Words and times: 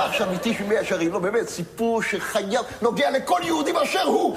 ועכשיו 0.00 0.32
איתי 0.32 0.54
שמי 0.54 0.78
השערים, 0.78 1.12
לא 1.12 1.18
באמת, 1.18 1.48
סיפור 1.48 2.02
שחייב, 2.02 2.60
נוגע 2.82 3.10
לכל 3.10 3.40
יהודי 3.44 3.72
באשר 3.72 4.02
הוא. 4.02 4.36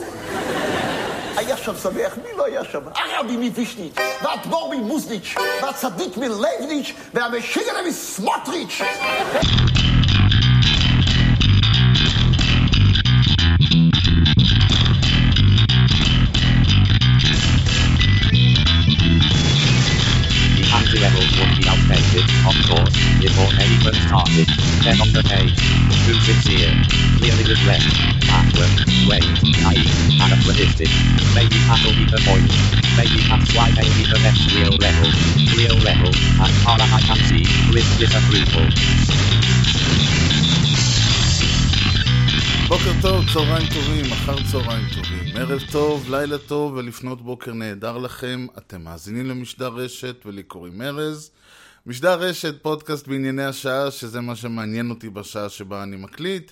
היה 1.38 1.58
שם 1.58 1.74
שמח, 1.84 2.18
מי 2.18 2.38
לא 2.38 2.46
היה 2.46 2.64
שם? 2.72 2.80
הרבי 2.96 3.38
מווישניץ', 3.38 3.96
והאדמו"ר 4.24 4.76
ממוזניץ', 4.76 5.36
והצדיק 5.62 6.18
מלייבניץ', 6.18 6.94
והמשיגה 7.14 7.72
מסמוטריץ'. 7.88 8.82
Started. 24.84 25.00
Then 25.00 25.02
on 25.02 25.14
the 25.14 25.24
page, 25.24 25.56
too 26.06 26.18
sincere, 26.28 26.74
clearly 27.18 27.44
regret, 27.48 27.84
backward, 28.28 28.76
wait, 29.08 29.24
naive, 29.64 29.94
anachronistic. 30.20 30.92
Maybe 31.36 31.58
that'll 31.68 31.96
be 31.96 32.06
the 32.06 32.22
point. 32.28 32.52
Maybe 32.98 33.20
that's 33.30 33.50
why 33.56 33.72
they 33.72 33.88
be 33.96 34.04
the 34.12 34.20
next 34.20 34.44
real 34.56 34.76
level. 34.76 35.10
Real 35.56 35.78
level, 35.90 36.12
as 36.44 36.54
far 36.64 36.78
as 36.80 36.92
I 36.92 37.02
can 37.08 37.20
see, 37.30 37.46
with 37.74 37.88
disapproval. 38.00 38.68
בוקר 42.68 42.92
טוב, 43.02 43.26
צהריים 43.34 43.68
טובים, 43.74 44.12
אחר 44.12 44.36
צהריים 44.52 44.86
טובים, 44.96 45.38
ערב 45.38 45.62
טוב, 45.72 46.10
לילה 46.10 46.38
טוב 46.38 46.74
ולפנות 46.74 47.22
בוקר 47.22 47.54
נהדר 47.54 47.98
לכם. 47.98 48.48
אתם 48.58 48.84
מאזינים 48.84 49.26
למשדר 49.26 49.68
רשת 49.68 50.16
ולי 50.26 50.44
קוראים 50.44 50.82
ארז. 50.82 51.32
משדר 51.86 52.20
רשת, 52.20 52.64
פודקאסט 52.64 53.08
בענייני 53.08 53.44
השעה, 53.44 53.92
שזה 53.92 54.22
מה 54.22 54.36
שמעניין 54.36 54.90
אותי 54.90 55.10
בשעה 55.10 55.50
שבה 55.50 55.84
אני 55.84 55.96
מקליט. 55.96 56.52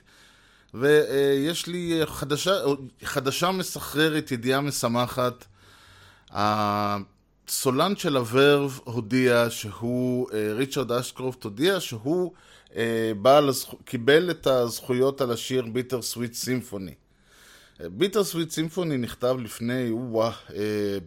ויש 0.73 1.67
לי 1.67 2.02
חדשה, 2.05 2.52
חדשה 3.03 3.52
מסחררת, 3.52 4.31
ידיעה 4.31 4.61
משמחת. 4.61 5.45
הסולן 6.31 7.95
של 7.95 8.17
הוורב 8.17 8.80
הודיע 8.83 9.45
שהוא, 9.50 10.30
אה, 10.33 10.53
ריצ'רד 10.53 10.91
אשקרופט 10.91 11.44
הודיע 11.44 11.80
שהוא 11.80 12.34
אה, 12.75 13.11
בעל, 13.22 13.50
קיבל 13.86 14.31
את 14.31 14.47
הזכויות 14.47 15.22
על 15.22 15.31
השיר 15.31 15.66
ביטר 15.66 16.02
סוויט 16.02 16.34
סימפוני. 16.34 16.94
ביטר 17.80 18.23
סוויט 18.23 18.52
סימפוני 18.52 18.97
נכתב 18.97 19.36
לפני, 19.39 19.91
וואה, 19.91 20.31
אה, 20.53 20.97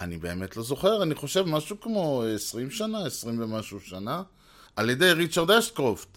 אני 0.00 0.18
באמת 0.18 0.56
לא 0.56 0.62
זוכר, 0.62 1.02
אני 1.02 1.14
חושב 1.14 1.42
משהו 1.42 1.80
כמו 1.80 2.22
20 2.34 2.70
שנה, 2.70 3.06
20 3.06 3.42
ומשהו 3.42 3.80
שנה, 3.80 4.22
על 4.76 4.90
ידי 4.90 5.12
ריצ'רד 5.12 5.50
אשקרופט, 5.50 6.08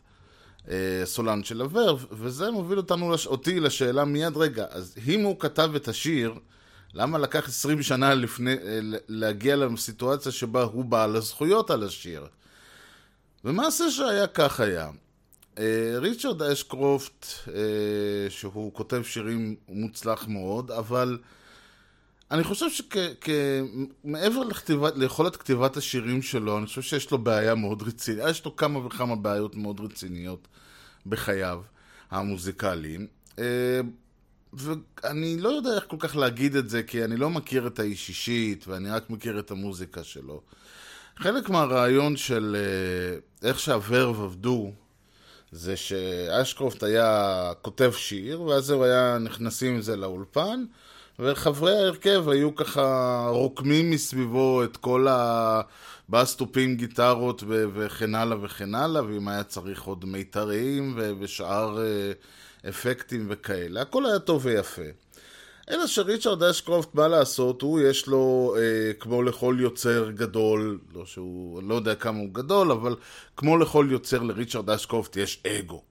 אה, 0.70 1.02
סולן 1.06 1.44
של 1.44 1.62
הוורב, 1.62 2.06
וזה 2.12 2.52
מוביל 2.52 2.78
אותנו. 2.78 3.16
אותי 3.26 3.60
לשאלה 3.60 4.06
מיד, 4.06 4.38
רגע, 4.38 4.66
אז 4.70 4.96
אם 5.08 5.22
הוא 5.24 5.40
כתב 5.40 5.72
את 5.76 5.88
השיר, 5.88 6.34
למה 6.94 7.18
לקח 7.18 7.48
20 7.48 7.82
שנה 7.82 8.14
לפני, 8.14 8.54
אה, 8.54 8.80
להגיע 9.08 9.56
לסיטואציה 9.56 10.32
שבה 10.32 10.64
הוא 10.64 10.86
בעל 10.86 11.16
הזכויות 11.16 11.72
על 11.72 11.84
השיר? 11.84 12.26
ומעשה 13.46 13.92
שהיה 13.92 14.28
כך 14.28 14.60
היה. 14.60 14.90
אה, 15.58 15.94
ריצ'רד 15.98 16.42
אשקרופט, 16.42 17.26
שהוא 18.30 18.74
כותב 18.74 19.02
שירים 19.04 19.56
מוצלח 19.70 20.28
מאוד, 20.28 20.72
אבל 20.72 21.18
אני 22.32 22.44
חושב 22.44 22.66
שמעבר 24.04 24.42
ליכולת 24.96 25.36
כתיבת 25.36 25.78
השירים 25.78 26.22
שלו, 26.22 26.58
אני 26.58 26.66
חושב 26.66 26.82
שיש 26.82 27.12
לו 27.12 27.18
בעיה 27.18 27.56
מאוד 27.56 27.82
רצינית. 27.82 28.24
יש 28.30 28.46
לו 28.46 28.56
כמה 28.56 28.86
וכמה 28.86 29.16
בעיות 29.16 29.56
מאוד 29.56 29.80
רציניות 29.80 30.48
בחייו 31.06 31.62
המוזיקליים. 32.12 33.08
אה, 33.40 33.80
ואני 34.54 35.38
לא 35.40 35.50
יודע 35.50 35.76
איך 35.76 35.84
כל 35.88 35.96
כך 36.00 36.16
להגיד 36.16 36.56
את 36.56 36.70
זה, 36.70 36.84
כי 36.84 37.04
אני 37.04 37.18
לא 37.18 37.30
מכיר 37.30 37.68
את 37.68 37.80
האיש 37.80 38.10
אישית, 38.10 38.68
ואני 38.68 38.90
רק 38.90 39.10
מכיר 39.10 39.40
את 39.40 39.52
המוזיקה 39.52 40.04
שלו. 40.04 40.42
חלק 41.18 41.50
מהרעיון 41.50 42.18
של 42.18 42.56
אה, 42.60 43.48
איך 43.50 43.60
שהוורב 43.60 44.22
עבדו, 44.22 44.72
זה 45.52 45.78
שאשקרופט 45.78 46.84
היה 46.84 47.52
כותב 47.62 47.92
שיר, 47.98 48.42
ואז 48.42 48.70
הוא 48.70 48.84
היה 48.84 49.18
נכנסים 49.18 49.76
עם 49.76 49.82
זה 49.82 49.96
לאולפן, 49.96 50.66
וחברי 51.20 51.78
ההרכב 51.78 52.30
היו 52.30 52.56
ככה 52.56 53.26
רוקמים 53.30 53.92
מסביבו 53.92 54.64
את 54.64 54.78
כל 54.78 55.08
הבאסטופים, 55.10 56.76
גיטרות 56.76 57.44
ו- 57.48 57.66
וכן 57.74 58.16
הלאה 58.16 58.38
וכן 58.42 58.76
הלאה, 58.76 59.06
ואם 59.06 59.28
היה 59.28 59.44
צריך 59.44 59.84
עוד 59.84 60.06
מיתרים 60.06 60.94
ו- 60.98 61.12
ושאר 61.20 61.82
אה, 61.82 62.12
אפקטים 62.70 63.26
וכאלה, 63.30 63.82
הכל 63.82 64.06
היה 64.06 64.20
טוב 64.20 64.46
ויפה. 64.46 64.82
אלא 65.70 65.88
שריצ'רד 65.88 66.44
אשקרופט, 66.44 66.96
מה 66.96 67.08
לעשות, 67.08 67.62
הוא 67.62 67.80
יש 67.80 68.08
לו, 68.08 68.56
אה, 68.58 68.94
כמו 69.00 69.24
לכל 69.24 69.58
יוצר 69.60 70.12
גדול, 70.12 70.80
לא 70.94 71.06
שהוא, 71.06 71.64
לא 71.64 71.76
יודע 71.76 71.96
כמה 71.96 72.20
הוא 72.20 72.30
גדול, 72.32 72.72
אבל 72.72 72.96
כמו 73.38 73.58
לכל 73.58 73.88
יוצר 73.92 74.20
לריצ'רד 74.24 74.70
אשקרופט 74.70 75.16
יש 75.16 75.44
אגו. 75.48 75.84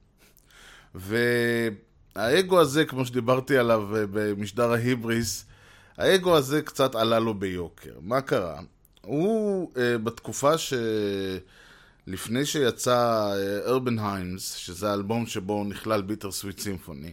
והאגו 2.21 2.61
הזה, 2.61 2.85
כמו 2.85 3.07
שדיברתי 3.07 3.59
עליו 3.59 3.97
אה, 3.97 4.05
במשדר 4.11 4.73
ההיבריס, 4.73 5.45
האגו 5.97 6.37
הזה 6.37 6.63
קצת 6.63 6.95
עלה 6.95 7.19
לו 7.19 7.35
ביוקר. 7.35 7.93
מה 8.01 8.21
קרה? 8.21 8.61
הוא, 9.03 9.71
אה, 9.77 9.99
בתקופה 9.99 10.59
ש... 10.59 10.75
לפני 12.07 12.47
שיצא 12.47 13.33
ארבן 13.67 13.99
היימס, 13.99 14.55
שזה 14.55 14.91
האלבום 14.91 15.27
שבו 15.27 15.65
נכלל 15.65 16.03
ביטר 16.03 16.31
סוויט 16.31 16.59
סימפוני, 16.59 17.13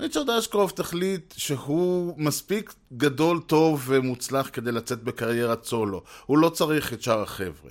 ריצ'רד 0.00 0.30
אשקרופט 0.30 0.80
החליט 0.80 1.34
שהוא 1.36 2.14
מספיק 2.18 2.74
גדול, 2.96 3.40
טוב 3.46 3.84
ומוצלח 3.86 4.50
כדי 4.52 4.72
לצאת 4.72 5.02
בקריירת 5.02 5.64
סולו. 5.64 6.02
הוא 6.26 6.38
לא 6.38 6.48
צריך 6.48 6.92
את 6.92 7.02
שאר 7.02 7.22
החבר'ה. 7.22 7.70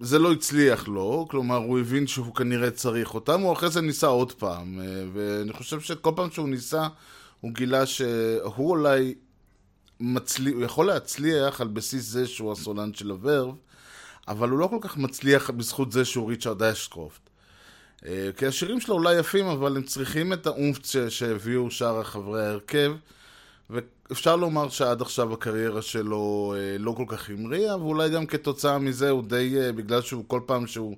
וזה 0.00 0.18
לא 0.18 0.32
הצליח 0.32 0.88
לו, 0.88 1.26
כלומר 1.30 1.56
הוא 1.56 1.78
הבין 1.78 2.06
שהוא 2.06 2.34
כנראה 2.34 2.70
צריך 2.70 3.14
אותם, 3.14 3.40
הוא 3.40 3.52
אחרי 3.52 3.70
זה 3.70 3.80
ניסה 3.80 4.06
עוד 4.06 4.32
פעם, 4.32 4.80
ואני 5.12 5.52
חושב 5.52 5.80
שכל 5.80 6.12
פעם 6.16 6.30
שהוא 6.30 6.48
ניסה, 6.48 6.88
הוא 7.40 7.52
גילה 7.52 7.86
שהוא 7.86 8.70
אולי 8.70 9.14
מצליח, 10.00 10.54
הוא 10.54 10.64
יכול 10.64 10.86
להצליח 10.86 11.60
על 11.60 11.68
בסיס 11.68 12.04
זה 12.04 12.26
שהוא 12.26 12.52
הסולן 12.52 12.94
של 12.94 13.10
הוורב, 13.10 13.54
אבל 14.28 14.48
הוא 14.48 14.58
לא 14.58 14.66
כל 14.66 14.78
כך 14.80 14.96
מצליח 14.96 15.50
בזכות 15.50 15.92
זה 15.92 16.04
שהוא 16.04 16.28
ריצ'רד 16.28 16.62
אשקרופט. 16.62 17.20
אה, 18.06 18.30
כי 18.36 18.46
השירים 18.46 18.80
שלו 18.80 18.94
אולי 18.94 19.18
יפים, 19.18 19.46
אבל 19.46 19.76
הם 19.76 19.82
צריכים 19.82 20.32
את 20.32 20.46
האומפט 20.46 20.86
שהביאו 21.08 21.70
שאר 21.70 22.02
חברי 22.02 22.46
ההרכב, 22.46 22.92
ואפשר 24.10 24.36
לומר 24.36 24.68
שעד 24.68 25.02
עכשיו 25.02 25.32
הקריירה 25.32 25.82
שלו 25.82 26.54
אה, 26.56 26.78
לא 26.78 26.92
כל 26.92 27.04
כך 27.08 27.30
המריאה, 27.30 27.76
ואולי 27.76 28.10
גם 28.10 28.26
כתוצאה 28.26 28.78
מזה 28.78 29.10
הוא 29.10 29.22
די, 29.22 29.56
אה, 29.60 29.72
בגלל 29.72 30.02
שהוא 30.02 30.24
כל 30.26 30.40
פעם 30.46 30.66
שהוא, 30.66 30.96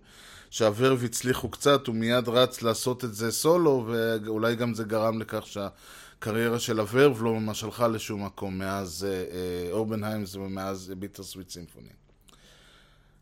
שהוורב 0.50 1.04
הצליחו 1.04 1.48
קצת, 1.48 1.86
הוא 1.86 1.94
מיד 1.94 2.28
רץ 2.28 2.62
לעשות 2.62 3.04
את 3.04 3.14
זה 3.14 3.32
סולו, 3.32 3.86
ואולי 3.88 4.56
גם 4.56 4.74
זה 4.74 4.84
גרם 4.84 5.20
לכך 5.20 5.46
שהקריירה 5.46 6.58
של 6.58 6.80
הוורב 6.80 7.22
לא 7.22 7.34
ממש 7.34 7.64
הלכה 7.64 7.88
לשום 7.88 8.24
מקום 8.24 8.58
מאז 8.58 9.06
אורבנהיימס 9.72 10.34
ומאז 10.36 10.92
ביטר 10.98 11.22
סוויט 11.22 11.50
סימפוני. 11.50 12.07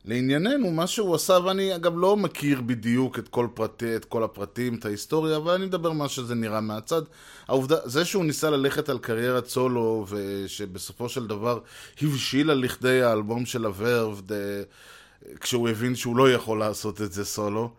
לענייננו, 0.07 0.71
מה 0.71 0.87
שהוא 0.87 1.15
עשה, 1.15 1.39
ואני 1.45 1.75
אגב 1.75 1.93
לא 1.97 2.17
מכיר 2.17 2.61
בדיוק 2.61 3.19
את 3.19 3.29
כל, 3.29 3.49
פרטי, 3.55 3.97
את 3.97 4.05
כל 4.05 4.25
הפרטים, 4.25 4.75
את 4.75 4.85
ההיסטוריה, 4.85 5.37
אבל 5.37 5.55
אני 5.55 5.67
מדבר 5.67 5.93
מה 5.93 6.09
שזה 6.09 6.35
נראה 6.35 6.61
מהצד. 6.61 7.03
העובדה, 7.49 7.77
זה 7.85 8.05
שהוא 8.05 8.25
ניסה 8.25 8.51
ללכת 8.51 8.89
על 8.89 8.99
קריירת 8.99 9.47
סולו, 9.47 10.07
ושבסופו 10.09 11.09
של 11.09 11.27
דבר 11.27 11.59
הבשילה 12.03 12.55
לכדי 12.55 13.03
האלבום 13.03 13.47
של 13.47 13.65
הוורב, 13.65 14.23
כשהוא 15.41 15.69
הבין 15.69 15.95
שהוא 15.95 16.17
לא 16.17 16.33
יכול 16.33 16.59
לעשות 16.59 17.03
את 17.03 17.13
זה 17.13 17.25
סולו, 17.25 17.71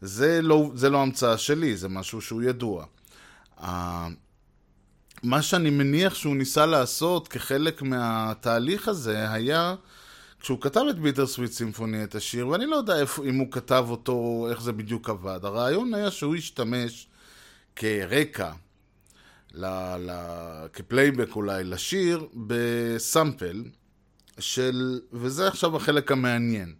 זה 0.00 0.42
לא, 0.42 0.70
זה 0.74 0.90
לא 0.90 1.02
המצאה 1.02 1.38
שלי, 1.38 1.76
זה 1.76 1.88
משהו 1.88 2.20
שהוא 2.20 2.42
ידוע. 2.42 2.84
מה 5.22 5.42
שאני 5.42 5.70
מניח 5.70 6.14
שהוא 6.14 6.36
ניסה 6.36 6.66
לעשות 6.66 7.28
כחלק 7.28 7.82
מהתהליך 7.82 8.88
הזה 8.88 9.32
היה 9.32 9.74
כשהוא 10.44 10.60
כתב 10.60 10.80
את 10.90 10.98
Bitter 10.98 11.26
Sweet 11.26 11.52
Symphony, 11.52 12.04
את 12.04 12.14
השיר, 12.14 12.48
ואני 12.48 12.66
לא 12.66 12.76
יודע 12.76 13.00
איפה, 13.00 13.24
אם 13.24 13.38
הוא 13.38 13.46
כתב 13.50 13.86
אותו, 13.88 14.46
איך 14.50 14.62
זה 14.62 14.72
בדיוק 14.72 15.10
עבד. 15.10 15.40
הרעיון 15.42 15.94
היה 15.94 16.10
שהוא 16.10 16.34
השתמש 16.34 17.06
כרקע, 17.76 18.52
ל, 19.54 19.66
ל, 19.96 20.10
כפלייבק 20.72 21.36
אולי, 21.36 21.64
לשיר, 21.64 22.26
ב 22.34 22.53
sample 22.53 23.64
של, 24.38 25.00
וזה 25.12 25.48
עכשיו 25.48 25.76
החלק 25.76 26.12
המעניין. 26.12 26.74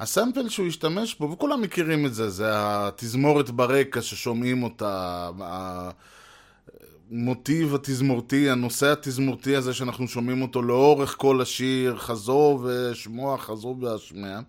הסאמפל 0.00 0.48
שהוא 0.48 0.66
השתמש 0.66 1.14
בו, 1.14 1.30
וכולם 1.30 1.62
מכירים 1.62 2.06
את 2.06 2.14
זה, 2.14 2.30
זה 2.30 2.48
התזמורת 2.54 3.50
ברקע 3.50 4.02
ששומעים 4.02 4.62
אותה, 4.62 5.30
המוטיב 7.10 7.74
התזמורתי, 7.74 8.50
הנושא 8.50 8.92
התזמורתי 8.92 9.56
הזה 9.56 9.74
שאנחנו 9.74 10.08
שומעים 10.08 10.42
אותו 10.42 10.62
לאורך 10.62 11.14
כל 11.18 11.40
השיר, 11.40 11.96
חזור 11.96 12.64
ושמוע, 12.64 13.38
חזור 13.38 13.76
והשמע. 13.80 14.40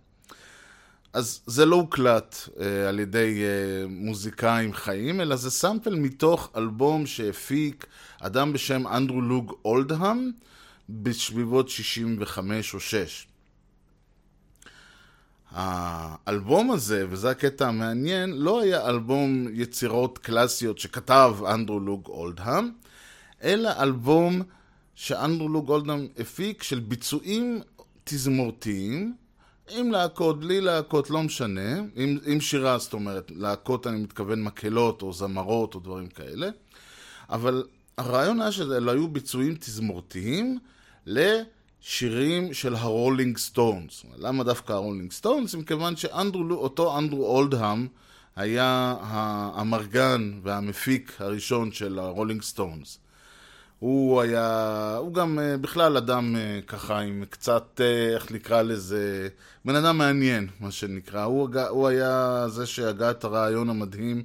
אז 1.14 1.42
זה 1.46 1.66
לא 1.66 1.76
הוקלט 1.76 2.36
אה, 2.60 2.90
על 2.90 3.00
ידי 3.00 3.44
אה, 3.44 3.88
מוזיקאים 3.90 4.74
חיים, 4.74 5.22
אלא 5.22 5.36
זה 5.36 5.52
סאמפל 5.52 5.96
מתוך 5.96 6.52
אלבום 6.58 7.06
שהפיק 7.06 7.86
אדם 8.20 8.54
בשם 8.54 8.88
אנדרו 8.88 9.22
לוג 9.22 9.54
אולדהאם 9.66 10.32
בסביבות 10.90 11.70
65 11.70 12.74
או 12.74 12.80
6. 12.80 13.28
האלבום 15.54 16.72
הזה, 16.72 17.06
וזה 17.10 17.30
הקטע 17.30 17.68
המעניין, 17.68 18.32
לא 18.32 18.62
היה 18.62 18.90
אלבום 18.90 19.48
יצירות 19.54 20.18
קלאסיות 20.18 20.80
שכתב 20.80 21.36
אנדרו 21.54 21.80
לוג 21.80 22.08
אולדהאם, 22.08 22.70
אלא 23.44 23.70
אלבום 23.80 24.42
שאנדרו 24.96 25.50
לוג 25.50 25.70
אולדהאם 25.70 26.08
הפיק 26.20 26.64
של 26.64 26.80
ביצועים 26.80 27.62
תזמורתיים, 28.04 29.16
עם 29.70 29.92
להקות, 29.92 30.40
בלי 30.40 30.62
להקות, 30.62 31.10
לא 31.10 31.24
משנה, 31.24 31.76
עם, 31.96 32.18
עם 32.26 32.42
שירה, 32.42 32.78
זאת 32.78 32.94
אומרת, 32.94 33.32
להקות 33.36 33.88
אני 33.88 33.98
מתכוון 33.98 34.44
מקהלות 34.44 35.02
או 35.02 35.14
זמרות 35.14 35.76
או 35.76 35.80
דברים 35.80 36.08
כאלה, 36.08 36.50
אבל 37.30 37.64
הרעיון 37.98 38.42
היה 38.42 38.52
שאלה 38.52 38.92
היו 38.92 39.08
ביצועים 39.08 39.56
תזמורתיים 39.56 40.60
לשירים 41.84 42.54
של 42.54 42.76
הרולינג 42.76 43.38
סטונס. 43.38 44.06
למה 44.18 44.44
דווקא 44.44 44.74
הרולינג 44.74 45.12
סטונס? 45.12 45.56
מכיוון 45.56 45.96
שאותו 45.96 46.98
אנדרו 46.98 47.26
אולדהאם 47.26 47.88
היה 48.36 48.96
האמרגן 49.02 50.32
והמפיק 50.44 51.14
הראשון 51.20 51.72
של 51.72 52.00
הרולינג 52.00 52.42
סטונס. 52.42 53.00
הוא 53.80 54.22
היה, 54.22 54.96
הוא 55.00 55.14
גם 55.14 55.40
אה, 55.40 55.58
בכלל 55.58 55.98
אדם 55.98 56.36
אה, 56.36 56.60
ככה 56.68 57.00
עם 57.00 57.24
קצת, 57.30 57.82
אה, 57.84 58.14
איך 58.14 58.32
נקרא 58.32 58.62
לזה, 58.62 59.28
בן 59.66 59.76
אדם 59.76 59.98
מעניין, 59.98 60.48
מה 60.60 60.72
שנקרא. 60.72 61.24
הוא, 61.24 61.50
הוא 61.70 61.88
היה 61.88 62.46
זה 62.48 62.66
שהגה 62.66 63.12
את 63.12 63.24
הרעיון 63.24 63.70
המדהים 63.70 64.24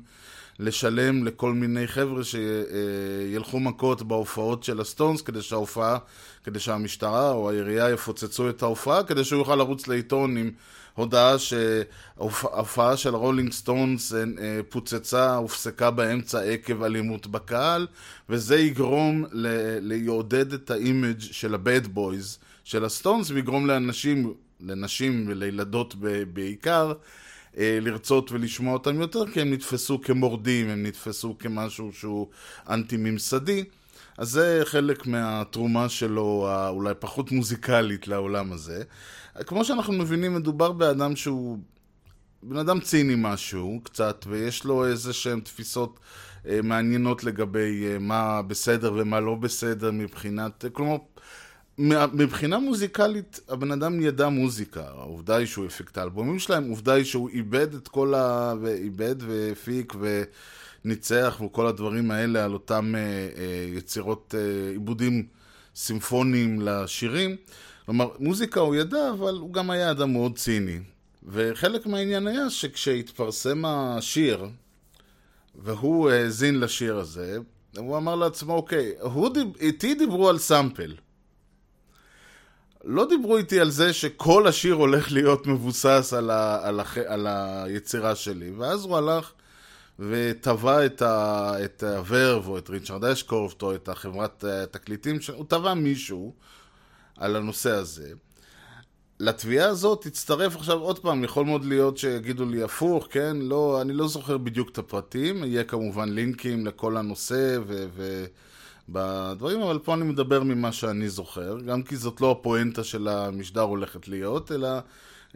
לשלם 0.58 1.24
לכל 1.24 1.52
מיני 1.52 1.86
חבר'ה 1.86 2.22
שילכו 2.24 3.60
מכות 3.60 4.02
בהופעות 4.02 4.64
של 4.64 4.80
הסטונס 4.80 5.22
כדי 5.22 5.42
שההופעה, 5.42 5.98
כדי 6.44 6.58
שהמשטרה 6.58 7.30
או 7.30 7.50
העירייה 7.50 7.90
יפוצצו 7.90 8.50
את 8.50 8.62
ההופעה, 8.62 9.04
כדי 9.04 9.24
שהוא 9.24 9.38
יוכל 9.38 9.54
לרוץ 9.54 9.88
לעיתון 9.88 10.36
עם 10.36 10.50
הודעה 10.94 11.36
שההופעה 11.38 12.96
של 12.96 13.14
רולינג 13.14 13.52
סטונס 13.52 14.14
אה, 14.14 14.60
פוצצה, 14.68 15.34
הופסקה 15.34 15.90
באמצע 15.90 16.40
עקב 16.40 16.82
אלימות 16.82 17.26
בקהל, 17.26 17.86
וזה 18.28 18.56
יגרום 18.56 19.24
לעודד 19.80 20.52
את 20.52 20.70
ה 20.70 20.79
image 20.79 21.20
של 21.20 21.54
ה 21.54 21.62
bad 21.62 21.86
boys 21.86 22.38
של 22.64 22.84
הסטונס, 22.84 23.30
ויגרום 23.30 23.66
לאנשים, 23.66 24.34
לנשים 24.60 25.24
ולילדות 25.28 25.94
בעיקר, 26.32 26.88
אה, 26.88 26.94
לרצות 27.56 28.32
ולשמוע 28.32 28.72
אותם 28.72 29.00
יותר, 29.00 29.30
כי 29.32 29.40
הם 29.40 29.52
נתפסו 29.52 30.00
כמורדים, 30.00 30.68
הם 30.68 30.82
נתפסו 30.82 31.38
כמשהו 31.38 31.92
שהוא 31.92 32.28
אנטי-ממסדי. 32.68 33.64
אז 34.18 34.30
זה 34.30 34.62
חלק 34.64 35.06
מהתרומה 35.06 35.88
שלו, 35.88 36.48
אולי 36.68 36.94
פחות 36.98 37.32
מוזיקלית 37.32 38.08
לעולם 38.08 38.52
הזה. 38.52 38.82
כמו 39.46 39.64
שאנחנו 39.64 39.92
מבינים, 39.92 40.34
מדובר 40.34 40.72
באדם 40.72 41.16
שהוא 41.16 41.58
בן 42.42 42.56
אדם 42.56 42.80
ציני 42.80 43.14
משהו, 43.16 43.80
קצת, 43.82 44.24
ויש 44.28 44.64
לו 44.64 44.86
איזה 44.86 45.12
שהן 45.12 45.40
תפיסות 45.40 46.00
אה, 46.46 46.60
מעניינות 46.62 47.24
לגבי 47.24 47.86
אה, 47.86 47.98
מה 47.98 48.42
בסדר 48.42 48.92
ומה 48.96 49.20
לא 49.20 49.34
בסדר 49.34 49.90
מבחינת, 49.90 50.64
אה, 50.64 50.70
כלומר, 50.70 50.96
מבחינה 52.12 52.58
מוזיקלית, 52.58 53.40
הבן 53.48 53.72
אדם 53.72 54.00
ידע 54.00 54.28
מוזיקה, 54.28 54.82
העובדה 54.88 55.36
היא 55.36 55.46
שהוא 55.46 55.66
הפיק 55.66 55.90
את 55.90 55.98
האלבומים 55.98 56.38
שלהם, 56.38 56.68
עובדה 56.68 56.92
היא 56.92 57.04
שהוא 57.04 57.28
איבד 57.28 57.74
את 57.74 57.88
כל 57.88 58.14
ה... 58.14 58.54
ואיבד 58.60 59.14
והפיק 59.18 59.94
וניצח 60.84 61.40
וכל 61.46 61.66
הדברים 61.66 62.10
האלה 62.10 62.44
על 62.44 62.52
אותם 62.52 62.94
אה, 62.94 63.00
אה, 63.00 63.76
יצירות, 63.76 64.34
אה, 64.38 64.70
עיבודים 64.70 65.26
סימפוניים 65.76 66.60
לשירים. 66.60 67.36
כלומר, 67.86 68.08
מוזיקה 68.18 68.60
הוא 68.60 68.74
ידע, 68.74 69.10
אבל 69.10 69.34
הוא 69.34 69.52
גם 69.52 69.70
היה 69.70 69.90
אדם 69.90 70.12
מאוד 70.12 70.38
ציני. 70.38 70.78
וחלק 71.28 71.86
מהעניין 71.86 72.26
היה 72.26 72.50
שכשהתפרסם 72.50 73.64
השיר, 73.64 74.46
והוא 75.54 76.10
האזין 76.10 76.60
לשיר 76.60 76.96
הזה, 76.96 77.38
הוא 77.76 77.96
אמר 77.96 78.14
לעצמו, 78.14 78.54
אוקיי, 78.54 78.92
דיב... 79.34 79.48
איתי 79.60 79.94
דיברו 79.94 80.28
על 80.28 80.38
סאמפל. 80.38 80.94
לא 82.84 83.08
דיברו 83.08 83.36
איתי 83.36 83.60
על 83.60 83.70
זה 83.70 83.92
שכל 83.92 84.46
השיר 84.46 84.74
הולך 84.74 85.12
להיות 85.12 85.46
מבוסס 85.46 86.14
על, 86.16 86.30
ה... 86.30 86.68
על, 86.68 86.80
הח... 86.80 86.98
על 86.98 87.26
היצירה 87.30 88.14
שלי. 88.14 88.50
ואז 88.50 88.84
הוא 88.84 88.96
הלך 88.96 89.32
וטבע 89.98 90.86
את, 90.86 91.02
ה... 91.02 91.52
את 91.64 91.82
הוורב, 91.82 92.48
או 92.48 92.58
את 92.58 92.70
ריצ'רד 92.70 93.04
אשקורפט, 93.04 93.62
או 93.62 93.74
את 93.74 93.88
החברת 93.88 94.44
התקליטים, 94.44 95.20
ש... 95.20 95.30
הוא 95.30 95.44
טבע 95.48 95.74
מישהו. 95.74 96.34
על 97.18 97.36
הנושא 97.36 97.70
הזה. 97.70 98.12
לתביעה 99.20 99.68
הזאת 99.68 100.02
תצטרף 100.06 100.56
עכשיו 100.56 100.78
עוד 100.78 100.98
פעם, 100.98 101.24
יכול 101.24 101.44
מאוד 101.44 101.64
להיות 101.64 101.98
שיגידו 101.98 102.44
לי 102.44 102.62
הפוך, 102.62 103.06
כן? 103.10 103.36
לא, 103.36 103.80
אני 103.80 103.92
לא 103.92 104.08
זוכר 104.08 104.38
בדיוק 104.38 104.70
את 104.70 104.78
הפרטים, 104.78 105.44
יהיה 105.44 105.64
כמובן 105.64 106.08
לינקים 106.08 106.66
לכל 106.66 106.96
הנושא 106.96 107.58
ו... 107.66 107.86
ו... 107.94 108.24
בדברים, 108.88 109.60
אבל 109.60 109.78
פה 109.78 109.94
אני 109.94 110.04
מדבר 110.04 110.42
ממה 110.42 110.72
שאני 110.72 111.08
זוכר, 111.08 111.60
גם 111.60 111.82
כי 111.82 111.96
זאת 111.96 112.20
לא 112.20 112.30
הפואנטה 112.30 112.84
של 112.84 113.08
המשדר 113.08 113.60
הולכת 113.60 114.08
להיות, 114.08 114.52
אלא 114.52 114.68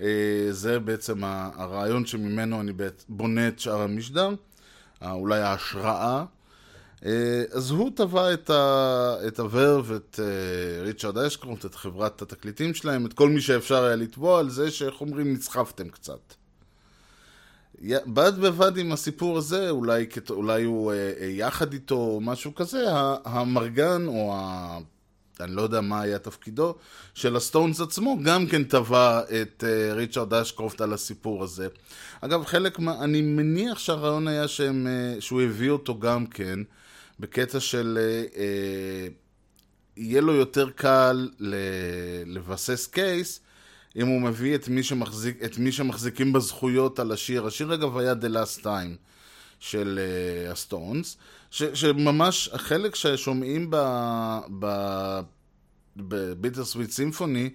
אה, 0.01 0.07
זה 0.51 0.79
בעצם 0.79 1.25
הרעיון 1.25 2.07
שממנו 2.07 2.61
אני 2.61 2.73
בונה 3.09 3.49
את 3.49 3.59
שאר 3.59 3.81
המשדר, 3.81 4.31
אולי 5.05 5.41
ההשראה. 5.41 6.25
אה, 7.07 7.45
אז 7.53 7.71
הוא 7.71 7.91
תבע 7.95 8.35
את, 8.35 8.51
ה, 8.51 9.17
את 9.29 9.41
הוורב, 9.41 9.93
את 9.93 10.21
uh, 10.23 10.83
ריצ'רד 10.83 11.19
אשקרופט, 11.19 11.65
את 11.65 11.75
חברת 11.75 12.23
התקליטים 12.23 12.75
שלהם, 12.75 13.07
את 13.07 13.13
כל 13.13 13.29
מי 13.29 13.41
שאפשר 13.41 13.85
היה 13.85 13.97
לתבוע 13.97 14.39
על 14.39 14.51
זה 14.51 14.71
שאיך 14.71 15.01
אומרים, 15.01 15.33
נסחפתם 15.33 15.89
קצת. 15.89 16.35
בד 18.07 18.33
בבד 18.39 18.77
עם 18.77 18.93
הסיפור 18.93 19.39
הזה, 19.39 19.71
אולי, 19.71 20.07
אולי 20.31 20.65
הוא 20.65 20.93
uh, 20.93 21.25
יחד 21.25 21.73
איתו 21.73 21.95
או 21.95 22.21
משהו 22.21 22.55
כזה, 22.55 22.85
האמרגן 23.25 24.07
או 24.07 24.35
ה... 24.37 24.79
אני 25.41 25.55
לא 25.55 25.63
יודע 25.63 25.81
מה 25.81 26.01
היה 26.01 26.19
תפקידו, 26.19 26.75
של 27.15 27.37
הסטונס 27.37 27.81
עצמו, 27.81 28.19
גם 28.23 28.47
כן 28.47 28.65
תבע 28.65 29.21
את 29.21 29.65
אה, 29.67 29.95
ריצ'רד 29.95 30.35
אשקרופט 30.35 30.81
על 30.81 30.93
הסיפור 30.93 31.45
הזה. 31.45 31.69
אגב, 32.21 32.45
חלק 32.45 32.79
מה... 32.79 33.05
אני 33.05 33.23
מניח 33.23 33.79
שהרעיון 33.79 34.29
היה 34.29 34.49
שהם, 34.49 34.87
אה, 34.87 35.21
שהוא 35.21 35.43
הביא 35.43 35.71
אותו 35.71 35.99
גם 35.99 36.27
כן. 36.27 36.59
בקטע 37.23 37.61
של 37.61 37.99
אה, 38.01 38.41
אה, 38.41 39.07
יהיה 39.97 40.21
לו 40.21 40.33
יותר 40.33 40.71
קל 40.71 41.29
לבסס 42.27 42.87
case 42.87 43.41
אם 43.97 44.07
הוא 44.07 44.21
מביא 44.21 44.55
את 44.55 44.69
מי, 44.69 44.83
שמחזיק, 44.83 45.43
את 45.45 45.59
מי 45.59 45.73
שמחזיקים 45.73 46.33
בזכויות 46.33 46.99
על 46.99 47.13
השיר. 47.13 47.47
השיר 47.47 47.75
אגב 47.75 47.99
היה 47.99 48.13
The 48.13 48.35
Last 48.35 48.65
Time 48.65 48.97
של 49.61 49.99
אה, 50.03 50.53
הסטונס, 50.53 51.17
ש, 51.51 51.63
שממש 51.63 52.49
החלק 52.53 52.95
ששומעים 52.95 53.71
ב 55.97 56.06
Bitter 56.06 56.65
Sweet 56.65 56.91
Symphony 56.91 57.51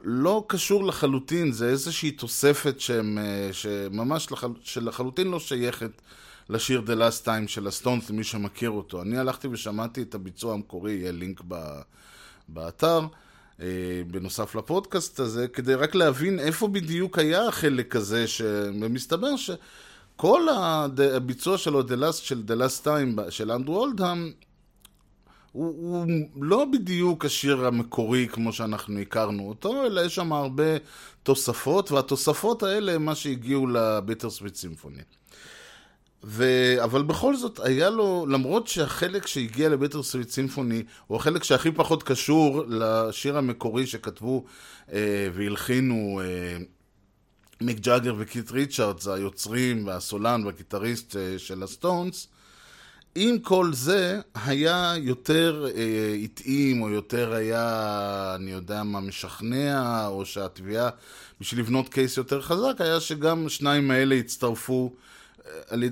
לא 0.00 0.44
קשור 0.48 0.84
לחלוטין, 0.84 1.52
זה 1.52 1.68
איזושהי 1.68 2.10
תוספת 2.10 2.80
שהם, 2.80 3.18
אה, 3.18 3.48
שממש 3.52 4.32
לחל, 4.32 4.48
שלחלוטין 4.62 5.28
לא 5.28 5.40
שייכת 5.40 5.90
לשיר 6.48 6.82
The 6.86 6.98
Last 6.98 7.24
Time 7.26 7.48
של 7.48 7.66
הסטונס, 7.66 8.10
למי 8.10 8.24
שמכיר 8.24 8.70
אותו. 8.70 9.02
אני 9.02 9.18
הלכתי 9.18 9.48
ושמעתי 9.48 10.02
את 10.02 10.14
הביצוע 10.14 10.54
המקורי, 10.54 10.92
יהיה 10.92 11.12
לינק 11.12 11.40
ב, 11.48 11.80
באתר, 12.48 13.00
אה, 13.00 13.06
בנוסף 14.06 14.54
לפודקאסט 14.54 15.20
הזה, 15.20 15.48
כדי 15.48 15.74
רק 15.74 15.94
להבין 15.94 16.38
איפה 16.40 16.68
בדיוק 16.68 17.18
היה 17.18 17.48
החלק 17.48 17.96
הזה, 17.96 18.24
ומסתבר 18.80 19.36
שכל 19.36 20.46
הביצוע 21.14 21.58
שלו, 21.58 21.80
The 21.80 22.00
Last, 22.00 22.12
של 22.12 22.42
The 22.46 22.60
Last 22.60 22.86
Time 22.86 23.30
של 23.30 23.52
אנדרו 23.52 23.80
אולדהאם, 23.80 24.32
הוא, 25.52 25.74
הוא 25.78 26.06
לא 26.40 26.64
בדיוק 26.72 27.24
השיר 27.24 27.66
המקורי 27.66 28.28
כמו 28.28 28.52
שאנחנו 28.52 28.98
הכרנו 28.98 29.48
אותו, 29.48 29.86
אלא 29.86 30.00
יש 30.00 30.14
שם 30.14 30.32
הרבה 30.32 30.78
תוספות, 31.22 31.92
והתוספות 31.92 32.62
האלה 32.62 32.92
הם 32.92 33.04
מה 33.04 33.14
שהגיעו 33.14 33.66
לביטר 33.66 34.30
סוויט 34.30 34.54
סימפוני. 34.54 35.02
ו... 36.24 36.44
אבל 36.84 37.02
בכל 37.02 37.36
זאת, 37.36 37.60
היה 37.64 37.90
לו, 37.90 38.26
למרות 38.28 38.66
שהחלק 38.66 39.26
שהגיע 39.26 39.68
לביטר 39.68 40.02
סוויט 40.02 40.28
סימפוני 40.28 40.82
הוא 41.06 41.16
החלק 41.16 41.44
שהכי 41.44 41.72
פחות 41.72 42.02
קשור 42.02 42.64
לשיר 42.68 43.38
המקורי 43.38 43.86
שכתבו 43.86 44.44
אה, 44.92 45.28
והלחינו 45.34 46.20
אה, 46.24 46.56
מיק 47.60 47.78
ג'אגר 47.78 48.14
וקיט 48.18 48.50
ריצ'רדס, 48.50 49.08
היוצרים 49.08 49.86
והסולן 49.86 50.44
והגיטריסט 50.44 51.16
אה, 51.16 51.38
של 51.38 51.62
הסטונס, 51.62 52.28
עם 53.14 53.38
כל 53.38 53.70
זה, 53.72 54.20
היה 54.44 54.94
יותר 54.96 55.66
אה, 55.76 56.14
התאים, 56.24 56.82
או 56.82 56.90
יותר 56.90 57.34
היה, 57.34 58.32
אני 58.34 58.50
יודע 58.50 58.82
מה, 58.82 59.00
משכנע, 59.00 60.06
או 60.06 60.26
שהתביעה, 60.26 60.90
בשביל 61.40 61.60
לבנות 61.60 61.88
case 61.88 62.16
יותר 62.16 62.42
חזק, 62.42 62.80
היה 62.80 63.00
שגם 63.00 63.48
שניים 63.48 63.90
האלה 63.90 64.14
הצטרפו, 64.14 64.92
אה, 64.94 65.08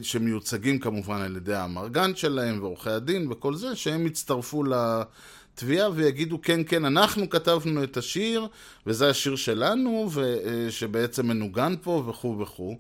שמיוצגים 0.03 0.79
כמובן 0.79 1.21
על 1.21 1.37
ידי 1.37 1.55
האמרגן 1.55 2.17
שלהם, 2.17 2.59
ועורכי 2.63 2.91
הדין 2.91 3.33
וכל 3.33 3.55
זה, 3.55 3.77
שהם 3.77 4.07
יצטרפו 4.07 4.65
לתביעה 4.65 5.91
ויגידו, 5.91 6.43
כן, 6.43 6.61
כן, 6.67 6.85
אנחנו 6.85 7.31
כתבנו 7.31 7.85
את 7.85 7.97
השיר, 7.97 8.47
וזה 8.87 9.11
השיר 9.11 9.37
שלנו, 9.37 10.11
ושבעצם 10.13 11.27
מנוגן 11.27 11.75
פה, 11.83 12.05
וכו' 12.09 12.39
וכו'. 12.39 12.77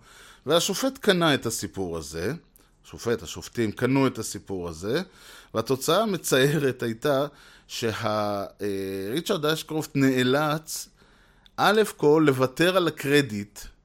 והשופט 0.46 0.98
קנה 0.98 1.34
את 1.34 1.46
הסיפור 1.46 1.98
הזה. 1.98 2.32
השופט, 2.86 3.22
השופטים, 3.22 3.72
קנו 3.72 4.06
את 4.06 4.18
הסיפור 4.18 4.68
הזה, 4.68 5.02
והתוצאה 5.54 6.02
המצערת 6.02 6.82
הייתה 6.82 7.26
שריצ'רד 7.68 9.46
אשקרופט 9.46 9.90
נאלץ, 9.94 10.88
א' 11.56 11.82
כל, 11.96 12.24
לוותר 12.26 12.76
על 12.76 12.88
הקרדיט 12.88 13.58
אה, 13.58 13.75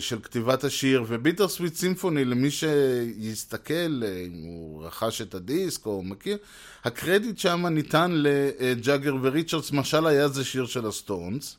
של 0.00 0.20
כתיבת 0.22 0.64
השיר, 0.64 1.04
וביטר 1.06 1.48
סוויט 1.48 1.74
סימפוני, 1.74 2.24
למי 2.24 2.50
שיסתכל, 2.50 4.02
אה, 4.04 4.24
אם 4.26 4.42
הוא 4.42 4.84
רכש 4.86 5.22
את 5.22 5.34
הדיסק 5.34 5.86
או 5.86 6.02
מכיר, 6.02 6.38
הקרדיט 6.84 7.38
שם 7.38 7.66
ניתן 7.66 8.10
לג'אגר 8.14 9.14
וריצ'רדס, 9.22 9.72
משל 9.72 10.06
היה 10.06 10.28
זה 10.28 10.44
שיר 10.44 10.66
של 10.66 10.86
הסטונס. 10.86 11.56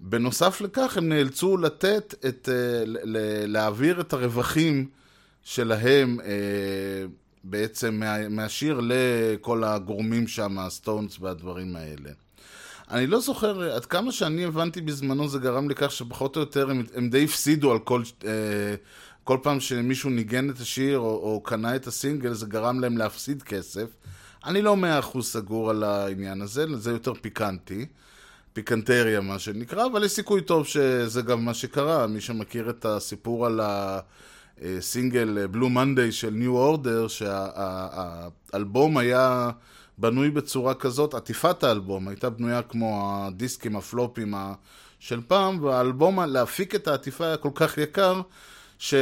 בנוסף 0.00 0.60
לכך, 0.60 0.96
הם 0.96 1.08
נאלצו 1.08 1.56
לתת 1.56 2.14
את, 2.28 2.48
אה, 2.48 2.82
להעביר 3.46 4.00
את 4.00 4.12
הרווחים 4.12 4.88
שלהם 5.44 6.20
אה, 6.20 7.06
בעצם 7.44 7.94
מה, 7.94 8.28
מהשיר 8.28 8.80
לכל 8.82 9.64
הגורמים 9.64 10.28
שם, 10.28 10.58
הסטונס 10.58 11.16
והדברים 11.20 11.76
האלה. 11.76 12.10
אני 12.90 13.06
לא 13.06 13.20
זוכר, 13.20 13.74
עד 13.74 13.84
כמה 13.84 14.12
שאני 14.12 14.44
הבנתי 14.44 14.80
בזמנו 14.80 15.28
זה 15.28 15.38
גרם 15.38 15.70
לכך 15.70 15.90
שפחות 15.90 16.36
או 16.36 16.40
יותר 16.40 16.70
הם, 16.70 16.84
הם 16.94 17.10
די 17.10 17.24
הפסידו 17.24 17.72
על 17.72 17.78
כל, 17.78 18.02
אה, 18.24 18.30
כל 19.24 19.38
פעם 19.42 19.60
שמישהו 19.60 20.10
ניגן 20.10 20.50
את 20.50 20.60
השיר 20.60 20.98
או, 20.98 21.04
או 21.04 21.40
קנה 21.40 21.76
את 21.76 21.86
הסינגל, 21.86 22.32
זה 22.32 22.46
גרם 22.46 22.80
להם 22.80 22.96
להפסיד 22.96 23.42
כסף. 23.42 23.86
אני 24.44 24.62
לא 24.62 24.76
מאה 24.76 24.98
אחוז 24.98 25.26
סגור 25.26 25.70
על 25.70 25.82
העניין 25.82 26.42
הזה, 26.42 26.66
זה 26.76 26.90
יותר 26.90 27.14
פיקנטי. 27.14 27.86
פיקנטריה 28.52 29.20
מה 29.20 29.38
שנקרא, 29.38 29.86
אבל 29.86 30.04
יש 30.04 30.12
סיכוי 30.12 30.42
טוב 30.42 30.66
שזה 30.66 31.22
גם 31.22 31.44
מה 31.44 31.54
שקרה. 31.54 32.06
מי 32.06 32.20
שמכיר 32.20 32.70
את 32.70 32.84
הסיפור 32.84 33.46
על 33.46 33.60
הסינגל 34.62 35.46
בלו 35.46 35.68
מנדיי 35.68 36.12
של 36.12 36.30
ניו 36.30 36.56
אורדר, 36.56 37.06
שהאלבום 37.08 38.96
היה 38.98 39.50
בנוי 39.98 40.30
בצורה 40.30 40.74
כזאת, 40.74 41.14
עטיפת 41.14 41.64
האלבום 41.64 42.08
הייתה 42.08 42.30
בנויה 42.30 42.62
כמו 42.62 43.18
הדיסקים 43.26 43.76
הפלופים 43.76 44.34
של 44.98 45.20
פעם, 45.28 45.64
והאלבום, 45.64 46.20
להפיק 46.20 46.74
את 46.74 46.88
העטיפה 46.88 47.26
היה 47.26 47.36
כל 47.36 47.50
כך 47.54 47.78
יקר, 47.78 48.20
ש... 48.78 48.94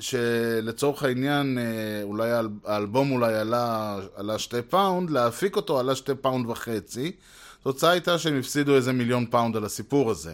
שלצורך 0.00 1.02
העניין, 1.02 1.58
אה, 1.58 2.02
אולי 2.02 2.30
האל- 2.30 2.48
האלבום 2.64 3.12
אולי 3.12 3.34
עלה, 3.34 3.98
עלה 4.14 4.38
שתי 4.38 4.62
פאונד, 4.62 5.10
להפיק 5.10 5.56
אותו 5.56 5.78
עלה 5.80 5.94
שתי 5.96 6.14
פאונד 6.14 6.50
וחצי. 6.50 7.12
התוצאה 7.60 7.90
הייתה 7.90 8.18
שהם 8.18 8.38
הפסידו 8.38 8.74
איזה 8.76 8.92
מיליון 8.92 9.26
פאונד 9.26 9.56
על 9.56 9.64
הסיפור 9.64 10.10
הזה. 10.10 10.32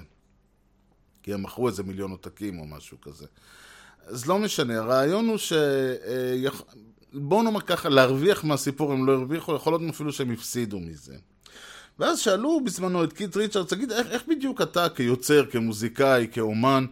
כי 1.22 1.34
הם 1.34 1.42
מכרו 1.42 1.68
איזה 1.68 1.82
מיליון 1.82 2.10
עותקים 2.10 2.58
או 2.58 2.66
משהו 2.66 3.00
כזה. 3.00 3.26
אז 4.06 4.26
לא 4.26 4.38
משנה, 4.38 4.78
הרעיון 4.78 5.28
הוא. 5.28 5.38
אה, 5.52 6.50
בואו 7.16 7.42
נאמר 7.42 7.60
ככה, 7.60 7.88
להרוויח 7.88 8.44
מהסיפור 8.44 8.92
הם 8.92 9.06
לא 9.06 9.12
הרוויחו, 9.12 9.56
יכול 9.56 9.72
להיות 9.72 9.82
אפילו 9.90 10.12
שהם 10.12 10.30
הפסידו 10.30 10.80
מזה. 10.80 11.14
ואז 11.98 12.18
שאלו 12.18 12.60
בזמנו 12.64 13.04
את 13.04 13.12
קיט 13.12 13.36
ריצ'רד, 13.36 13.66
תגיד, 13.66 13.92
איך, 13.92 14.06
איך 14.10 14.22
בדיוק 14.28 14.62
אתה 14.62 14.88
כיוצר, 14.88 15.46
כמוזיקאי, 15.50 16.26
כאומן, 16.32 16.86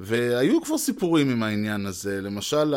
והיו 0.00 0.62
כבר 0.62 0.78
סיפורים 0.78 1.30
עם 1.30 1.42
העניין 1.42 1.86
הזה. 1.86 2.20
למשל, 2.20 2.74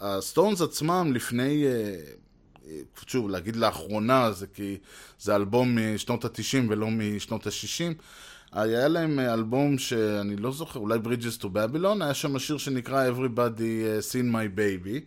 הסטונס 0.00 0.60
עצמם 0.60 1.12
לפני, 1.14 1.64
אה, 1.66 1.96
שוב, 3.06 3.30
להגיד 3.30 3.56
לאחרונה, 3.56 4.32
זה 4.32 4.46
כי 4.46 4.78
זה 5.20 5.36
אלבום 5.36 5.78
משנות 5.94 6.24
ה-90 6.24 6.68
ולא 6.68 6.88
משנות 6.90 7.46
ה-60. 7.46 8.02
היה 8.52 8.88
להם 8.88 9.18
אלבום 9.18 9.78
שאני 9.78 10.36
לא 10.36 10.52
זוכר, 10.52 10.80
אולי 10.80 10.98
Bridges 11.04 11.42
to 11.42 11.44
Babylon, 11.44 12.04
היה 12.04 12.14
שם 12.14 12.38
שיר 12.38 12.58
שנקרא 12.58 13.10
Everybody 13.10 13.60
uh, 13.60 14.12
Seen 14.12 14.34
My 14.34 14.58
Baby, 14.58 15.00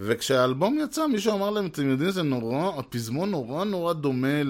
וכשהאלבום 0.00 0.78
יצא, 0.82 1.06
מישהו 1.06 1.34
אמר 1.34 1.50
להם, 1.50 1.66
אתם 1.66 1.90
יודעים, 1.90 2.10
זה 2.10 2.22
נורא, 2.22 2.78
הפזמון 2.78 3.30
נורא 3.30 3.64
נורא 3.64 3.92
דומה 3.92 4.42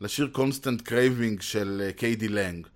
לשיר 0.00 0.28
Constant 0.34 0.88
Craving 0.88 1.40
של 1.40 1.82
אה, 1.84 1.92
קיידי 1.92 2.28
לנג. 2.28 2.66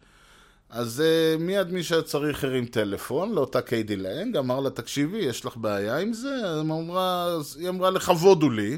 אז 0.70 1.02
מיד 1.38 1.72
מי 1.72 1.82
שהיה 1.82 2.02
צריך 2.02 2.44
הרים 2.44 2.66
טלפון 2.66 3.32
לאותה 3.32 3.60
קיידי 3.60 3.96
לנג, 3.96 4.36
אמר 4.36 4.60
לה, 4.60 4.70
תקשיבי, 4.70 5.18
יש 5.18 5.44
לך 5.44 5.56
בעיה 5.56 5.98
עם 5.98 6.12
זה? 6.12 6.34
היא 6.54 6.60
אמרה, 6.60 7.36
היא 7.58 7.68
אמרה, 7.68 7.90
לכבוד 7.90 8.30
הוא 8.30 8.50
לי. 8.50 8.76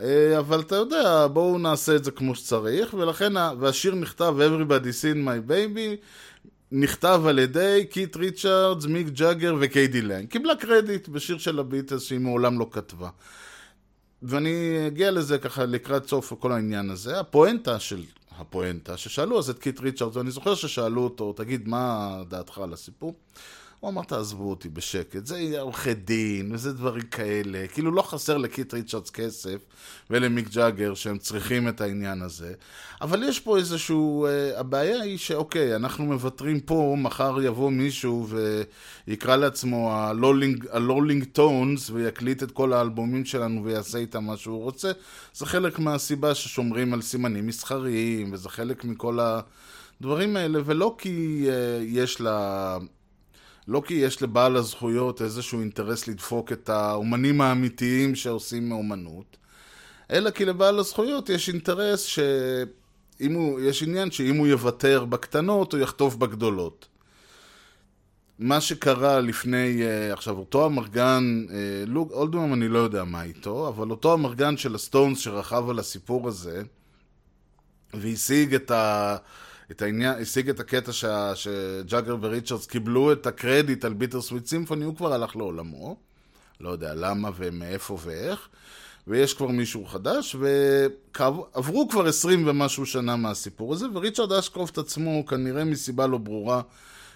אה, 0.00 0.38
אבל 0.38 0.60
אתה 0.60 0.76
יודע, 0.76 1.26
בואו 1.26 1.58
נעשה 1.58 1.96
את 1.96 2.04
זה 2.04 2.10
כמו 2.10 2.34
שצריך, 2.34 2.94
ולכן, 2.94 3.32
והשיר 3.58 3.94
נכתב 3.94 4.34
Everybody 4.38 4.88
Seen 5.02 5.26
My 5.26 5.50
Baby, 5.50 6.04
נכתב 6.72 7.22
על 7.28 7.38
ידי 7.38 7.86
קיט 7.90 8.16
ריצ'רדס, 8.16 8.84
מיק 8.86 9.08
ג'אגר 9.08 9.56
וקיידי 9.60 10.02
לנג. 10.02 10.28
קיבלה 10.28 10.56
קרדיט 10.56 11.08
בשיר 11.08 11.38
של 11.38 11.58
הביטלס 11.58 12.02
שהיא 12.02 12.18
מעולם 12.18 12.58
לא 12.58 12.68
כתבה. 12.70 13.08
ואני 14.22 14.84
אגיע 14.86 15.10
לזה 15.10 15.38
ככה 15.38 15.64
לקראת 15.64 16.08
סוף 16.08 16.32
כל 16.38 16.52
העניין 16.52 16.90
הזה. 16.90 17.20
הפואנטה 17.20 17.78
של... 17.80 18.02
הפואנטה, 18.38 18.96
ששאלו 18.96 19.38
אז 19.38 19.50
את 19.50 19.58
קיט 19.58 19.80
ריצ'רדס, 19.80 20.16
ואני 20.16 20.30
זוכר 20.30 20.54
ששאלו 20.54 21.04
אותו, 21.04 21.32
תגיד, 21.32 21.68
מה 21.68 22.16
דעתך 22.28 22.58
על 22.58 22.72
הסיפור? 22.72 23.14
הוא 23.84 23.90
אמר, 23.90 24.02
תעזבו 24.02 24.50
אותי 24.50 24.68
בשקט, 24.68 25.26
זה 25.26 25.60
עורכי 25.60 25.94
דין, 25.94 26.52
וזה 26.52 26.72
דברים 26.72 27.02
כאלה. 27.02 27.66
כאילו 27.66 27.90
לא 27.90 28.02
חסר 28.02 28.36
לקיט 28.36 28.74
ריצ'רדס 28.74 29.10
כסף, 29.10 29.56
ולמיק 30.10 30.48
ג'אגר, 30.48 30.94
שהם 30.94 31.18
צריכים 31.18 31.68
את 31.68 31.80
העניין 31.80 32.22
הזה. 32.22 32.52
אבל 33.00 33.22
יש 33.22 33.40
פה 33.40 33.58
איזשהו... 33.58 34.26
אה, 34.26 34.60
הבעיה 34.60 35.02
היא 35.02 35.18
שאוקיי, 35.18 35.76
אנחנו 35.76 36.04
מוותרים 36.04 36.60
פה, 36.60 36.96
מחר 36.98 37.42
יבוא 37.42 37.70
מישהו 37.70 38.26
ויקרא 39.06 39.36
לעצמו 39.36 39.92
הלולינג, 40.70 41.24
טונס, 41.32 41.90
ויקליט 41.90 42.42
את 42.42 42.50
כל 42.50 42.72
האלבומים 42.72 43.24
שלנו 43.24 43.64
ויעשה 43.64 43.98
איתם 43.98 44.24
מה 44.24 44.36
שהוא 44.36 44.62
רוצה. 44.62 44.92
זה 45.34 45.46
חלק 45.46 45.78
מהסיבה 45.78 46.34
ששומרים 46.34 46.94
על 46.94 47.02
סימנים 47.02 47.46
מסחריים, 47.46 48.32
וזה 48.32 48.48
חלק 48.48 48.84
מכל 48.84 49.18
הדברים 50.00 50.36
האלה, 50.36 50.58
ולא 50.64 50.94
כי 50.98 51.46
uh, 51.46 51.50
יש 51.84 52.20
לה... 52.20 52.78
לא 53.68 53.82
כי 53.86 53.94
יש 53.94 54.22
לבעל 54.22 54.56
הזכויות 54.56 55.22
איזשהו 55.22 55.60
אינטרס 55.60 56.08
לדפוק 56.08 56.52
את 56.52 56.68
האומנים 56.68 57.40
האמיתיים 57.40 58.14
שעושים 58.14 58.68
מאומנות, 58.68 59.36
אלא 60.10 60.30
כי 60.30 60.44
לבעל 60.44 60.78
הזכויות 60.78 61.28
יש 61.28 61.48
אינטרס 61.48 62.02
ש... 62.02 62.18
אם 63.20 63.34
הוא, 63.34 63.60
יש 63.60 63.82
עניין 63.82 64.10
שאם 64.10 64.36
הוא 64.36 64.46
יוותר 64.46 65.04
בקטנות, 65.04 65.72
הוא 65.72 65.80
יחטוף 65.80 66.14
בגדולות. 66.16 66.88
מה 68.38 68.60
שקרה 68.60 69.20
לפני, 69.20 69.82
אה, 69.82 70.12
עכשיו, 70.12 70.38
אותו 70.38 70.66
אמרגן, 70.66 71.46
אה, 71.50 71.84
לוג 71.86 72.10
אולדהם 72.12 72.52
אני 72.52 72.68
לא 72.68 72.78
יודע 72.78 73.04
מה 73.04 73.22
איתו, 73.22 73.68
אבל 73.68 73.90
אותו 73.90 74.14
אמרגן 74.14 74.56
של 74.56 74.74
הסטונס 74.74 75.18
שרכב 75.18 75.70
על 75.70 75.78
הסיפור 75.78 76.28
הזה, 76.28 76.62
והשיג 77.94 78.54
את 78.54 78.70
ה... 78.70 79.16
את 79.70 79.82
העניין, 79.82 80.22
השיג 80.22 80.48
את 80.48 80.60
הקטע 80.60 80.92
שה, 80.92 81.32
שג'אגר 81.34 82.16
וריצ'רדס 82.20 82.66
קיבלו 82.66 83.12
את 83.12 83.26
הקרדיט 83.26 83.84
על 83.84 83.92
Bitter 83.92 84.20
Sweet 84.20 84.46
Symphony, 84.46 84.84
הוא 84.84 84.96
כבר 84.96 85.12
הלך 85.12 85.36
לעולמו. 85.36 85.96
לא 86.60 86.68
יודע 86.68 86.94
למה 86.94 87.30
ומאיפה 87.36 87.98
ואיך. 88.04 88.48
ויש 89.06 89.34
כבר 89.34 89.46
מישהו 89.46 89.86
חדש, 89.86 90.36
ועברו 91.14 91.88
כבר 91.88 92.06
עשרים 92.06 92.46
ומשהו 92.46 92.86
שנה 92.86 93.16
מהסיפור 93.16 93.72
הזה, 93.72 93.86
וריצ'רד 93.92 94.32
אשקרופט 94.32 94.78
עצמו, 94.78 95.26
כנראה 95.26 95.64
מסיבה 95.64 96.06
לא 96.06 96.18
ברורה, 96.18 96.62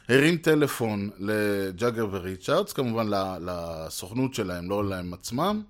הרים 0.08 0.36
טלפון 0.36 1.10
לג'אגר 1.18 2.06
וריצ'רדס, 2.10 2.72
כמובן 2.72 3.06
לסוכנות 3.40 4.34
שלהם, 4.34 4.70
לא 4.70 4.88
להם 4.88 5.14
עצמם. 5.14 5.62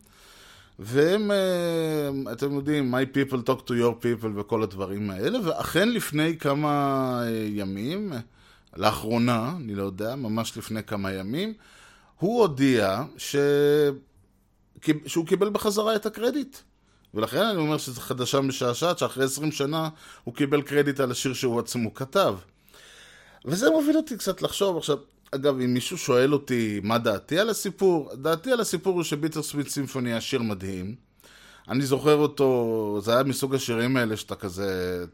והם, 0.79 1.31
אה, 1.31 2.33
אתם 2.33 2.55
יודעים, 2.55 2.95
my 2.95 3.17
people 3.17 3.49
talk 3.49 3.61
to 3.67 3.71
your 3.71 4.03
people 4.03 4.29
וכל 4.35 4.63
הדברים 4.63 5.11
האלה, 5.11 5.39
ואכן 5.45 5.89
לפני 5.89 6.39
כמה 6.39 7.23
אה, 7.23 7.47
ימים, 7.49 8.13
לאחרונה, 8.77 9.53
אני 9.57 9.75
לא 9.75 9.83
יודע, 9.83 10.15
ממש 10.15 10.57
לפני 10.57 10.83
כמה 10.83 11.13
ימים, 11.13 11.55
הוא 12.19 12.41
הודיע 12.41 13.03
ש... 13.17 13.37
שהוא 15.07 15.27
קיבל 15.27 15.51
בחזרה 15.51 15.97
את 15.97 16.07
הקרדיט. 16.07 16.57
ולכן 17.15 17.43
אני 17.43 17.59
אומר 17.59 17.79
שזו 17.79 18.01
חדשה 18.01 18.41
משעשעת, 18.41 18.99
שאחרי 18.99 19.25
20 19.25 19.53
שנה 19.53 19.89
הוא 20.25 20.35
קיבל 20.35 20.63
קרדיט 20.63 21.01
על 21.01 21.11
השיר 21.11 21.35
שהוא 21.35 21.61
עצמו 21.61 21.95
כתב. 21.95 22.35
וזה 23.45 23.71
מוביל 23.71 23.97
אותי 23.97 24.17
קצת 24.17 24.43
לחשוב 24.43 24.77
עכשיו, 24.77 24.97
אגב, 25.35 25.61
אם 25.61 25.75
מישהו 25.75 25.99
שואל 25.99 26.33
אותי 26.33 26.81
מה 26.83 26.99
דעתי 26.99 27.39
על 27.39 27.51
הסיפור, 27.51 28.11
דעתי 28.15 28.53
על 28.53 28.61
הסיפור 28.61 28.95
הוא 28.95 29.03
שביטר 29.03 29.43
סוויט 29.43 29.69
סימפוני 29.69 30.11
היה 30.11 30.21
שיר 30.21 30.43
מדהים. 30.43 30.95
אני 31.69 31.87
זוכר 31.87 32.15
אותו, 32.17 32.99
זה 33.03 33.15
היה 33.15 33.23
מסוג 33.23 33.55
השירים 33.55 33.97
האלה 33.97 34.17
שאתה 34.17 34.35
כזה, 34.35 35.05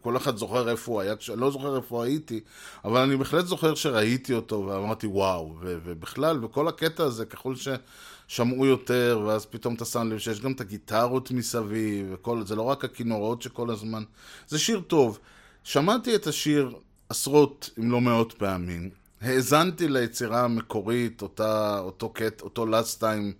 כל 0.00 0.16
אחד 0.16 0.36
זוכר 0.36 0.68
איפה 0.68 0.92
הוא 0.92 1.00
היה, 1.00 1.14
לא 1.36 1.50
זוכר 1.50 1.76
איפה 1.76 2.04
הייתי, 2.04 2.40
אבל 2.84 3.00
אני 3.00 3.16
בהחלט 3.16 3.46
זוכר 3.46 3.74
שראיתי 3.74 4.34
אותו 4.34 4.66
ואמרתי 4.66 5.06
וואו, 5.06 5.56
ו- 5.60 5.78
ובכלל, 5.84 6.44
וכל 6.44 6.68
הקטע 6.68 7.04
הזה, 7.04 7.24
ככל 7.24 7.54
ששמעו 7.56 8.66
יותר, 8.66 9.22
ואז 9.26 9.46
פתאום 9.46 9.74
אתה 9.74 9.84
שם 9.84 10.12
לב 10.12 10.18
שיש 10.18 10.40
גם 10.40 10.52
את 10.52 10.60
הגיטרות 10.60 11.30
מסביב, 11.30 12.06
וכל, 12.12 12.46
זה 12.46 12.56
לא 12.56 12.62
רק 12.62 12.84
הכינורות 12.84 13.42
שכל 13.42 13.70
הזמן, 13.70 14.02
זה 14.48 14.58
שיר 14.58 14.80
טוב. 14.80 15.18
שמעתי 15.64 16.14
את 16.14 16.26
השיר 16.26 16.74
עשרות, 17.08 17.70
אם 17.78 17.90
לא 17.90 18.00
מאות 18.00 18.32
פעמים, 18.32 18.90
האזנתי 19.20 19.88
ליצירה 19.88 20.44
המקורית, 20.44 21.22
אותה, 21.22 21.78
אותו 21.78 22.08
קט, 22.08 22.40
אותו 22.40 22.66
last 22.66 23.00
time 23.00 23.32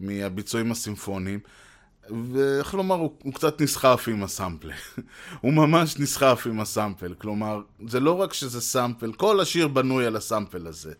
מהביצועים 0.00 0.72
הסימפוניים, 0.72 1.40
ואיך 2.32 2.74
לומר, 2.74 2.94
הוא, 2.94 3.10
הוא 3.22 3.32
קצת 3.32 3.60
נסחף 3.60 4.04
עם 4.08 4.22
הסאמפל. 4.22 4.70
הוא 5.40 5.52
ממש 5.52 5.98
נסחף 5.98 6.42
עם 6.46 6.60
הסאמפל. 6.60 7.14
כלומר, 7.14 7.60
זה 7.86 8.00
לא 8.00 8.20
רק 8.20 8.32
שזה 8.32 8.60
סאמפל, 8.60 9.12
כל 9.12 9.40
השיר 9.40 9.68
בנוי 9.68 10.06
על 10.06 10.16
הסאמפל 10.16 10.66
הזה. 10.66 10.92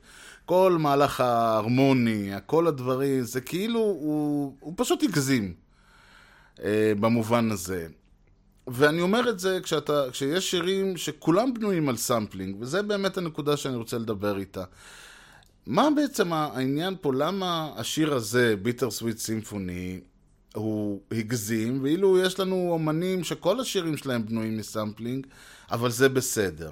כל 0.47 0.77
מהלך 0.81 1.21
ההרמוני, 1.21 2.31
כל 2.47 2.67
הדברים, 2.67 3.23
זה 3.23 3.41
כאילו, 3.41 3.81
הוא, 3.81 4.57
הוא 4.61 4.75
פשוט 4.77 5.03
הגזים 5.03 5.55
אה, 6.65 6.93
במובן 7.01 7.51
הזה. 7.51 7.87
ואני 8.69 9.01
אומר 9.01 9.31
את 9.31 9.39
זה 9.39 9.59
כשאתה, 9.63 10.05
כשיש 10.11 10.51
שירים 10.51 10.97
שכולם 10.97 11.55
בנויים 11.55 11.89
על 11.89 11.97
sampling, 11.97 12.57
וזה 12.61 12.83
באמת 12.83 13.19
הנקודה 13.19 13.57
שאני 13.57 13.77
רוצה 13.77 13.99
לדבר 13.99 14.39
איתה. 14.39 14.65
מה 15.67 15.89
בעצם 15.97 16.33
העניין 16.33 16.95
פה, 17.01 17.15
למה 17.15 17.73
השיר 17.77 18.15
הזה, 18.15 18.55
Bitter 18.63 18.91
Sweet 18.91 19.19
Symphony, 19.19 20.01
הוא 20.55 21.01
הגזים, 21.13 21.83
ואילו 21.83 22.19
יש 22.19 22.41
לנו 22.41 22.69
אומנים 22.73 23.25
שכל 23.25 23.61
השירים 23.61 23.97
שלהם 23.97 24.27
בנויים 24.27 24.57
מ 24.57 24.64
sampling, 24.64 25.27
אבל 25.71 25.91
זה 25.91 26.09
בסדר. 26.09 26.71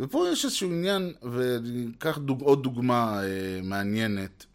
ופה 0.00 0.26
יש 0.32 0.44
איזשהו 0.44 0.70
עניין, 0.70 1.12
ואני 1.22 1.86
אקח 1.98 2.18
דוג, 2.18 2.42
עוד 2.42 2.62
דוגמה 2.62 3.22
אה, 3.22 3.60
מעניינת. 3.62 4.46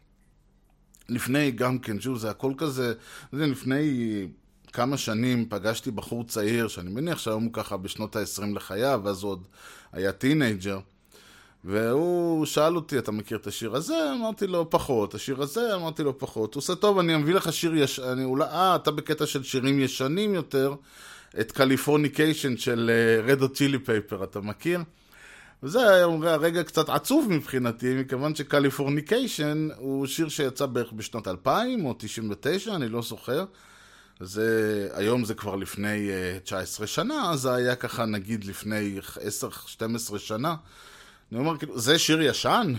לפני 1.10 1.52
גם 1.52 1.80
כן, 1.80 2.02
שוב, 2.02 2.18
זה 2.18 2.30
הכל 2.30 2.54
כזה, 2.58 2.94
זה 3.32 3.48
לפני 3.48 4.28
כמה 4.76 4.98
שנים 4.98 5.46
פגשתי 5.50 5.92
בחור 5.92 6.24
צעיר, 6.24 6.68
שאני 6.68 6.90
מניח 6.90 7.20
שהיום 7.20 7.44
הוא 7.44 7.54
ככה 7.54 7.78
בשנות 7.78 8.16
ה-20 8.16 8.56
לחייו, 8.56 9.02
ואז 9.04 9.24
הוא 9.24 9.32
עוד 9.32 9.48
היה 9.92 10.12
teenager. 10.12 10.80
והוא 11.64 12.46
שאל 12.46 12.76
אותי, 12.76 12.98
אתה 12.98 13.12
מכיר 13.12 13.38
את 13.38 13.48
השיר 13.48 13.76
הזה? 13.76 14.12
אמרתי 14.20 14.48
לו, 14.48 14.70
פחות. 14.70 15.16
השיר 15.16 15.42
הזה? 15.42 15.76
אמרתי 15.76 16.04
לו, 16.04 16.20
פחות. 16.20 16.54
הוא 16.54 16.62
עושה, 16.62 16.76
טוב, 16.76 17.00
אני 17.00 17.16
אביא 17.16 17.34
לך 17.34 17.54
שיר 17.54 17.76
ישן, 17.76 18.24
אולי, 18.24 18.46
אה, 18.46 18.76
אתה 18.76 18.92
בקטע 18.92 19.26
של 19.26 19.44
שירים 19.44 19.80
ישנים 19.80 20.36
יותר, 20.36 20.76
את 21.40 21.52
Californication 21.52 22.58
של 22.58 22.92
רד 23.24 23.34
הוט 23.34 23.50
צ'ילי 23.50 23.80
פפרס, 23.80 24.24
אתה 24.24 24.42
מכיר? 24.42 24.80
וזה 25.64 25.90
היה 25.90 26.36
רגע 26.36 26.64
קצת 26.64 26.90
עצוב 26.90 27.28
מבחינתי, 27.30 27.94
מכיוון 27.94 28.36
ש 28.36 28.51
Californication 28.51 29.68
הוא 29.78 30.08
שיר 30.08 30.30
שיצא 30.30 30.66
בערך 30.66 30.92
בשנות 30.92 31.28
2000 31.28 31.86
או 31.86 31.94
99, 31.98 32.76
אני 32.76 32.90
לא 32.90 33.02
זוכר. 33.02 33.46
זה, 34.20 34.90
היום 34.94 35.26
זה 35.26 35.34
כבר 35.34 35.56
לפני 35.56 36.10
uh, 36.38 36.40
19 36.44 36.88
שנה, 36.88 37.32
אז 37.32 37.40
זה 37.40 37.54
היה 37.54 37.76
ככה 37.76 38.06
נגיד 38.06 38.46
לפני 38.46 39.00
10-12 40.14 40.18
שנה. 40.18 40.56
אני 41.32 41.40
אומר, 41.40 41.58
כאילו, 41.58 41.80
זה 41.80 42.00
שיר 42.00 42.22
ישן? 42.22 42.74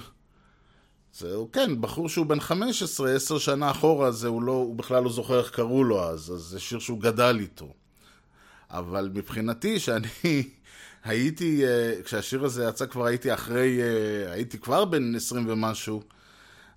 זהו, 1.12 1.48
כן, 1.52 1.80
בחור 1.80 2.08
שהוא 2.08 2.26
בן 2.26 2.40
15, 2.40 3.14
10 3.14 3.38
שנה 3.38 3.70
אחורה, 3.70 4.10
זה 4.10 4.28
הוא, 4.28 4.42
לא, 4.42 4.52
הוא 4.52 4.76
בכלל 4.76 5.02
לא 5.02 5.10
זוכר 5.10 5.38
איך 5.38 5.50
קראו 5.50 5.84
לו 5.84 6.02
אז, 6.04 6.32
אז 6.32 6.40
זה 6.40 6.60
שיר 6.60 6.78
שהוא 6.78 7.00
גדל 7.00 7.36
איתו. 7.40 7.72
אבל 8.70 9.10
מבחינתי, 9.14 9.80
שאני 9.80 10.08
הייתי, 11.04 11.62
uh, 11.64 12.02
כשהשיר 12.02 12.44
הזה 12.44 12.64
יצא 12.64 12.86
כבר 12.86 13.06
הייתי 13.06 13.34
אחרי, 13.34 13.78
uh, 13.80 14.30
הייתי 14.30 14.58
כבר 14.58 14.84
בן 14.84 15.14
20 15.14 15.44
ומשהו, 15.48 16.02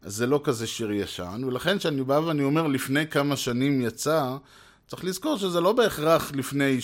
זה 0.01 0.27
לא 0.27 0.41
כזה 0.43 0.67
שיר 0.67 0.91
ישן, 0.91 1.41
ולכן 1.47 1.77
כשאני 1.77 2.03
בא 2.03 2.13
ואני 2.13 2.43
אומר 2.43 2.67
לפני 2.67 3.07
כמה 3.07 3.35
שנים 3.35 3.81
יצא, 3.81 4.37
צריך 4.87 5.05
לזכור 5.05 5.37
שזה 5.37 5.61
לא 5.61 5.73
בהכרח 5.73 6.31
לפני 6.35 6.77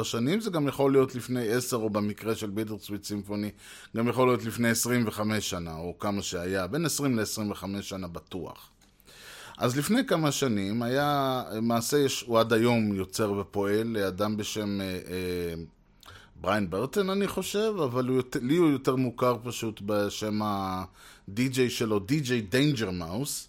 3-4 0.00 0.04
שנים, 0.04 0.40
זה 0.40 0.50
גם 0.50 0.68
יכול 0.68 0.92
להיות 0.92 1.14
לפני 1.14 1.48
10, 1.48 1.76
או 1.76 1.90
במקרה 1.90 2.34
של 2.34 2.50
Bitter 2.50 2.78
Sweet 2.78 3.04
Symphony, 3.04 3.50
גם 3.96 4.08
יכול 4.08 4.28
להיות 4.28 4.44
לפני 4.44 4.68
25 4.68 5.50
שנה, 5.50 5.76
או 5.76 5.98
כמה 5.98 6.22
שהיה, 6.22 6.66
בין 6.66 6.84
20 6.84 7.18
ל-25 7.18 7.82
שנה 7.82 8.08
בטוח. 8.08 8.70
אז 9.58 9.76
לפני 9.76 10.06
כמה 10.06 10.32
שנים 10.32 10.82
היה, 10.82 11.42
למעשה 11.52 12.06
הוא 12.26 12.38
עד 12.38 12.52
היום 12.52 12.94
יוצר 12.94 13.32
ופועל, 13.32 13.96
אדם 13.96 14.36
בשם 14.36 14.80
אה, 14.80 14.86
אה, 14.86 15.54
בריאן 16.40 16.70
ברטון 16.70 17.10
אני 17.10 17.28
חושב, 17.28 17.72
אבל 17.84 18.08
הוא, 18.08 18.22
לי 18.42 18.56
הוא 18.56 18.70
יותר 18.70 18.96
מוכר 18.96 19.36
פשוט 19.44 19.80
בשם 19.86 20.40
הדי-ג'יי 20.42 21.70
שלו, 21.70 21.98
די-ג'יי 21.98 22.40
דיינג'ר 22.40 22.90
מאוס. 22.90 23.48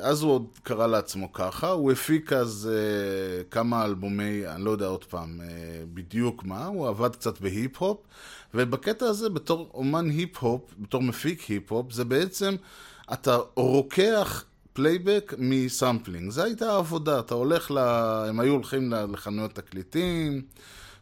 אז 0.00 0.22
הוא 0.22 0.32
עוד 0.32 0.46
קרא 0.62 0.86
לעצמו 0.86 1.32
ככה, 1.32 1.70
הוא 1.70 1.92
הפיק 1.92 2.32
אז 2.32 2.70
אה, 2.70 3.50
כמה 3.50 3.84
אלבומי, 3.84 4.46
אני 4.46 4.64
לא 4.64 4.70
יודע 4.70 4.86
עוד 4.86 5.04
פעם 5.04 5.40
אה, 5.40 5.44
בדיוק 5.94 6.44
מה, 6.44 6.66
הוא 6.66 6.88
עבד 6.88 7.16
קצת 7.16 7.40
בהיפ-הופ, 7.40 7.98
ובקטע 8.54 9.06
הזה 9.06 9.28
בתור 9.28 9.70
אומן 9.74 10.10
היפ-הופ, 10.10 10.74
בתור 10.78 11.02
מפיק 11.02 11.42
היפ-הופ, 11.42 11.92
זה 11.92 12.04
בעצם, 12.04 12.56
אתה 13.12 13.38
רוקח 13.56 14.44
פלייבק 14.72 15.34
מ 15.38 15.47
sampling, 15.47 16.30
זו 16.30 16.42
הייתה 16.42 16.72
העבודה, 16.72 17.18
אתה 17.18 17.34
הולך, 17.34 17.70
ל... 17.70 17.78
הם 18.28 18.40
היו 18.40 18.52
הולכים 18.52 18.92
לחנויות 19.12 19.54
תקליטים, 19.54 20.42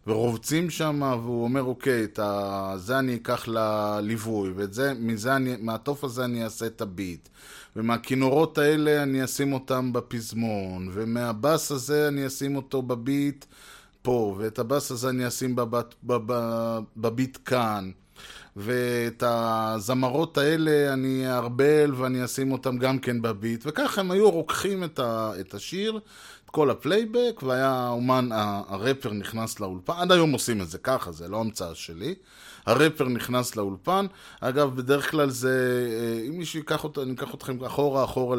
ורובצים 0.06 0.70
שם, 0.70 1.02
והוא 1.22 1.44
אומר, 1.44 1.62
אוקיי, 1.62 2.04
את 2.04 2.18
ה... 2.18 2.72
זה 2.76 2.98
אני 2.98 3.14
אקח 3.14 3.48
לליווי, 3.48 4.50
ואת 4.50 4.74
זה, 4.74 4.92
מזה 4.94 5.36
אני, 5.36 5.54
מהתוף 5.60 6.04
הזה 6.04 6.24
אני 6.24 6.44
אעשה 6.44 6.66
את 6.66 6.80
הביט. 6.80 7.28
ומהכינורות 7.76 8.58
האלה 8.58 9.02
אני 9.02 9.24
אשים 9.24 9.52
אותם 9.52 9.92
בפזמון, 9.92 10.88
ומהבאס 10.92 11.72
הזה 11.72 12.08
אני 12.08 12.26
אשים 12.26 12.56
אותו 12.56 12.82
בביט 12.82 13.44
פה, 14.02 14.36
ואת 14.38 14.58
הבאס 14.58 14.90
הזה 14.90 15.08
אני 15.08 15.28
אשים 15.28 15.56
בבת, 15.56 15.94
בב, 16.04 16.32
בביט 16.96 17.38
כאן. 17.44 17.90
ואת 18.56 19.22
הזמרות 19.26 20.38
האלה 20.38 20.92
אני 20.92 21.28
אערבל 21.28 21.94
ואני 21.94 22.24
אשים 22.24 22.52
אותם 22.52 22.78
גם 22.78 22.98
כן 22.98 23.22
בביט, 23.22 23.64
וככה 23.66 24.00
הם 24.00 24.10
היו 24.10 24.30
רוקחים 24.30 24.84
את, 24.84 24.98
ה, 24.98 25.32
את 25.40 25.54
השיר, 25.54 26.00
כל 26.50 26.70
הפלייבק, 26.70 27.42
והיה 27.42 27.88
אומן, 27.88 28.28
הראפר 28.68 29.12
נכנס 29.12 29.60
לאולפן, 29.60 29.92
עד 29.96 30.12
היום 30.12 30.32
עושים 30.32 30.60
את 30.60 30.68
זה 30.68 30.78
ככה, 30.78 31.12
זה 31.12 31.28
לא 31.28 31.40
המצאה 31.40 31.74
שלי. 31.74 32.14
הראפר 32.66 33.04
נכנס 33.04 33.56
לאולפן, 33.56 34.06
אגב, 34.40 34.76
בדרך 34.76 35.10
כלל 35.10 35.30
זה, 35.30 35.86
אה, 35.90 36.26
אם 36.28 36.38
מישהו 36.38 36.58
ייקח 36.58 36.84
אותו, 36.84 37.02
אני 37.02 37.12
אקח 37.12 37.34
אתכם 37.34 37.64
אחורה 37.64 38.04
אחורה 38.04 38.36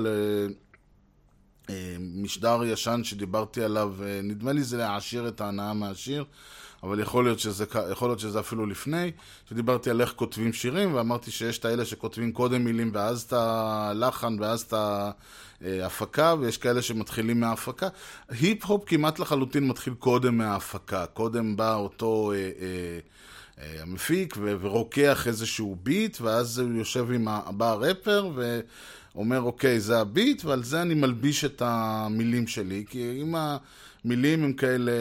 למשדר 1.70 2.62
אה, 2.62 2.67
ישן 2.67 3.02
שדיברתי 3.04 3.63
עליו, 3.63 3.93
אה, 4.04 4.20
נדמה 4.24 4.52
לי 4.52 4.63
זה 4.63 4.78
להעשיר 4.78 5.28
את 5.28 5.41
ההנאה 5.41 5.74
מהשיר. 5.74 6.26
אבל 6.84 7.00
יכול 7.00 7.24
להיות, 7.24 7.39
שזה, 7.39 7.65
יכול 7.91 8.10
להיות 8.10 8.20
שזה 8.20 8.39
אפילו 8.39 8.65
לפני, 8.65 9.12
שדיברתי 9.50 9.89
על 9.89 10.02
איך 10.02 10.13
כותבים 10.15 10.54
שירים, 10.54 10.93
ואמרתי 10.93 11.32
שיש 11.32 11.58
את 11.58 11.65
האלה 11.65 11.86
שכותבים 11.86 12.32
קודם 12.32 12.63
מילים 12.63 12.91
ואז 12.93 13.22
את 13.22 13.34
הלחן 13.34 14.38
ואז 14.39 14.62
את 14.62 14.74
ההפקה, 15.62 16.36
ויש 16.39 16.58
כאלה 16.58 16.82
שמתחילים 16.82 17.39
מההפקה. 17.39 17.88
היפ-הופ 18.30 18.84
כמעט 18.86 19.20
לחלוטין 19.20 19.67
מתחיל 19.67 19.93
קודם 19.93 20.38
מההפקה. 20.38 21.06
קודם 21.06 21.56
בא 21.56 21.76
אותו... 21.76 22.32
אה, 22.32 22.38
אה, 22.38 23.00
אה 23.60 23.82
המפיק 23.82 24.38
ורוקח 24.41 25.28
איזשהו 25.28 25.78
ביט, 25.84 26.22
ואז 26.22 26.60
הוא 26.60 26.74
יושב 26.74 27.12
עם, 27.12 27.28
בא 27.28 27.72
הראפר 27.72 28.32
ואומר, 29.15 29.41
אוקיי, 29.41 29.80
זה 29.80 30.00
הביט, 30.00 30.46
ועל 30.46 30.63
זה 30.63 30.82
אני 30.82 30.93
מלביש 30.93 31.46
את 31.46 31.62
המילים 31.65 32.48
שלי, 32.48 32.86
כי 32.89 33.22
אם 33.22 33.36
המילים 33.36 34.43
הם 34.43 34.54
כאלה, 34.54 34.91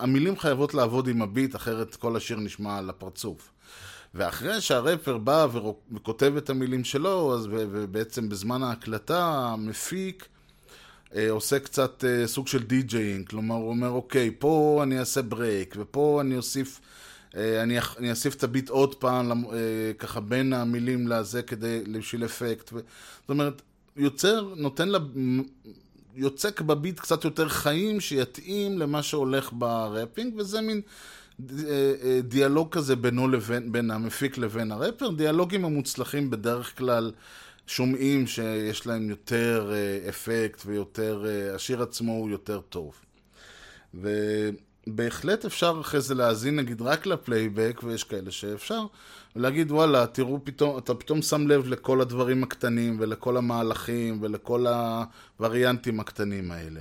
המילים 0.00 0.38
חייבות 0.38 0.74
לעבוד 0.74 1.08
עם 1.08 1.22
הביט, 1.22 1.56
אחרת 1.56 1.96
כל 1.96 2.16
השיר 2.16 2.36
נשמע 2.40 2.78
על 2.78 2.90
הפרצוף. 2.90 3.50
ואחרי 4.14 4.60
שהראפר 4.60 5.18
בא 5.18 5.46
וכותב 5.92 6.32
את 6.36 6.50
המילים 6.50 6.84
שלו, 6.84 7.34
אז 7.34 7.48
ובעצם 7.50 8.28
בזמן 8.28 8.62
ההקלטה 8.62 9.24
המפיק 9.24 10.28
אה, 11.14 11.30
עושה 11.30 11.58
קצת 11.58 12.04
אה, 12.04 12.26
סוג 12.26 12.48
של 12.48 12.62
DJing, 12.62 13.28
כלומר 13.28 13.54
הוא 13.54 13.68
אומר 13.68 13.88
אוקיי, 13.88 14.30
פה 14.38 14.80
אני 14.82 14.98
אעשה 14.98 15.22
break, 15.22 15.74
ופה 15.78 16.20
אני 16.20 16.36
אוסיף, 16.36 16.80
אה, 17.36 17.62
אני, 17.62 17.78
אני 17.98 18.10
אוסיף 18.10 18.34
את 18.34 18.44
הביט 18.44 18.68
עוד 18.68 18.94
פעם, 18.94 19.44
ככה 19.98 20.20
בין 20.20 20.52
המילים 20.52 21.08
לזה 21.08 21.42
כדי, 21.42 21.82
בשביל 21.92 22.24
אפקט, 22.24 22.72
ו, 22.72 22.78
זאת 23.20 23.30
אומרת, 23.30 23.62
יוצר, 23.96 24.54
נותן 24.56 24.88
לה 24.88 24.98
יוצק 26.14 26.60
בביט 26.60 27.00
קצת 27.00 27.24
יותר 27.24 27.48
חיים 27.48 28.00
שיתאים 28.00 28.78
למה 28.78 29.02
שהולך 29.02 29.50
בראפינג, 29.52 30.34
וזה 30.36 30.60
מין 30.60 30.80
דיאלוג 32.22 32.68
כזה 32.70 32.96
בינו 32.96 33.28
לבין, 33.28 33.72
בין 33.72 33.90
המפיק 33.90 34.38
לבין 34.38 34.72
הרפר, 34.72 35.10
דיאלוגים 35.10 35.64
המוצלחים 35.64 36.30
בדרך 36.30 36.78
כלל 36.78 37.12
שומעים 37.66 38.26
שיש 38.26 38.86
להם 38.86 39.10
יותר 39.10 39.72
אה, 39.72 40.08
אפקט 40.08 40.62
ויותר, 40.66 41.24
אה, 41.26 41.54
השיר 41.54 41.82
עצמו 41.82 42.12
הוא 42.12 42.30
יותר 42.30 42.60
טוב. 42.60 42.94
ובהחלט 43.94 45.44
אפשר 45.44 45.78
אחרי 45.80 46.00
זה 46.00 46.14
להאזין 46.14 46.56
נגיד 46.56 46.82
רק 46.82 47.06
לפלייבק, 47.06 47.80
ויש 47.84 48.04
כאלה 48.04 48.30
שאפשר, 48.30 48.86
ולהגיד 49.36 49.72
וואלה, 49.72 50.06
תראו 50.06 50.38
פתאום, 50.44 50.78
אתה 50.78 50.94
פתאום 50.94 51.22
שם 51.22 51.48
לב 51.48 51.66
לכל 51.66 52.00
הדברים 52.00 52.42
הקטנים 52.42 52.96
ולכל 53.00 53.36
המהלכים 53.36 54.18
ולכל 54.22 54.66
הווריאנטים 54.66 56.00
הקטנים 56.00 56.50
האלה. 56.50 56.80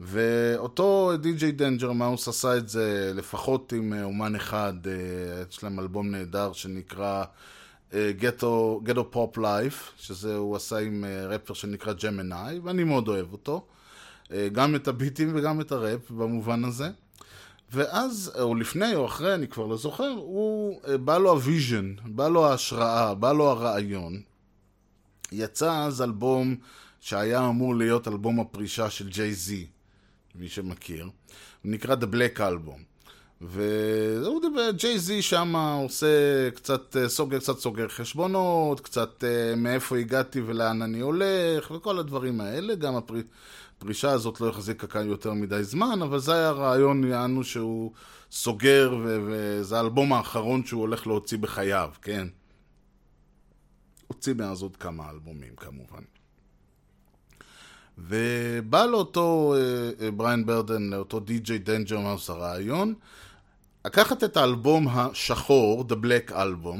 ואותו 0.00 1.12
די-ג'יי 1.20 1.52
דיינג'ר 1.52 1.92
מאוס 1.92 2.28
עשה 2.28 2.56
את 2.56 2.68
זה 2.68 3.12
לפחות 3.14 3.72
עם 3.72 3.92
אה, 3.92 4.04
אומן 4.04 4.34
אחד, 4.34 4.72
אה, 4.86 4.92
יש 5.50 5.64
להם 5.64 5.80
אלבום 5.80 6.10
נהדר 6.10 6.52
שנקרא 6.52 7.24
Ghetto 7.94 8.80
Pop 9.10 9.38
Life, 9.38 9.92
שזה 9.96 10.36
הוא 10.36 10.56
עשה 10.56 10.78
עם 10.78 11.04
אה, 11.04 11.26
ראפר 11.26 11.54
שנקרא 11.54 11.92
ג'מנאי, 11.92 12.58
ואני 12.58 12.84
מאוד 12.84 13.08
אוהב 13.08 13.32
אותו. 13.32 13.66
גם 14.52 14.74
את 14.74 14.88
הביטים 14.88 15.32
וגם 15.34 15.60
את 15.60 15.72
הראפ 15.72 16.10
במובן 16.10 16.64
הזה. 16.64 16.90
ואז, 17.72 18.32
או 18.40 18.54
לפני 18.54 18.94
או 18.94 19.06
אחרי, 19.06 19.34
אני 19.34 19.48
כבר 19.48 19.66
לא 19.66 19.76
זוכר, 19.76 20.08
הוא, 20.16 20.80
בא 21.04 21.18
לו 21.18 21.30
ה 21.30 21.38
vision, 21.38 21.94
בא 22.04 22.28
לו 22.28 22.46
ההשראה, 22.46 23.14
בא 23.14 23.32
לו 23.32 23.50
הרעיון. 23.50 24.20
יצא 25.32 25.84
אז 25.84 26.02
אלבום 26.02 26.56
שהיה 27.00 27.48
אמור 27.48 27.74
להיות 27.76 28.08
אלבום 28.08 28.40
הפרישה 28.40 28.90
של 28.90 29.08
ג'יי 29.08 29.34
זי, 29.34 29.66
מי 30.34 30.48
שמכיר. 30.48 31.04
הוא 31.04 31.10
נקרא 31.72 31.94
The 31.94 32.14
Black 32.14 32.38
Album. 32.38 32.80
והוא 33.40 34.40
דיבר, 34.40 34.70
ג'יי 34.70 34.98
זי 34.98 35.22
שם 35.22 35.56
עושה 35.56 36.50
קצת 36.54 36.96
אה, 36.96 37.08
סוגר, 37.08 37.38
קצת 37.38 37.58
סוגר 37.58 37.88
חשבונות, 37.88 38.80
קצת 38.80 39.24
אה, 39.24 39.54
מאיפה 39.56 39.98
הגעתי 39.98 40.40
ולאן 40.40 40.82
אני 40.82 41.00
הולך, 41.00 41.70
וכל 41.70 41.98
הדברים 41.98 42.40
האלה. 42.40 42.74
גם 42.74 42.96
הפרי, 42.96 43.22
הפרישה 43.76 44.10
הזאת 44.10 44.40
לא 44.40 44.48
החזיקה 44.48 44.86
כאן 44.86 45.08
יותר 45.08 45.32
מדי 45.32 45.64
זמן, 45.64 46.02
אבל 46.02 46.18
זה 46.18 46.34
היה 46.34 46.48
הרעיון, 46.48 47.04
יענו 47.04 47.44
שהוא 47.44 47.92
סוגר, 48.30 48.94
ו- 49.04 49.18
וזה 49.26 49.76
האלבום 49.76 50.12
האחרון 50.12 50.64
שהוא 50.64 50.80
הולך 50.80 51.06
להוציא 51.06 51.38
בחייו, 51.38 51.90
כן? 52.02 52.28
הוציא 54.06 54.34
מאז 54.34 54.62
עוד 54.62 54.76
כמה 54.76 55.10
אלבומים 55.10 55.56
כמובן. 55.56 56.02
ובא 58.08 58.86
לאותו 58.86 59.54
אה, 59.56 60.04
אה, 60.04 60.10
בריין 60.10 60.46
ברטון, 60.46 60.82
לאותו 60.82 61.20
די.ג'יי 61.20 61.58
דנג'ר 61.58 61.98
מאוס 62.00 62.30
הרעיון, 62.30 62.94
לקחת 63.84 64.24
את 64.24 64.36
האלבום 64.36 64.88
השחור, 64.88 65.84
The 65.88 65.94
Black 66.04 66.32
Album, 66.32 66.78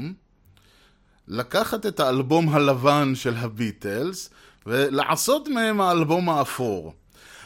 לקחת 1.27 1.85
את 1.85 1.99
האלבום 1.99 2.49
הלבן 2.49 3.15
של 3.15 3.35
הביטלס, 3.35 4.29
ולעשות 4.65 5.47
מהם 5.47 5.81
האלבום 5.81 6.29
האפור. 6.29 6.93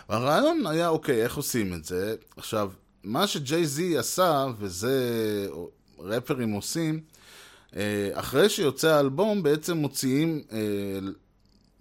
הרעיון 0.10 0.68
היה, 0.68 0.88
אוקיי, 0.88 1.24
איך 1.24 1.36
עושים 1.36 1.74
את 1.74 1.86
זה? 1.86 2.16
עכשיו, 2.38 2.72
מה 3.04 3.28
שג'יי 3.28 3.66
זי 3.66 3.98
עשה, 3.98 4.46
וזה 4.60 5.48
רפרים 6.00 6.52
עושים, 6.52 7.00
אה, 7.76 8.10
אחרי 8.14 8.50
שיוצא 8.50 8.96
האלבום, 8.96 9.44
בעצם 9.44 9.78
מוציאים, 9.78 10.42
אה, 10.52 10.60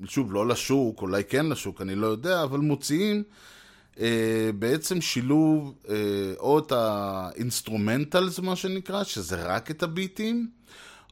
שוב, 0.07 0.33
לא 0.33 0.49
לשוק, 0.49 1.03
אולי 1.03 1.25
כן 1.25 1.47
לשוק, 1.47 1.81
אני 1.81 1.95
לא 1.95 2.07
יודע, 2.07 2.43
אבל 2.43 2.59
מוציאים 2.59 3.23
אה, 4.01 4.51
בעצם 4.59 5.01
שילוב 5.01 5.75
אה, 5.89 5.95
או 6.39 6.59
את 6.59 6.73
ה 6.73 6.84
instrumentals, 6.84 8.39
מה 8.39 8.57
שנקרא, 8.57 9.05
שזה 9.05 9.43
רק 9.43 9.71
את 9.71 9.83
הביטים, 9.83 10.49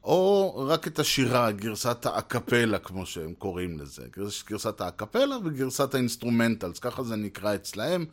או 0.05 0.55
רק 0.69 0.87
את 0.87 0.99
השירה, 0.99 1.53
גרסת 1.53 2.07
האקפלה, 2.07 2.79
כמו 2.79 3.07
שהם 3.07 3.35
קוראים 3.39 3.79
לזה. 3.79 4.03
גרס- 4.17 4.45
גרסת 4.47 4.81
האקפלה 4.81 5.37
וגרסת 5.45 5.95
ה 5.95 6.00
instrumentals, 6.00 6.79
ככה 6.79 7.03
זה 7.03 7.17
נקרא 7.17 7.55
אצלהם. 7.55 8.05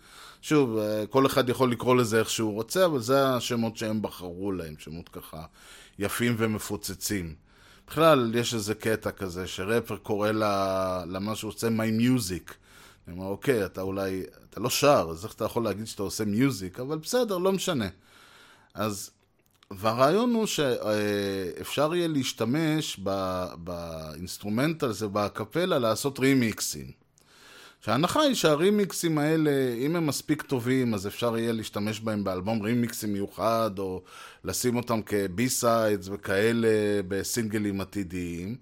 שוב, 0.42 0.78
אה, 0.78 1.04
כל 1.10 1.26
אחד 1.26 1.50
יכול 1.50 1.72
לקרוא 1.72 1.96
לזה 1.96 2.20
איך 2.20 2.30
שהוא 2.30 2.54
רוצה, 2.54 2.86
אבל 2.86 3.00
זה 3.00 3.30
השמות 3.30 3.78
שהם 3.78 4.02
בחרו 4.02 4.52
להם, 4.52 4.74
שמות 4.78 5.10
ככה 5.10 5.44
יפים 6.00 6.36
ומפוצצים. 6.38 7.49
בכלל, 7.90 8.36
יש 8.36 8.54
איזה 8.54 8.76
קטע 8.76 9.12
כזה, 9.12 9.48
שרפר 9.48 9.98
קורא 9.98 10.32
ל- 10.32 11.04
למה 11.08 11.36
שהוא 11.36 11.50
עושה 11.50 11.68
My 11.68 12.02
Music. 12.02 12.54
אני 13.08 13.18
אומר, 13.18 13.28
אוקיי, 13.28 13.66
אתה 13.66 13.82
אולי, 13.82 14.24
אתה 14.50 14.60
לא 14.60 14.70
שר, 14.70 15.08
אז 15.12 15.26
איך 15.26 15.34
אתה 15.34 15.46
יכול 15.46 15.64
להגיד 15.64 15.88
שאתה 15.88 16.04
עושה 16.04 16.26
music? 16.26 16.80
אבל 16.80 16.98
בסדר, 16.98 17.38
לא 17.38 17.52
משנה. 17.52 17.88
אז, 18.74 19.12
והרעיון 19.72 20.34
הוא 20.34 20.46
שאפשר 20.46 21.96
יהיה 21.96 22.08
להשתמש 22.08 23.00
ב 23.58 23.67
instrumental 23.67 24.84
הזה, 24.84 25.08
באקפלה, 25.08 25.80
לעשות 25.80 26.20
רימיקסים. 26.20 26.92
שההנחה 27.82 28.22
היא 28.22 28.36
שהרימיקסים 28.36 29.18
האלה, 29.18 29.52
אם 29.78 29.96
הם 29.96 30.08
מספיק 30.08 30.42
טובים, 30.42 30.94
אז 30.94 31.08
אפשר 31.08 31.38
יהיה 31.38 31.52
להשתמש 31.52 32.00
בהם 32.00 32.24
באלבום 32.24 32.62
רימיקסים 32.62 33.14
מיוחד, 33.14 33.72
או 33.80 34.02
לשים 34.44 34.76
אותם 34.76 35.02
כ 35.02 35.26
B-sides 35.26 36.10
וכאלה 36.12 36.68
בסינגלים 37.08 37.82
עתידיים, 37.82 38.56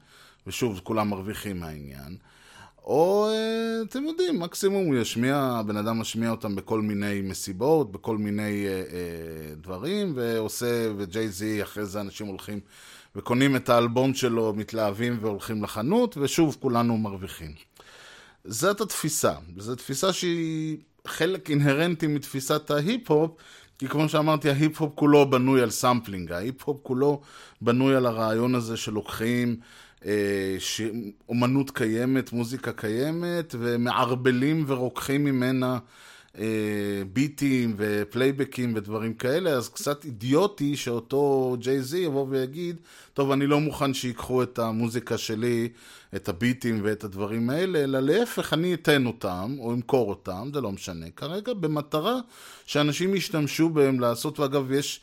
ושוב, 0.47 0.82
כולם 0.84 1.10
מרוויחים 1.10 1.60
מהעניין. 1.60 2.17
או 2.84 3.27
אה, 3.30 3.82
אתם 3.82 4.03
יודעים, 4.03 4.39
מקסימום 4.39 4.86
הוא 4.86 4.95
ישמיע, 4.95 5.36
הבן 5.36 5.77
אדם 5.77 5.99
משמיע 5.99 6.32
אותם 6.32 6.56
בכל 6.56 6.82
מיני 6.82 7.21
מסיבות, 7.21 7.91
בכל 7.91 8.17
מיני 8.17 8.67
אה, 8.67 8.71
אה, 8.71 9.56
דברים, 9.62 10.12
ועושה, 10.15 10.91
וג'יי 10.97 11.30
זי, 11.30 11.63
אחרי 11.63 11.86
זה 11.86 12.01
אנשים 12.01 12.27
הולכים 12.27 12.60
וקונים 13.15 13.56
את 13.56 13.69
האלבום 13.69 14.13
שלו, 14.13 14.53
מתלהבים 14.53 15.17
והולכים 15.21 15.63
לחנות, 15.63 16.17
ושוב 16.17 16.58
כולנו 16.60 16.97
מרוויחים. 16.97 17.51
זאת 18.48 18.82
התפיסה. 18.82 19.34
זו 19.58 19.76
תפיסה 19.76 20.14
שהיא 20.14 20.78
חלק 21.08 21.50
אינהרנטי 21.50 22.08
מתפיסת 22.08 22.72
ההיפ-הופ, 22.72 23.32
כי 23.80 23.88
כמו 23.88 24.10
שאמרתי, 24.10 24.50
ההיפ-הופ 24.50 24.92
כולו 24.96 25.30
בנוי 25.30 25.62
על 25.62 25.70
sampling. 25.70 26.32
ההיפ-הופ 26.32 26.80
כולו 26.84 27.22
בנוי 27.62 27.96
על 27.96 28.06
הרעיון 28.06 28.56
הזה 28.56 28.78
שלוקחים 28.78 29.56
אה, 30.06 30.56
ש... 30.60 30.82
אומנות 31.30 31.72
קיימת, 31.72 32.32
מוזיקה 32.32 32.72
קיימת, 32.72 33.56
ומערבלים 33.60 34.64
ורוקחים 34.68 35.24
ממנה 35.24 35.80
ביטים 37.13 37.76
ופלייבקים 37.78 38.73
ודברים 38.76 39.13
כאלה, 39.13 39.50
אז 39.50 39.69
קצת 39.69 40.06
אידיוטי 40.06 40.76
שאותו 40.76 41.56
ג'יי 41.60 41.82
זי 41.82 41.97
יבוא 41.97 42.26
ויגיד, 42.30 42.76
טוב, 43.13 43.32
אני 43.32 43.47
לא 43.47 43.60
מוכן 43.60 43.93
שיקחו 43.93 44.43
את 44.43 44.60
המוזיקה 44.60 45.17
שלי, 45.17 45.69
את 46.15 46.30
הביטים 46.30 46.80
ואת 46.84 47.04
הדברים 47.04 47.50
האלה, 47.50 47.84
אלא 47.84 48.00
להפך, 48.00 48.54
אני 48.54 48.73
אתן 48.73 49.06
אותם, 49.06 49.56
או 49.60 49.73
אמכור 49.73 50.10
אותם, 50.10 50.50
זה 50.54 50.62
לא 50.62 50.71
משנה 50.71 51.06
כרגע, 51.15 51.54
במטרה 51.54 52.19
שאנשים 52.65 53.15
ישתמשו 53.15 53.69
בהם 53.69 54.00
לעשות, 54.00 54.39
ואגב, 54.39 54.71
יש 54.71 55.02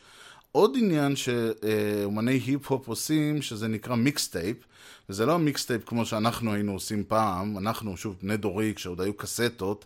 עוד 0.51 0.77
עניין 0.77 1.15
שאומני 1.15 2.39
היפ-הופ 2.45 2.87
עושים, 2.87 3.41
שזה 3.41 3.67
נקרא 3.67 3.95
mixtape, 3.95 4.57
וזה 5.09 5.25
לא 5.25 5.33
ה 5.33 5.39
mixtape 5.39 5.81
כמו 5.85 6.05
שאנחנו 6.05 6.53
היינו 6.53 6.71
עושים 6.73 7.03
פעם, 7.07 7.57
אנחנו, 7.57 7.97
שוב, 7.97 8.15
בני 8.21 8.37
דורי, 8.37 8.73
כשעוד 8.75 9.01
היו 9.01 9.13
קסטות, 9.13 9.85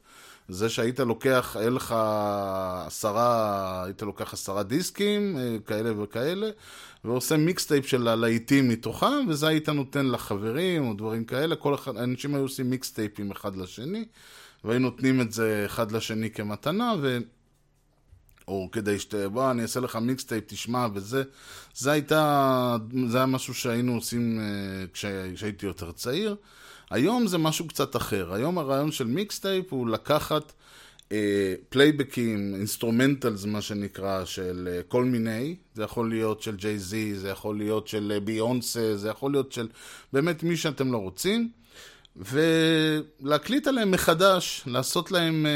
זה 0.50 0.70
שהיית 0.70 1.00
לוקח, 1.00 1.56
היה 1.60 1.70
לך 1.70 1.96
עשרה, 2.86 3.84
היית 3.84 4.02
לוקח 4.02 4.34
עשרה 4.34 4.64
דיסקים, 4.64 5.38
אה, 5.38 5.58
כאלה 5.66 6.02
וכאלה, 6.04 6.50
ועושה 7.04 7.38
mixtape 7.38 7.88
של 7.88 8.08
הלהיטים 8.08 8.70
מתוכם, 8.70 9.26
וזה 9.30 9.48
היית 9.48 9.70
נותן 9.70 10.06
לחברים 10.06 10.88
או 10.88 10.94
דברים 10.94 11.26
כאלה, 11.26 11.56
כל 11.56 11.76
אחד, 11.76 11.98
אנשים 11.98 12.36
היו 12.36 12.44
עושים 12.44 12.70
מיקסטייפים 12.70 13.32
אחד 13.32 13.56
לשני, 13.56 14.06
והיו 14.64 14.80
נותנים 14.80 15.22
את 15.22 15.32
זה 15.32 15.64
אחד 15.66 15.92
לשני 15.92 16.30
כמתנה, 16.30 16.94
ו... 17.02 17.18
או 18.48 18.70
כדי 18.72 19.00
שת... 19.00 19.16
בוא, 19.16 19.52
אני 19.52 19.62
אעשה 19.62 19.80
לך 19.80 19.96
mixtape, 19.96 20.44
תשמע, 20.48 20.88
וזה, 20.94 21.24
זה 21.76 21.92
הייתה, 21.92 22.78
זה 23.08 23.18
היה 23.18 23.26
משהו 23.26 23.54
שהיינו 23.54 23.94
עושים 23.96 24.40
אה, 24.40 24.88
כשה- 24.88 25.34
כשהייתי 25.36 25.66
יותר 25.66 25.92
צעיר. 25.92 26.36
היום 26.90 27.28
זה 27.28 27.38
משהו 27.38 27.68
קצת 27.68 27.96
אחר. 27.96 28.34
היום 28.34 28.58
הרעיון 28.58 28.92
של 28.92 29.08
mixtape 29.08 29.74
הוא 29.74 29.90
לקחת 29.90 30.54
אה, 31.12 31.54
פלייבקים, 31.70 32.56
instrumentals, 32.56 33.46
מה 33.46 33.62
שנקרא, 33.62 34.26
של 34.26 34.70
אה, 34.72 34.82
כל 34.88 35.06
מיני, 35.06 35.56
זה 35.74 35.84
יכול 35.84 36.10
להיות 36.10 36.42
של 36.42 36.56
ג'יי 36.56 36.80
זי, 36.80 37.16
זה 37.16 37.30
יכול 37.30 37.58
להיות 37.58 37.88
של 37.88 38.12
אה, 38.16 38.20
ביונסה, 38.20 38.98
זה 38.98 39.10
יכול 39.10 39.32
להיות 39.32 39.52
של 39.52 39.68
באמת 40.14 40.44
מי 40.44 40.58
שאתם 40.58 40.92
לא 40.92 40.98
רוצים. 40.98 41.50
ולהקליט 42.16 43.68
עליהם 43.68 43.92
מחדש, 43.92 44.64
לעשות 44.68 45.12
להם, 45.12 45.46
אה, 45.46 45.52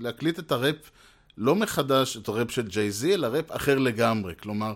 להקליט 0.00 0.38
את 0.38 0.52
הראפ 0.52 0.76
לא 1.38 1.56
מחדש, 1.56 2.16
את 2.16 2.28
הראפ 2.28 2.50
של 2.50 2.68
ג'יי 2.68 2.90
זי, 2.90 3.14
אלא 3.14 3.26
ראפ 3.26 3.56
אחר 3.56 3.78
לגמרי. 3.78 4.34
כלומר, 4.42 4.74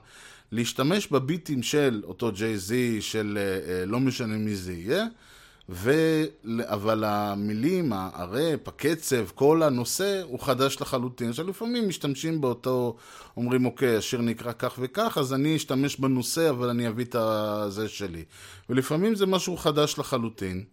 להשתמש 0.53 1.07
בביטים 1.07 1.63
של 1.63 2.03
אותו 2.05 2.33
ג'יי 2.33 2.59
זי, 2.59 3.03
של 3.03 3.39
אה, 3.41 3.73
אה, 3.73 3.87
לא 3.87 4.01
משנה 4.01 4.37
מי 4.37 4.57
זה 4.57 4.73
יהיה, 4.73 5.05
ו... 5.69 5.93
אבל 6.63 7.05
המילים, 7.05 7.93
הראפ, 7.93 8.69
הקצב, 8.69 9.29
כל 9.35 9.63
הנושא 9.63 10.23
הוא 10.23 10.41
חדש 10.41 10.81
לחלוטין. 10.81 11.29
עכשיו 11.29 11.49
לפעמים 11.49 11.89
משתמשים 11.89 12.41
באותו, 12.41 12.97
אומרים 13.37 13.67
אוקיי, 13.67 13.97
השיר 13.97 14.21
נקרא 14.21 14.53
כך 14.59 14.79
וכך, 14.79 15.19
אז 15.19 15.35
אני 15.35 15.57
אשתמש 15.57 15.97
בנושא, 15.97 16.51
אבל 16.51 16.69
אני 16.69 16.89
אביא 16.89 17.05
את 17.05 17.15
הזה 17.15 17.89
שלי. 17.89 18.25
ולפעמים 18.71 19.15
זה 19.15 19.27
משהו 19.27 19.57
חדש 19.57 19.99
לחלוטין. 19.99 20.65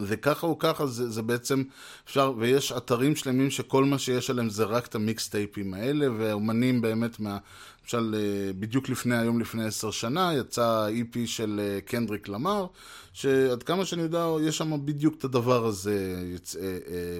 וככה 0.00 0.46
או 0.46 0.58
ככה 0.58 0.86
זה, 0.86 1.10
זה 1.10 1.22
בעצם 1.22 1.62
אפשר, 2.04 2.32
ויש 2.38 2.72
אתרים 2.72 3.16
שלמים 3.16 3.50
שכל 3.50 3.84
מה 3.84 3.98
שיש 3.98 4.30
עליהם 4.30 4.50
זה 4.50 4.64
רק 4.64 4.86
את 4.86 4.94
המיקסטייפים 4.94 5.74
האלה, 5.74 6.06
ואומנים 6.18 6.80
באמת 6.80 7.20
מה... 7.20 7.38
למשל, 7.82 8.14
אה, 8.14 8.52
בדיוק 8.52 8.88
לפני, 8.88 9.16
היום 9.18 9.40
לפני 9.40 9.64
עשר 9.64 9.90
שנה, 9.90 10.34
יצא 10.34 10.88
EP 10.88 11.18
של 11.26 11.60
אה, 11.62 11.80
קנדריק 11.80 12.28
למר, 12.28 12.66
שעד 13.12 13.62
כמה 13.62 13.84
שאני 13.84 14.02
יודע, 14.02 14.26
יש 14.42 14.58
שם 14.58 14.86
בדיוק 14.86 15.14
את 15.18 15.24
הדבר 15.24 15.66
הזה, 15.66 16.24
יצ... 16.34 16.56
אה, 16.56 16.60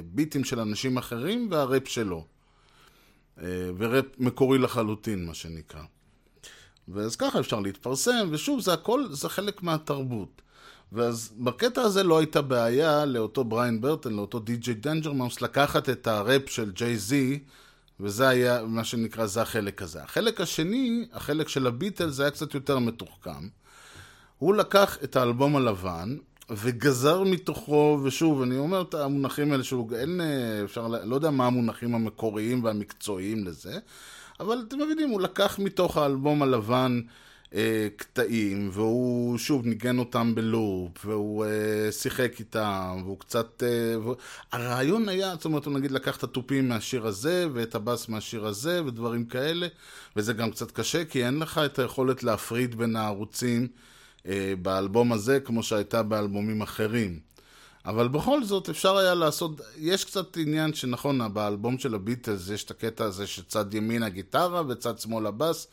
ביטים 0.05 0.45
של 0.45 0.61
אנשים 0.61 0.99
אחרים 0.99 1.49
והראפ 1.51 1.89
שלו. 1.89 2.25
וראפ 3.79 4.05
מקורי 4.19 4.59
לחלוטין, 4.59 5.27
מה 5.27 5.35
שנקרא. 5.35 5.83
ואז 6.89 7.17
ככה 7.17 7.41
אפשר 7.41 7.61
להתפרסם, 7.61 8.29
ושוב, 8.31 8.61
זה 8.61 8.73
הכל, 8.73 9.05
זה 9.11 9.29
חלק 9.29 9.63
מהתרבות. 9.63 10.43
ואז 10.93 11.33
בקטע 11.39 11.81
הזה 11.81 12.03
לא 12.03 12.19
הייתה 12.19 12.43
בעיה 12.43 13.05
לאותו 13.05 13.45
בריין 13.45 13.81
ברטון, 13.81 14.17
לאותו 14.17 14.39
די.ג'יי 14.39 14.75
דנג'רמאוס, 14.75 15.41
לקחת 15.43 15.89
את 15.89 16.07
הראפ 16.07 16.43
של 16.47 16.71
ג'יי-זי, 16.71 17.39
וזה 18.01 18.29
היה 18.29 18.63
מה 18.67 18.85
שנקרא, 18.85 19.27
זה 19.27 19.43
החלק 19.43 19.83
הזה. 19.83 20.03
החלק 20.03 20.41
השני, 20.41 21.07
החלק 21.13 21.49
של 21.49 21.67
הביטלס, 21.67 22.21
היה 22.21 22.31
קצת 22.31 22.55
יותר 22.55 22.79
מתוחכם. 22.79 23.49
הוא 24.39 24.55
לקח 24.55 24.99
את 25.05 25.17
האלבום 25.17 25.57
הלבן, 25.57 26.17
וגזר 26.51 27.23
מתוכו, 27.23 28.01
ושוב, 28.05 28.43
אני 28.43 28.59
אומר 28.59 28.83
את 28.83 28.95
המונחים 28.95 29.53
האלה, 29.53 29.65
שהוא 29.65 29.97
אין, 29.97 30.21
אה, 30.21 30.65
אפשר, 30.65 30.89
לא 31.05 31.15
יודע 31.15 31.31
מה 31.31 31.47
המונחים 31.47 31.95
המקוריים 31.95 32.65
והמקצועיים 32.65 33.45
לזה, 33.45 33.79
אבל 34.41 34.65
אתם 34.69 34.77
מבינים, 34.81 35.11
הוא 35.11 35.21
לקח 35.21 35.59
מתוך 35.59 35.97
האלבום 35.97 36.43
הלבן 36.43 37.01
אה, 37.55 37.89
קטעים, 37.97 38.71
והוא 38.73 39.39
שוב 39.39 39.67
ניגן 39.67 39.99
אותם 39.99 40.35
בלופ, 40.35 41.07
והוא 41.07 41.45
אה, 41.45 41.93
שיחק 41.93 42.33
איתם, 42.39 43.03
והוא 43.05 43.19
קצת... 43.19 43.63
אה, 43.63 43.99
והוא... 44.01 44.15
הרעיון 44.53 45.09
היה, 45.09 45.35
זאת 45.35 45.45
אומרת, 45.45 45.67
הוא 45.67 45.75
נגיד 45.75 45.91
לקח 45.91 46.17
את 46.17 46.23
התופים 46.23 46.69
מהשיר 46.69 47.07
הזה, 47.07 47.47
ואת 47.53 47.75
הבאס 47.75 48.09
מהשיר 48.09 48.47
הזה, 48.47 48.85
ודברים 48.85 49.25
כאלה, 49.25 49.67
וזה 50.17 50.33
גם 50.33 50.51
קצת 50.51 50.71
קשה, 50.71 51.05
כי 51.05 51.27
אין 51.27 51.39
לך 51.39 51.59
את 51.59 51.79
היכולת 51.79 52.23
להפריד 52.23 52.75
בין 52.75 52.97
הערוצים 52.97 53.69
אה, 54.27 54.55
באלבום 54.63 55.13
הזה, 55.13 55.41
כמו 55.41 55.63
שהייתה 55.63 56.03
באלבומים 56.03 56.63
אחרים. 56.63 57.29
אבל 57.87 58.09
בכל 58.09 58.45
זאת 58.45 58.69
אפשר 58.69 58.97
היה 58.97 59.15
לעשות, 59.15 59.61
יש 59.79 60.05
קצת 60.05 60.37
עניין 60.37 60.75
שנכון, 60.75 61.35
באלבום 61.35 61.79
של 61.79 61.95
הביטלס 61.95 62.49
יש 62.49 62.65
את 62.65 62.71
הקטע 62.71 63.05
הזה 63.05 63.27
שצד 63.27 63.75
ימין 63.75 64.03
הגיטרה 64.03 64.63
וצד 64.69 64.99
שמאל 64.99 65.27
הבאס, 65.27 65.67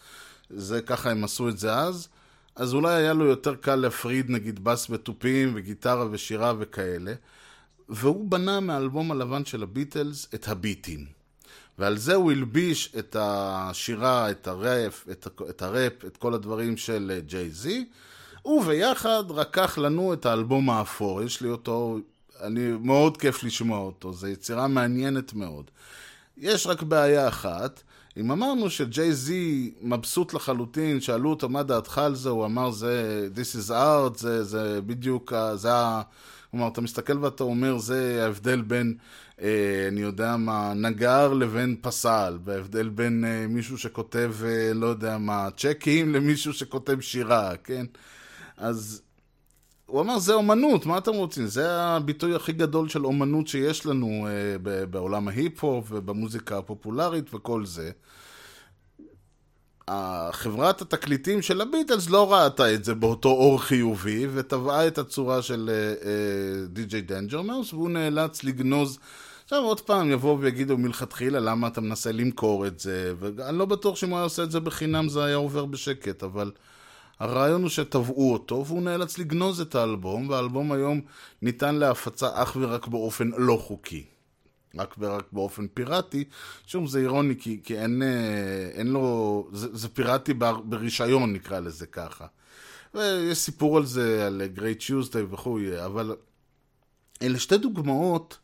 זה 0.49 0.81
ככה 0.81 1.12
הם 1.12 1.23
עשו 1.23 1.49
את 1.49 1.58
זה 1.58 1.73
אז, 1.73 2.08
אז 2.55 2.73
אולי 2.73 2.93
היה 2.93 3.13
לו 3.13 3.25
יותר 3.25 3.55
קל 3.55 3.75
להפריד 3.75 4.29
נגיד 4.29 4.63
בס 4.63 4.88
ותופים 4.89 5.51
וגיטרה 5.55 6.05
ושירה 6.12 6.53
וכאלה, 6.60 7.13
והוא 7.89 8.29
בנה 8.29 8.60
מהאלבום 8.60 9.12
הלבן 9.12 9.45
של 9.45 9.63
הביטלס 9.63 10.27
את 10.36 10.47
הביטים. 10.47 11.05
ועל 11.79 11.97
זה 11.97 12.15
הוא 12.15 12.31
הלביש 12.31 12.93
את 12.99 13.15
השירה, 13.19 14.31
את 14.31 14.47
הראפ, 14.47 15.05
את, 15.12 15.27
את 15.49 15.62
הראפ, 15.62 16.05
את 16.08 16.17
כל 16.17 16.34
הדברים 16.34 16.77
של 16.77 17.19
ג'יי 17.25 17.49
זי, 17.49 17.86
וביחד 18.45 19.23
רקח 19.29 19.77
לנו 19.77 20.13
את 20.13 20.25
האלבום 20.25 20.69
האפור. 20.69 21.23
יש 21.23 21.41
לי 21.41 21.49
אותו, 21.49 21.99
אני, 22.41 22.71
מאוד 22.81 23.17
כיף 23.17 23.43
לשמוע 23.43 23.79
אותו, 23.79 24.13
זו 24.13 24.27
יצירה 24.27 24.67
מעניינת 24.67 25.34
מאוד. 25.34 25.71
יש 26.38 26.67
רק 26.67 26.81
בעיה 26.84 27.27
אחת, 27.27 27.84
אם 28.17 28.32
אמרנו 28.32 28.69
שג'יי 28.69 29.13
זי 29.13 29.73
מבסוט 29.82 30.34
לחלוטין, 30.34 31.01
שאלו 31.01 31.30
אותו 31.30 31.49
מה 31.49 31.63
דעתך 31.63 31.97
על 31.97 32.15
זה, 32.15 32.30
הוא 32.30 32.45
אמר 32.45 32.71
זה, 32.71 33.28
this 33.36 33.60
is 33.60 33.71
art, 33.71 34.17
זה, 34.17 34.43
זה 34.43 34.82
בדיוק, 34.82 35.34
זה 35.56 35.73
ה... 35.73 36.01
כלומר, 36.51 36.67
אתה 36.67 36.82
מסתכל 36.82 37.17
ואתה 37.17 37.43
אומר, 37.43 37.78
זה 37.78 38.23
ההבדל 38.23 38.62
בין, 38.62 38.97
אה, 39.41 39.88
אני 39.88 40.01
יודע 40.01 40.38
מה, 40.38 40.73
נגר 40.73 41.34
לבין 41.34 41.75
פסל, 41.82 42.38
וההבדל 42.43 42.89
בין 42.89 43.25
אה, 43.25 43.47
מישהו 43.47 43.78
שכותב, 43.78 44.34
אה, 44.45 44.73
לא 44.73 44.88
יודע 44.88 45.17
מה, 45.17 45.47
צ'קים 45.58 46.13
למישהו 46.13 46.54
שכותב 46.54 47.01
שירה, 47.01 47.58
כן? 47.63 47.86
אז 48.58 49.01
הוא 49.86 50.02
אמר, 50.02 50.19
זה 50.19 50.34
אומנות, 50.34 50.86
מה 50.86 50.98
אתם 50.98 51.13
רוצים? 51.13 51.45
זה 51.45 51.82
הביטוי 51.82 52.36
הכי 52.36 52.52
גדול 52.52 52.89
של 52.89 53.06
אומנות 53.06 53.48
שיש 53.48 53.86
לנו 53.86 54.28
אה, 54.28 54.86
בעולם 54.86 55.28
ההיפ-הופ 55.28 55.88
ובמוזיקה 55.91 56.58
הפופולרית 56.58 57.34
וכל 57.34 57.65
זה. 57.65 57.91
חברת 60.32 60.82
התקליטים 60.82 61.41
של 61.41 61.62
הביטלס 61.62 62.10
לא 62.10 62.34
ראתה 62.34 62.74
את 62.74 62.84
זה 62.84 62.95
באותו 62.95 63.30
אור 63.30 63.62
חיובי, 63.62 64.28
ותבעה 64.34 64.88
את 64.88 64.98
הצורה 64.98 65.41
של 65.41 65.69
די.ג'יי 66.69 67.00
אה, 67.00 67.04
דנג'ר 67.04 67.41
מאוס, 67.41 67.74
והוא 67.74 67.89
נאלץ 67.89 68.43
לגנוז. 68.43 69.00
עכשיו 69.43 69.63
עוד 69.63 69.82
פעם 69.82 70.12
יבואו 70.12 70.39
ויגידו 70.39 70.78
מלכתחילה 70.78 71.39
למה 71.39 71.67
אתה 71.67 71.82
מנסה 71.82 72.12
למכור 72.12 72.67
את 72.67 72.80
זה, 72.80 73.13
ואני 73.19 73.58
לא 73.58 73.65
בטוח 73.65 73.95
שאם 73.95 74.10
הוא 74.10 74.17
היה 74.17 74.24
עושה 74.24 74.43
את 74.43 74.52
זה 74.52 74.60
בחינם 74.60 75.10
זה 75.10 75.24
היה 75.24 75.36
עובר 75.36 75.65
בשקט, 75.65 76.24
אבל 76.24 76.52
הרעיון 77.19 77.62
הוא 77.62 77.69
שתבעו 77.69 78.34
אותו, 78.34 78.65
והוא 78.65 78.82
נאלץ 78.82 79.17
לגנוז 79.17 79.62
את 79.62 79.75
האלבום, 79.75 80.30
והאלבום 80.30 80.71
היום 80.71 81.01
ניתן 81.41 81.75
להפצה 81.75 82.30
אך 82.34 82.58
ורק 82.60 82.88
באופן 82.88 83.30
לא 83.38 83.58
חוקי. 83.62 84.06
רק 84.78 84.95
ורק 84.99 85.25
באופן 85.32 85.67
פיראטי, 85.67 86.23
שוב 86.67 86.88
זה 86.88 86.99
אירוני 86.99 87.36
כי, 87.39 87.60
כי 87.63 87.80
אין, 87.80 88.01
אה, 88.01 88.69
אין 88.73 88.88
לו, 88.88 89.47
זה, 89.54 89.67
זה 89.73 89.89
פיראטי 89.89 90.34
ברישיון 90.63 91.34
נקרא 91.34 91.60
לזה 91.60 91.86
ככה. 91.86 92.25
ויש 92.93 93.38
סיפור 93.38 93.78
על 93.78 93.86
זה, 93.86 94.28
על 94.28 94.41
Grey 94.56 94.82
Tuesday 94.82 95.34
וכו', 95.34 95.60
אבל 95.86 96.15
אלה 97.21 97.39
שתי 97.39 97.58
דוגמאות, 97.58 98.38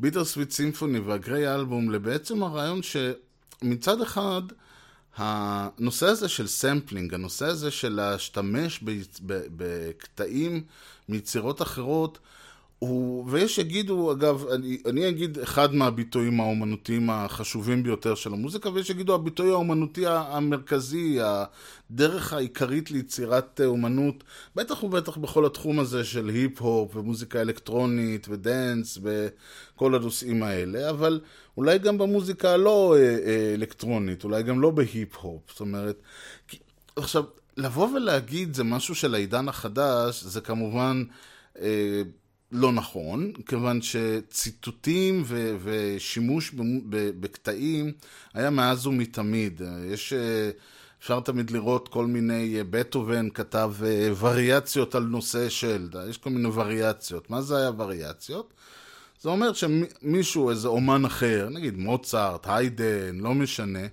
Bitter 0.00 0.24
Sweet 0.24 0.50
Symphony 0.50 0.98
וה 0.98 1.17
Grey 1.17 1.54
Album, 1.54 1.90
לבעצם 1.90 2.42
הרעיון 2.42 2.80
שמצד 2.82 4.00
אחד, 4.00 4.42
הנושא 5.18 6.06
הזה 6.06 6.28
של 6.28 6.46
sampling, 6.46 7.14
הנושא 7.14 7.46
הזה 7.46 7.70
של 7.70 7.88
להשתמש 7.92 8.80
בקטעים 9.56 10.62
מיצירות 11.08 11.62
אחרות, 11.62 12.18
הוא, 12.78 13.24
ויש 13.28 13.56
שיגידו, 13.56 14.12
אגב, 14.12 14.46
אני, 14.46 14.78
אני 14.86 15.08
אגיד 15.08 15.38
אחד 15.38 15.74
מהביטויים 15.74 16.40
האומנותיים 16.40 17.10
החשובים 17.10 17.82
ביותר 17.82 18.14
של 18.14 18.32
המוזיקה, 18.32 18.70
ויש 18.70 18.86
שיגידו 18.86 19.14
הביטוי 19.14 19.50
האומנותי 19.50 20.06
המרכזי, 20.06 21.18
הדרך 21.90 22.32
העיקרית 22.32 22.90
ליצירת 22.90 23.60
אומנות, 23.64 24.24
בטח 24.56 24.84
ובטח 24.84 25.16
בכל 25.16 25.46
התחום 25.46 25.78
הזה 25.78 26.04
של 26.04 26.28
היפ-הופ 26.28 26.96
ומוזיקה 26.96 27.40
אלקטרונית 27.40 28.26
ודנס 28.30 28.98
וכל 29.02 29.94
הנושאים 29.94 30.42
האלה, 30.42 30.90
אבל 30.90 31.20
אולי 31.56 31.78
גם 31.78 31.98
במוזיקה 31.98 32.52
הלא 32.52 32.96
אה, 32.98 33.00
אה, 33.00 33.54
אלקטרונית, 33.54 34.24
אולי 34.24 34.42
גם 34.42 34.60
לא 34.60 34.70
בהיפ-הופ, 34.70 35.42
זאת 35.50 35.60
אומרת, 35.60 36.02
עכשיו, 36.96 37.24
לבוא 37.56 37.88
ולהגיד 37.88 38.54
זה 38.54 38.64
משהו 38.64 38.94
של 38.94 39.14
העידן 39.14 39.48
החדש, 39.48 40.22
זה 40.22 40.40
כמובן... 40.40 41.04
אה, 41.60 42.02
לא 42.52 42.72
נכון, 42.72 43.32
כיוון 43.46 43.80
שציטוטים 43.82 45.22
ו- 45.26 45.56
ושימוש 45.62 46.54
בקטעים 47.20 47.92
היה 48.34 48.50
מאז 48.50 48.86
ומתמיד. 48.86 49.62
יש, 49.86 50.12
אפשר 51.00 51.20
תמיד 51.20 51.50
לראות 51.50 51.88
כל 51.88 52.06
מיני, 52.06 52.58
בטהובן 52.70 53.30
כתב 53.30 53.72
אה, 53.84 54.10
וריאציות 54.18 54.94
על 54.94 55.02
נושא 55.02 55.48
של, 55.48 55.88
יש 56.10 56.18
כל 56.18 56.30
מיני 56.30 56.48
וריאציות. 56.48 57.30
מה 57.30 57.42
זה 57.42 57.56
היה 57.56 57.70
וריאציות? 57.76 58.54
זה 59.20 59.28
אומר 59.28 59.52
שמישהו, 59.52 60.50
איזה 60.50 60.68
אומן 60.68 61.04
אחר, 61.04 61.48
נגיד 61.50 61.78
מוצרט, 61.78 62.46
היידן, 62.46 63.18
לא 63.18 63.34
משנה, 63.34 63.86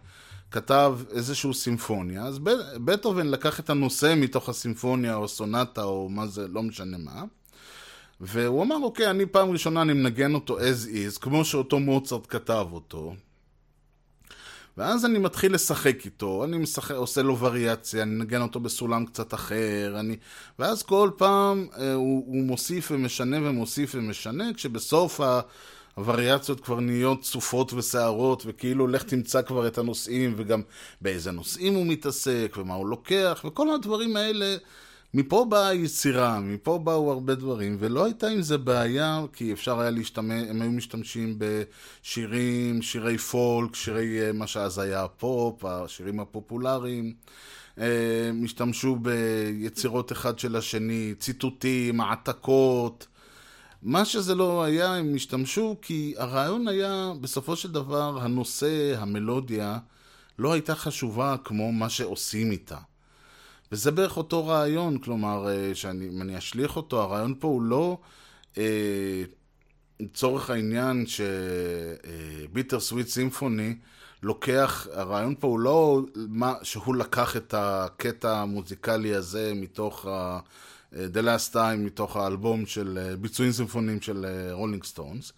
כתב 0.51 0.97
איזשהו 1.11 1.53
סימפוניה, 1.53 2.23
אז 2.23 2.39
בטהובן 2.85 3.27
לקח 3.27 3.59
את 3.59 3.69
הנושא 3.69 4.13
מתוך 4.17 4.49
הסימפוניה 4.49 5.15
או 5.15 5.27
סונטה 5.27 5.83
או 5.83 6.09
מה 6.09 6.27
זה, 6.27 6.47
לא 6.47 6.63
משנה 6.63 6.97
מה. 6.97 7.23
והוא 8.21 8.63
אמר, 8.63 8.75
אוקיי, 8.75 9.09
אני 9.09 9.25
פעם 9.25 9.51
ראשונה 9.51 9.81
אני 9.81 9.93
מנגן 9.93 10.33
אותו 10.33 10.59
as 10.59 10.87
is, 10.87 11.19
כמו 11.21 11.45
שאותו 11.45 11.79
מוצרט 11.79 12.25
כתב 12.29 12.67
אותו. 12.71 13.15
ואז 14.77 15.05
אני 15.05 15.19
מתחיל 15.19 15.53
לשחק 15.53 16.05
איתו, 16.05 16.43
אני 16.43 16.57
משחק, 16.57 16.95
עושה 16.95 17.21
לו 17.21 17.39
וריאציה, 17.39 18.03
אני 18.03 18.11
מנגן 18.11 18.41
אותו 18.41 18.59
בסולם 18.59 19.05
קצת 19.05 19.33
אחר, 19.33 19.95
אני... 19.99 20.17
ואז 20.59 20.83
כל 20.83 21.09
פעם 21.17 21.67
אה, 21.77 21.93
הוא, 21.93 22.23
הוא 22.27 22.43
מוסיף 22.43 22.91
ומשנה 22.91 23.37
ומוסיף 23.49 23.95
ומשנה, 23.95 24.53
כשבסוף 24.53 25.21
ה... 25.21 25.41
הווריאציות 25.95 26.59
כבר 26.59 26.79
נהיות 26.79 27.21
צופות 27.21 27.73
ושערות, 27.73 28.43
וכאילו 28.45 28.87
לך 28.87 29.03
תמצא 29.03 29.41
כבר 29.41 29.67
את 29.67 29.77
הנושאים, 29.77 30.33
וגם 30.37 30.61
באיזה 31.01 31.31
נושאים 31.31 31.73
הוא 31.73 31.85
מתעסק, 31.85 32.55
ומה 32.57 32.73
הוא 32.73 32.87
לוקח, 32.87 33.45
וכל 33.47 33.69
הדברים 33.69 34.15
האלה 34.15 34.55
מפה 35.17 35.45
באה 35.49 35.67
היצירה, 35.67 36.39
מפה 36.39 36.77
באו 36.77 37.11
הרבה 37.11 37.35
דברים, 37.35 37.77
ולא 37.79 38.05
הייתה 38.05 38.27
עם 38.27 38.41
זה 38.41 38.57
בעיה, 38.57 39.21
כי 39.33 39.53
אפשר 39.53 39.79
היה 39.79 39.89
להשתמש, 39.89 40.49
הם 40.49 40.61
היו 40.61 40.71
משתמשים 40.71 41.37
בשירים, 41.37 42.81
שירי 42.81 43.17
פולק, 43.17 43.75
שירי 43.75 44.21
אה, 44.21 44.31
מה 44.31 44.47
שאז 44.47 44.79
היה 44.79 45.03
הפופ, 45.03 45.65
השירים 45.65 46.19
הפופולריים. 46.19 47.13
אה, 47.79 47.85
הם 48.29 48.43
השתמשו 48.43 48.95
ביצירות 48.95 50.11
אחד 50.11 50.39
של 50.39 50.55
השני, 50.55 51.13
ציטוטים, 51.19 52.01
העתקות. 52.01 53.07
מה 53.83 54.05
שזה 54.05 54.35
לא 54.35 54.63
היה, 54.63 54.95
הם 54.95 55.15
השתמשו 55.15 55.75
כי 55.81 56.13
הרעיון 56.17 56.67
היה, 56.67 57.11
בסופו 57.21 57.55
של 57.55 57.71
דבר, 57.71 58.17
הנושא, 58.21 58.95
המלודיה, 58.97 59.77
לא 60.39 60.53
הייתה 60.53 60.75
חשובה 60.75 61.35
כמו 61.43 61.71
מה 61.71 61.89
שעושים 61.89 62.51
איתה. 62.51 62.77
וזה 63.71 63.91
בערך 63.91 64.17
אותו 64.17 64.47
רעיון, 64.47 64.97
כלומר, 64.97 65.47
אה, 65.47 65.75
שאני, 65.75 66.07
אם 66.07 66.21
אני 66.21 66.37
אשליך 66.37 66.75
אותו, 66.75 67.01
הרעיון 67.01 67.35
פה 67.39 67.47
הוא 67.47 67.61
לא 67.61 67.97
אה, 68.57 69.23
לצורך 69.99 70.49
העניין 70.49 71.05
ש 71.07 71.50
Bitter 71.50 72.79
Sweet 72.79 73.07
Symphony 73.07 73.75
לוקח, 74.23 74.87
הרעיון 74.93 75.35
פה 75.39 75.47
הוא 75.47 75.59
לא 75.59 76.01
מה, 76.15 76.53
שהוא 76.63 76.95
לקח 76.95 77.37
את 77.37 77.53
הקטע 77.57 78.37
המוזיקלי 78.37 79.15
הזה 79.15 79.51
מתוך 79.55 80.05
ה... 80.05 80.39
The 80.93 81.21
Last 81.21 81.53
Time, 81.53 81.77
מתוך 81.77 82.15
האלבום 82.15 82.65
של 82.65 82.99
אה, 83.01 83.15
ביצועים 83.15 83.51
סימפוניים 83.51 84.01
של 84.01 84.25
Rolling 84.51 84.83
Stones, 84.83 85.31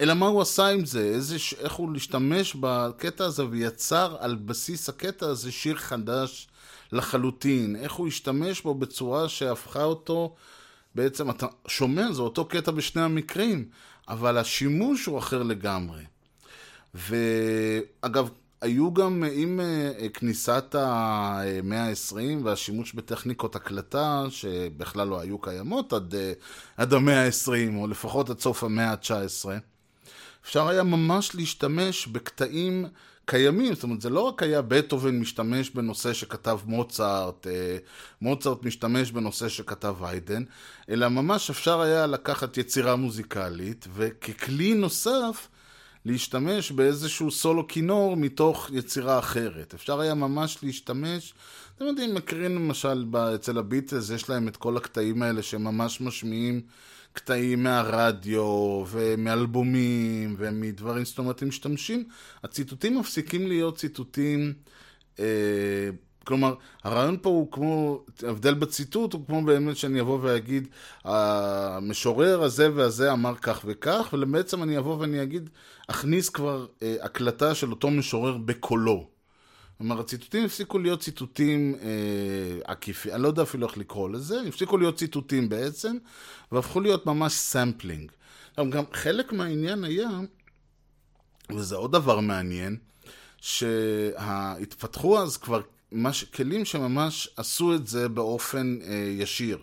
אלא 0.00 0.14
מה 0.14 0.26
הוא 0.26 0.42
עשה 0.42 0.66
עם 0.66 0.84
זה, 0.84 1.00
איזה, 1.00 1.36
איך 1.58 1.72
הוא 1.72 1.92
להשתמש 1.92 2.56
בקטע 2.60 3.24
הזה 3.24 3.46
ויצר 3.50 4.16
על 4.20 4.34
בסיס 4.34 4.88
הקטע 4.88 5.26
הזה 5.26 5.52
שיר 5.52 5.76
חדש 5.76 6.48
לחלוטין, 6.96 7.76
איך 7.76 7.92
הוא 7.92 8.08
השתמש 8.08 8.60
בו 8.60 8.74
בצורה 8.74 9.28
שהפכה 9.28 9.84
אותו, 9.84 10.34
בעצם 10.94 11.30
אתה 11.30 11.46
שומע, 11.68 12.12
זה 12.12 12.22
אותו 12.22 12.44
קטע 12.44 12.70
בשני 12.70 13.02
המקרים, 13.02 13.68
אבל 14.08 14.38
השימוש 14.38 15.06
הוא 15.06 15.18
אחר 15.18 15.42
לגמרי. 15.42 16.02
ואגב, 16.94 18.28
היו 18.60 18.94
גם 18.94 19.24
עם 19.32 19.60
אה, 19.60 20.08
כניסת 20.08 20.74
המאה 20.78 21.88
ה-20 21.88 22.44
והשימוש 22.44 22.92
בטכניקות 22.92 23.56
הקלטה, 23.56 24.24
שבכלל 24.30 25.08
לא 25.08 25.20
היו 25.20 25.38
קיימות 25.38 25.92
עד, 25.92 26.14
אה, 26.14 26.32
עד 26.76 26.94
המאה 26.94 27.26
ה-20, 27.26 27.76
או 27.76 27.86
לפחות 27.86 28.30
עד 28.30 28.40
סוף 28.40 28.64
המאה 28.64 28.90
ה-19, 28.90 29.48
אפשר 30.44 30.68
היה 30.68 30.82
ממש 30.82 31.34
להשתמש 31.34 32.06
בקטעים 32.06 32.86
קיימים, 33.26 33.74
זאת 33.74 33.82
אומרת, 33.82 34.00
זה 34.00 34.10
לא 34.10 34.20
רק 34.20 34.42
היה 34.42 34.62
בטהובן 34.62 35.18
משתמש 35.18 35.70
בנושא 35.70 36.12
שכתב 36.12 36.58
מוצרט, 36.64 37.46
אה, 37.46 37.76
מוצרט 38.22 38.62
משתמש 38.62 39.10
בנושא 39.10 39.48
שכתב 39.48 39.96
היידן, 40.00 40.42
אלא 40.90 41.08
ממש 41.08 41.50
אפשר 41.50 41.80
היה 41.80 42.06
לקחת 42.06 42.56
יצירה 42.56 42.96
מוזיקלית, 42.96 43.88
וככלי 43.94 44.74
נוסף, 44.74 45.48
להשתמש 46.04 46.72
באיזשהו 46.72 47.30
סולו 47.30 47.68
כינור 47.68 48.16
מתוך 48.16 48.70
יצירה 48.72 49.18
אחרת. 49.18 49.74
אפשר 49.74 50.00
היה 50.00 50.14
ממש 50.14 50.58
להשתמש, 50.62 51.34
אתם 51.76 51.84
יודעים, 51.84 52.14
מכירים 52.14 52.54
למשל 52.54 53.04
אצל 53.34 53.58
הביטלס, 53.58 54.10
יש 54.10 54.28
להם 54.28 54.48
את 54.48 54.56
כל 54.56 54.76
הקטעים 54.76 55.22
האלה 55.22 55.42
שממש 55.42 56.00
משמיעים 56.00 56.60
קטעים 57.16 57.62
מהרדיו 57.62 58.84
ומאלבומים 58.88 60.36
ומדברים, 60.38 61.04
זאת 61.04 61.18
אומרת, 61.18 61.42
הם 61.42 61.48
משתמשים, 61.48 62.04
הציטוטים 62.44 62.98
מפסיקים 62.98 63.46
להיות 63.46 63.76
ציטוטים, 63.76 64.52
אה, 65.18 65.24
כלומר, 66.24 66.54
הרעיון 66.84 67.16
פה 67.22 67.28
הוא 67.28 67.52
כמו, 67.52 68.04
ההבדל 68.22 68.54
בציטוט 68.54 69.12
הוא 69.12 69.26
כמו 69.26 69.44
באמת 69.44 69.76
שאני 69.76 70.00
אבוא 70.00 70.18
ואגיד, 70.22 70.68
המשורר 71.04 72.42
הזה 72.42 72.68
והזה 72.74 73.12
אמר 73.12 73.34
כך 73.34 73.60
וכך, 73.64 74.08
ובעצם 74.12 74.62
אני 74.62 74.78
אבוא 74.78 74.96
ואני 74.98 75.22
אגיד, 75.22 75.50
אכניס 75.86 76.28
כבר 76.28 76.66
אה, 76.82 76.96
הקלטה 77.00 77.54
של 77.54 77.70
אותו 77.70 77.90
משורר 77.90 78.36
בקולו. 78.36 79.15
כלומר, 79.78 80.00
הציטוטים 80.00 80.44
הפסיקו 80.44 80.78
להיות 80.78 81.00
ציטוטים 81.00 81.74
אה, 81.82 81.88
עקיפים, 82.64 83.12
אני 83.12 83.22
לא 83.22 83.28
יודע 83.28 83.42
אפילו 83.42 83.66
איך 83.66 83.78
לקרוא 83.78 84.10
לזה, 84.10 84.40
הפסיקו 84.48 84.78
להיות 84.78 84.96
ציטוטים 84.96 85.48
בעצם, 85.48 85.96
והפכו 86.52 86.80
להיות 86.80 87.06
ממש 87.06 87.32
sampling. 87.32 88.12
גם 88.70 88.84
חלק 88.92 89.32
מהעניין 89.32 89.84
היה, 89.84 90.08
וזה 91.50 91.76
עוד 91.76 91.92
דבר 91.92 92.20
מעניין, 92.20 92.76
שהתפתחו 93.40 95.18
אז 95.22 95.36
כבר 95.36 95.60
מש, 95.92 96.24
כלים 96.24 96.64
שממש 96.64 97.28
עשו 97.36 97.74
את 97.74 97.86
זה 97.86 98.08
באופן 98.08 98.78
אה, 98.82 98.94
ישיר. 98.94 99.58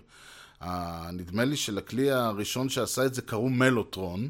אה, 0.61 1.09
נדמה 1.13 1.45
לי 1.45 1.57
שלכלי 1.57 2.11
הראשון 2.11 2.69
שעשה 2.69 3.05
את 3.05 3.13
זה 3.13 3.21
קראו 3.21 3.49
מלוטרון, 3.49 4.27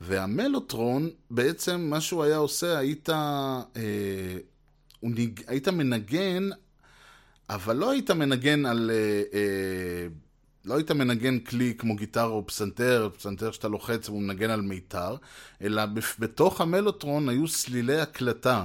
והמלוטרון, 0.00 1.10
בעצם 1.30 1.80
מה 1.80 2.00
שהוא 2.00 2.24
היה 2.24 2.36
עושה, 2.36 2.78
היית... 2.78 3.08
אה, 3.10 3.62
ניג... 5.02 5.40
היית 5.46 5.68
מנגן, 5.68 6.48
אבל 7.50 7.76
לא 7.76 7.90
היית 7.90 8.10
מנגן 8.10 8.66
על... 8.66 8.90
אה, 8.94 9.22
אה, 9.34 10.08
לא 10.64 10.74
היית 10.74 10.90
מנגן 10.90 11.38
כלי 11.38 11.74
כמו 11.78 11.96
גיטרה 11.96 12.24
או 12.24 12.46
פסנתר, 12.46 13.08
פסנתר 13.16 13.50
שאתה 13.52 13.68
לוחץ 13.68 14.08
והוא 14.08 14.22
מנגן 14.22 14.50
על 14.50 14.60
מיתר, 14.60 15.16
אלא 15.62 15.82
בתוך 16.18 16.60
המלוטרון 16.60 17.28
היו 17.28 17.48
סלילי 17.48 18.00
הקלטה, 18.00 18.64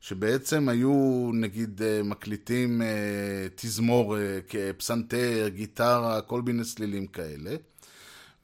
שבעצם 0.00 0.68
היו 0.68 1.30
נגיד 1.34 1.82
אה, 1.82 2.02
מקליטים 2.02 2.82
אה, 2.82 3.46
תזמור, 3.54 4.18
אה, 4.18 4.72
פסנתר, 4.76 5.48
גיטרה, 5.48 6.20
כל 6.22 6.42
מיני 6.42 6.64
סלילים 6.64 7.06
כאלה. 7.06 7.56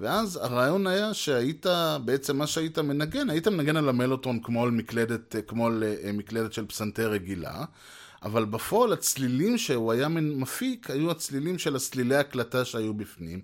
ואז 0.01 0.37
הרעיון 0.37 0.87
היה 0.87 1.15
שהיית, 1.15 1.67
בעצם 2.05 2.37
מה 2.37 2.47
שהיית 2.47 2.79
מנגן, 2.79 3.31
היית 3.31 3.49
מנגן 3.49 3.77
על 3.77 3.89
המלוטרון 3.89 4.41
כמו 4.41 4.65
על 4.65 4.71
מקלדת, 4.71 5.37
כמו 5.47 5.67
על 5.67 5.85
אה, 5.85 6.13
מקלדת 6.13 6.53
של 6.53 6.67
פסנתר 6.67 7.11
רגילה, 7.11 7.65
אבל 8.23 8.45
בפועל 8.45 8.93
הצלילים 8.93 9.59
שהוא 9.59 9.93
היה 9.93 10.09
מפיק 10.09 10.91
היו 10.91 11.11
הצלילים 11.11 11.59
של 11.59 11.77
הסלילי 11.77 12.17
הקלטה 12.17 12.65
שהיו 12.65 12.95
בפנים, 12.95 13.41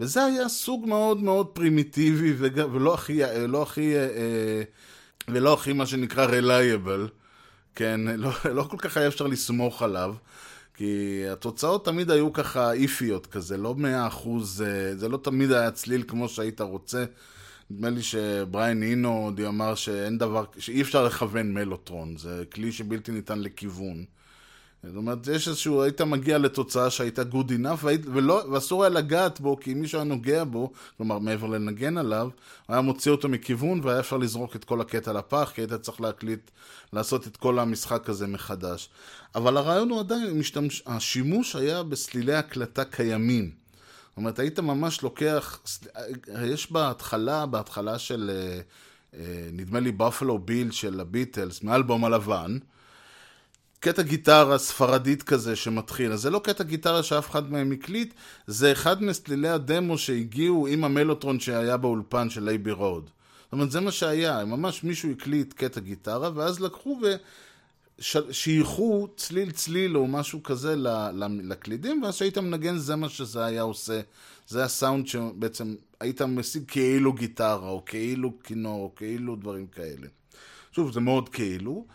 וזה 0.00 0.24
היה 0.24 0.48
סוג 0.48 0.88
מאוד 0.88 1.22
מאוד 1.22 1.46
פרימיטיבי 1.46 2.34
ולא 2.72 2.94
הכי, 2.94 3.20
לא 3.48 3.62
הכי, 3.62 3.96
אה, 3.96 4.62
ולא 5.28 5.54
הכי 5.54 5.72
מה 5.72 5.86
שנקרא 5.86 6.26
reliable, 6.26 7.10
כן, 7.74 8.00
לא, 8.16 8.30
לא 8.54 8.62
כל 8.62 8.76
כך 8.78 8.96
היה 8.96 9.08
אפשר 9.08 9.26
לסמוך 9.26 9.82
עליו. 9.82 10.14
כי 10.74 11.22
התוצאות 11.32 11.84
תמיד 11.84 12.10
היו 12.10 12.32
ככה 12.32 12.72
איפיות 12.72 13.26
כזה, 13.26 13.56
לא 13.56 13.74
מאה 13.74 14.06
אחוז, 14.06 14.62
אה, 14.62 14.96
זה 14.96 15.08
לא 15.08 15.16
תמיד 15.16 15.52
היה 15.52 15.70
צליל 15.70 16.04
כמו 16.08 16.28
שהיית 16.28 16.60
רוצה. 16.60 17.04
נדמה 17.70 17.90
לי 17.90 18.02
שבריין 18.02 18.82
אינו 18.82 19.24
עוד 19.24 19.40
אמר 19.40 19.74
שאין 19.74 20.18
דבר, 20.18 20.44
שאי 20.58 20.82
אפשר 20.82 21.04
לכוון 21.04 21.54
מלוטרון, 21.54 22.16
זה 22.16 22.44
כלי 22.52 22.72
שבלתי 22.72 23.12
ניתן 23.12 23.40
לכיוון. 23.40 24.04
זאת 24.86 24.96
אומרת, 24.96 25.26
יש 25.26 25.48
איזשהו, 25.48 25.82
היית 25.82 26.00
מגיע 26.00 26.38
לתוצאה 26.38 26.90
שהייתה 26.90 27.22
good 27.22 27.50
enough, 27.50 27.84
והיית, 27.84 28.00
ולא, 28.06 28.42
ואסור 28.52 28.84
היה 28.84 28.90
לגעת 28.90 29.40
בו, 29.40 29.56
כי 29.60 29.72
אם 29.72 29.80
מישהו 29.80 29.98
היה 29.98 30.04
נוגע 30.04 30.44
בו, 30.44 30.72
כלומר 30.96 31.18
מעבר 31.18 31.46
לנגן 31.46 31.98
עליו, 31.98 32.28
היה 32.68 32.80
מוציא 32.80 33.10
אותו 33.12 33.28
מכיוון, 33.28 33.80
והיה 33.82 34.00
אפשר 34.00 34.16
לזרוק 34.16 34.56
את 34.56 34.64
כל 34.64 34.80
הקטע 34.80 35.12
לפח, 35.12 35.52
כי 35.54 35.60
היית 35.60 35.72
צריך 35.74 36.00
להקליט, 36.00 36.50
לעשות 36.92 37.26
את 37.26 37.36
כל 37.36 37.58
המשחק 37.58 38.08
הזה 38.08 38.26
מחדש. 38.26 38.88
אבל 39.34 39.56
הרעיון 39.56 39.90
הוא 39.90 40.00
עדיין, 40.00 40.38
משתמש, 40.38 40.82
השימוש 40.86 41.56
היה 41.56 41.82
בסלילי 41.82 42.34
הקלטה 42.34 42.84
קיימים. 42.84 43.50
זאת 44.08 44.16
אומרת, 44.16 44.38
היית 44.38 44.58
ממש 44.58 45.02
לוקח, 45.02 45.60
יש 46.44 46.72
בהתחלה, 46.72 47.46
בהתחלה 47.46 47.98
של, 47.98 48.30
אה, 48.34 48.60
אה, 49.14 49.48
נדמה 49.52 49.80
לי, 49.80 49.92
ב 49.92 49.97
Bungalow 49.97 50.38
Bill 50.38 50.70
של 50.70 51.00
הביטלס, 51.00 51.62
מאלבום 51.62 52.04
הלבן, 52.04 52.58
קטע 53.84 54.02
גיטרה 54.02 54.58
ספרדית 54.58 55.22
כזה 55.22 55.56
שמתחיל. 55.56 56.12
אז 56.12 56.20
זה 56.20 56.30
לא 56.30 56.38
קטע 56.44 56.64
גיטרה 56.64 57.02
שאף 57.02 57.30
אחד 57.30 57.52
מהם 57.52 57.72
הקליט, 57.72 58.14
זה 58.46 58.72
אחד 58.72 59.02
מסלילי 59.02 59.48
הדמו 59.48 59.98
שהגיעו 59.98 60.66
עם 60.66 60.84
המלוטרון 60.84 61.40
שהיה 61.40 61.76
באולפן 61.76 62.30
של 62.30 62.44
Abbey 62.44 62.70
Road. 62.70 63.10
זאת 63.44 63.52
אומרת, 63.52 63.70
זה 63.70 63.80
מה 63.80 63.90
שהיה, 63.90 64.44
ממש 64.44 64.84
מישהו 64.84 65.10
הקליט 65.10 65.52
קטע 65.52 65.80
גיטרה, 65.80 66.30
ואז 66.34 66.60
לקחו 66.60 67.00
ושייכו 67.98 69.08
צליל 69.16 69.50
צליל 69.50 69.96
או 69.96 70.06
משהו 70.06 70.42
כזה 70.42 70.74
לקלידים, 71.42 72.02
ואז 72.02 72.14
כשהיית 72.14 72.38
מנגן 72.38 72.76
זה 72.76 72.96
מה 72.96 73.08
שזה 73.08 73.44
היה 73.44 73.62
עושה. 73.62 74.00
זה 74.48 74.64
הסאונד 74.64 75.06
שבעצם 75.06 75.74
היית 76.00 76.22
משיג 76.22 76.62
כאילו 76.68 77.12
גיטרה, 77.12 77.68
או 77.68 77.82
כאילו 77.86 78.32
כינור, 78.44 78.82
או 78.82 78.94
כאילו 78.96 79.36
דברים 79.36 79.66
כאלה. 79.66 80.06
שוב, 80.72 80.92
זה 80.92 81.00
מאוד 81.00 81.28
כאילו. 81.28 81.86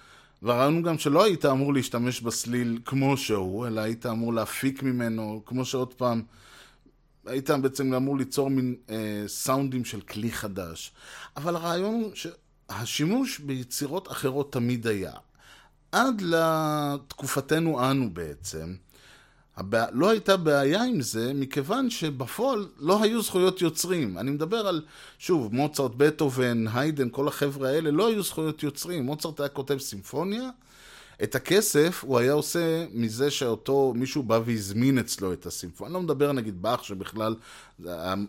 והרעיון 0.42 0.82
גם 0.82 0.98
שלא 0.98 1.24
היית 1.24 1.46
אמור 1.46 1.74
להשתמש 1.74 2.22
בסליל 2.22 2.80
כמו 2.86 3.18
שהוא, 3.18 3.68
אלא 3.68 3.82
היית 3.82 4.06
אמור 4.06 4.34
להפיק 4.34 4.84
ממנו, 4.84 5.42
כמו 5.46 5.66
שעוד 5.66 5.94
פעם, 5.94 6.22
היית 7.26 7.50
בעצם 7.50 7.94
אמור 7.94 8.18
ליצור 8.18 8.50
מין 8.50 8.76
אה, 8.90 9.24
סאונדים 9.28 9.86
של 9.86 10.02
כלי 10.02 10.32
חדש. 10.32 10.92
אבל 11.38 11.56
הרעיון 11.56 11.94
הוא 11.94 12.12
שהשימוש 12.14 13.40
ביצירות 13.40 14.12
אחרות 14.12 14.52
תמיד 14.52 14.88
היה. 14.88 15.14
עד 15.92 16.22
לתקופתנו 16.22 17.92
אנו 17.92 18.10
בעצם, 18.14 18.76
הבע... 19.58 19.86
לא 19.92 20.10
הייתה 20.10 20.38
בעיה 20.38 20.84
עם 20.84 21.02
זה, 21.02 21.32
מכיוון 21.36 21.90
שבפועל 21.90 22.68
לא 22.80 23.04
היו 23.04 23.22
זכויות 23.22 23.62
יוצרים. 23.62 24.18
אני 24.18 24.32
מדבר 24.32 24.68
על, 24.68 24.82
שוב, 25.20 25.54
מוצרט, 25.54 25.92
בטהובן, 25.98 26.66
היידן, 26.74 27.10
כל 27.12 27.28
החבר'ה 27.28 27.70
האלה, 27.70 27.92
לא 27.92 28.08
היו 28.08 28.24
זכויות 28.24 28.64
יוצרים. 28.64 29.04
מוצרט 29.04 29.40
היה 29.40 29.50
כותב 29.50 29.78
סימפוניה, 29.78 30.50
את 31.24 31.36
הכסף 31.36 32.04
הוא 32.08 32.18
היה 32.18 32.32
עושה 32.32 32.86
מזה 32.94 33.32
שאותו 33.32 33.94
מישהו 33.96 34.24
בא 34.24 34.40
והזמין 34.46 35.00
אצלו 35.00 35.34
את 35.34 35.46
הסימפוניה. 35.46 35.88
אני 35.90 35.94
לא 35.94 36.02
מדבר 36.02 36.32
נגיד 36.32 36.62
באך 36.62 36.84
שבכלל 36.84 37.36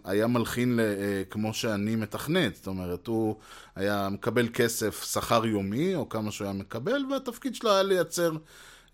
היה 0.05 0.27
מלחין 0.27 0.81
אה, 0.81 1.23
כמו 1.31 1.55
שאני 1.55 1.97
מתכנת. 1.97 2.57
זאת 2.57 2.67
אומרת, 2.67 3.07
הוא 3.07 3.37
היה 3.77 4.09
מקבל 4.09 4.49
כסף, 4.53 5.05
שכר 5.13 5.47
יומי, 5.47 5.95
או 5.95 6.09
כמה 6.09 6.31
שהוא 6.31 6.45
היה 6.45 6.55
מקבל, 6.55 7.05
והתפקיד 7.11 7.55
שלו 7.55 7.71
היה 7.71 7.83
לייצר... 7.83 8.33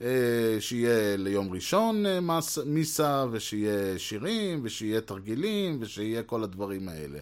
אה, 0.03 0.57
שיהיה 0.61 1.17
ליום 1.17 1.53
ראשון 1.53 2.07
אה, 2.07 2.21
מס, 2.21 2.59
מיסה, 2.59 3.25
ושיהיה 3.31 3.99
שירים, 3.99 4.61
ושיהיה 4.63 5.01
תרגילים, 5.01 5.79
ושיהיה 5.81 6.23
כל 6.23 6.43
הדברים 6.43 6.89
האלה. 6.89 7.19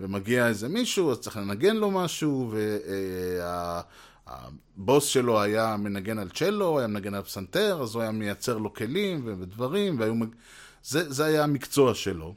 ומגיע 0.00 0.48
איזה 0.48 0.68
מישהו, 0.68 1.10
אז 1.10 1.18
צריך 1.18 1.36
לנגן 1.36 1.76
לו 1.76 1.90
משהו, 1.90 2.52
והבוס 4.76 5.04
שלו 5.04 5.40
היה 5.40 5.76
מנגן 5.76 6.18
על 6.18 6.28
צ'לו, 6.28 6.78
היה 6.78 6.88
מנגן 6.88 7.14
על 7.14 7.22
פסנתר, 7.22 7.82
אז 7.82 7.94
הוא 7.94 8.02
היה 8.02 8.10
מייצר 8.10 8.58
לו 8.58 8.72
כלים 8.72 9.22
ודברים, 9.40 10.00
והיו... 10.00 10.14
זה, 10.84 11.12
זה 11.12 11.24
היה 11.24 11.44
המקצוע 11.44 11.94
שלו. 11.94 12.34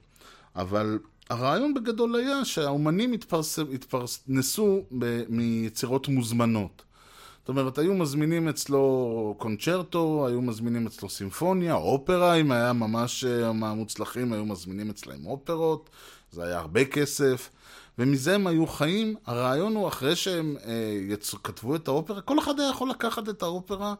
אבל 0.56 1.00
הרעיון 1.30 1.74
בגדול 1.74 2.16
היה 2.16 2.46
שהאומנים 2.46 3.14
התפרס... 3.14 3.60
התפרנסו 3.60 4.84
מיצירות 5.30 6.08
מוזמנות. 6.08 6.85
זאת 7.46 7.50
אומרת, 7.50 7.78
היו 7.78 7.94
מזמינים 7.94 8.48
אצלו 8.48 9.36
קונצ'רטו, 9.38 10.28
היו 10.28 10.42
מזמינים 10.42 10.88
אצלו 10.88 11.10
סימפוניה, 11.10 11.74
אופרה, 11.74 12.36
אם 12.36 12.52
היה 12.52 12.74
ממש 12.74 13.24
אה, 13.24 13.54
מהמוצלחים, 13.54 14.34
היו 14.34 14.46
מזמינים 14.46 14.90
אצלם 14.90 15.26
אופרות, 15.26 15.90
זה 16.32 16.44
היה 16.44 16.60
הרבה 16.60 16.86
כסף, 16.86 17.50
ומזה 18.00 18.36
הם 18.36 18.48
היו 18.48 18.68
חיים. 18.68 19.16
הרעיון 19.26 19.76
הוא, 19.76 19.88
אחרי 19.88 20.16
שהם 20.16 20.56
אה, 20.66 21.00
יצ... 21.10 21.36
כתבו 21.44 21.76
את 21.76 21.88
האופרה, 21.88 22.22
כל 22.22 22.40
אחד 22.40 22.60
היה 22.60 22.70
יכול 22.70 22.90
לקחת 22.90 23.30
את 23.30 23.44
האופרה, 23.44 23.94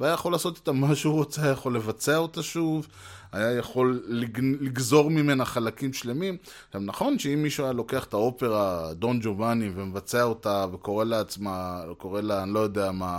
והיה 0.00 0.14
יכול 0.14 0.32
לעשות 0.32 0.56
איתה 0.56 0.72
מה 0.72 0.94
שהוא 0.94 1.14
רוצה, 1.14 1.42
היה 1.42 1.52
יכול 1.52 1.74
לבצע 1.76 2.16
אותה 2.16 2.42
שוב, 2.42 2.86
היה 3.32 3.52
יכול 3.52 4.02
לגזור 4.08 5.10
ממנה 5.10 5.44
חלקים 5.44 5.92
שלמים. 5.92 6.36
עכשיו, 6.66 6.80
נכון 6.80 7.18
שאם 7.18 7.42
מישהו 7.42 7.64
היה 7.64 7.72
לוקח 7.72 8.04
את 8.04 8.14
האופרה 8.14 8.94
דון 8.94 9.20
ג'ובאני 9.22 9.70
ומבצע 9.74 10.22
אותה 10.22 10.66
וקורא 10.72 11.04
לעצמה, 11.04 11.82
קורא 11.98 12.20
לה, 12.20 12.42
אני 12.42 12.54
לא 12.54 12.60
יודע 12.60 12.92
מה, 12.92 13.18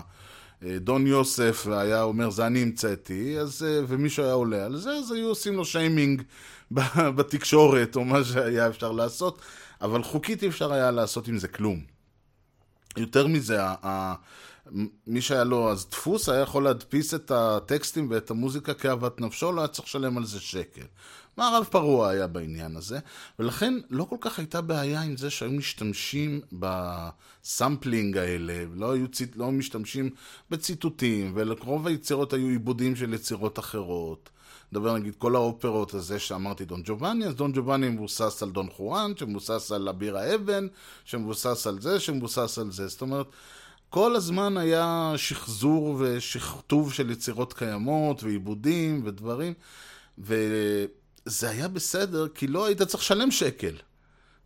אה, 0.66 0.78
דון 0.80 1.08
יוסף, 1.08 1.64
והיה 1.70 2.04
אומר, 2.04 2.30
זה 2.30 2.48
אני 2.48 2.62
המצאתי, 2.62 3.40
אז, 3.40 3.64
אה, 3.64 3.82
ומישהו 3.88 4.24
היה 4.24 4.34
עולה 4.34 4.66
על 4.66 4.78
זה, 4.78 4.92
אז 4.92 5.12
היו 5.12 5.28
עושים 5.28 5.56
לו 5.56 5.66
שיימינג 5.66 6.22
בתקשורת, 7.18 7.96
או 7.96 8.06
מה 8.06 8.24
שהיה 8.24 8.68
אפשר 8.68 8.92
לעשות, 8.92 9.42
אבל 9.82 10.04
חוקית 10.04 10.44
אי 10.44 10.48
אפשר 10.48 10.74
היה 10.74 10.92
לעשות 10.92 11.28
עם 11.28 11.38
זה 11.38 11.48
כלום. 11.48 11.84
יותר 12.98 13.28
מזה, 13.28 13.60
מי 15.08 15.22
שהיה 15.22 15.44
לו 15.44 15.72
אז 15.72 15.88
דפוס 15.90 16.30
היה 16.30 16.42
יכול 16.42 16.64
להדפיס 16.64 17.14
את 17.14 17.32
הטקסטים 17.32 18.08
ואת 18.10 18.32
המוזיקה 18.32 18.74
כאוות 18.74 19.22
נפשו, 19.22 19.52
לא 19.52 19.62
היה 19.62 19.68
צריך 19.68 19.88
לשלם 19.88 20.18
על 20.18 20.26
זה 20.26 20.40
שקל. 20.40 20.86
מערב 21.38 21.64
פרוע 21.64 22.10
היה 22.10 22.28
בעניין 22.28 22.76
הזה, 22.76 23.00
ולכן 23.40 23.74
לא 23.90 24.04
כל 24.04 24.16
כך 24.22 24.40
הייתה 24.40 24.62
בעיה 24.62 25.02
עם 25.02 25.18
זה 25.18 25.30
שהיו 25.30 25.52
משתמשים 25.52 26.42
ב 26.52 26.70
sampling 26.70 28.18
האלה, 28.18 28.64
לא 28.76 28.92
היו 28.92 29.08
לא 29.36 29.52
משתמשים 29.52 30.10
בציטוטים, 30.50 31.32
ולרוב 31.36 31.88
היצירות 31.88 32.34
היו 32.34 32.48
עיבודים 32.48 32.96
של 32.96 33.14
יצירות 33.14 33.60
אחרות. 33.60 34.30
נדבר 34.72 34.94
נגיד 34.98 35.16
כל 35.18 35.36
האופרות 35.36 35.94
הזה 35.94 36.20
שאמרתי 36.20 36.66
דון 36.66 36.82
ג'ובאני, 36.86 37.26
אז 37.26 37.36
דון 37.36 37.52
ג'ובאני 37.52 37.90
מבוסס 37.90 38.44
על 38.44 38.50
דון 38.50 38.70
חואן, 38.70 39.12
שמבוסס 39.16 39.72
על 39.72 39.90
אביר 39.90 40.18
האבן, 40.18 40.68
שמבוסס 41.06 41.68
על 41.68 41.82
זה, 41.82 42.00
שמבוסס 42.00 42.60
על 42.60 42.72
זה. 42.72 42.88
זאת 42.88 43.02
אומרת, 43.02 43.28
כל 43.90 44.16
הזמן 44.16 44.58
היה 44.58 45.14
שחזור 45.18 45.96
ושכתוב 46.00 46.94
של 46.94 47.12
יצירות 47.12 47.54
קיימות 47.54 48.24
ועיבודים 48.24 49.02
ודברים, 49.06 49.54
וזה 50.18 51.50
היה 51.50 51.68
בסדר, 51.68 52.28
כי 52.28 52.48
לא 52.48 52.66
היית 52.66 52.82
צריך 52.82 53.04
לשלם 53.04 53.32
שקל, 53.32 53.76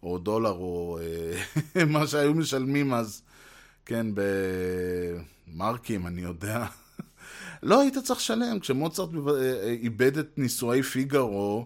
או 0.03 0.17
דולר, 0.17 0.51
או 0.51 0.99
אה, 1.75 1.85
מה 1.93 2.07
שהיו 2.07 2.33
משלמים 2.33 2.93
אז, 2.93 3.21
כן, 3.85 4.07
במרקים, 5.47 6.07
אני 6.07 6.21
יודע. 6.21 6.65
לא 7.63 7.81
היית 7.81 7.97
צריך 7.97 8.19
לשלם. 8.19 8.59
כשמוצרט 8.59 9.09
אה, 9.27 9.75
איבד 9.81 10.17
את 10.17 10.37
נישואי 10.37 10.83
פיגארו, 10.83 11.65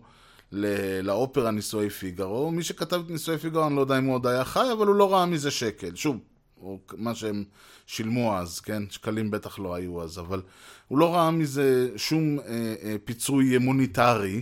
לאופרה 1.03 1.51
נישואי 1.51 1.89
פיגארו, 1.89 2.51
מי 2.51 2.63
שכתב 2.63 3.01
את 3.05 3.09
נישואי 3.09 3.37
פיגארו, 3.37 3.67
אני 3.67 3.75
לא 3.75 3.81
יודע 3.81 3.97
אם 3.97 4.05
הוא 4.05 4.15
עוד 4.15 4.27
היה 4.27 4.45
חי, 4.45 4.67
אבל 4.73 4.87
הוא 4.87 4.95
לא 4.95 5.13
ראה 5.13 5.25
מזה 5.25 5.51
שקל. 5.51 5.95
שוב, 5.95 6.17
או 6.61 6.79
מה 6.97 7.15
שהם 7.15 7.43
שילמו 7.85 8.37
אז, 8.37 8.59
כן? 8.59 8.83
שקלים 8.89 9.31
בטח 9.31 9.59
לא 9.59 9.75
היו 9.75 10.03
אז, 10.03 10.19
אבל 10.19 10.41
הוא 10.87 10.97
לא 10.99 11.15
ראה 11.15 11.31
מזה 11.31 11.89
שום 11.95 12.39
אה, 12.39 12.75
אה, 12.83 12.95
פיצוי 13.05 13.57
מוניטרי, 13.57 14.41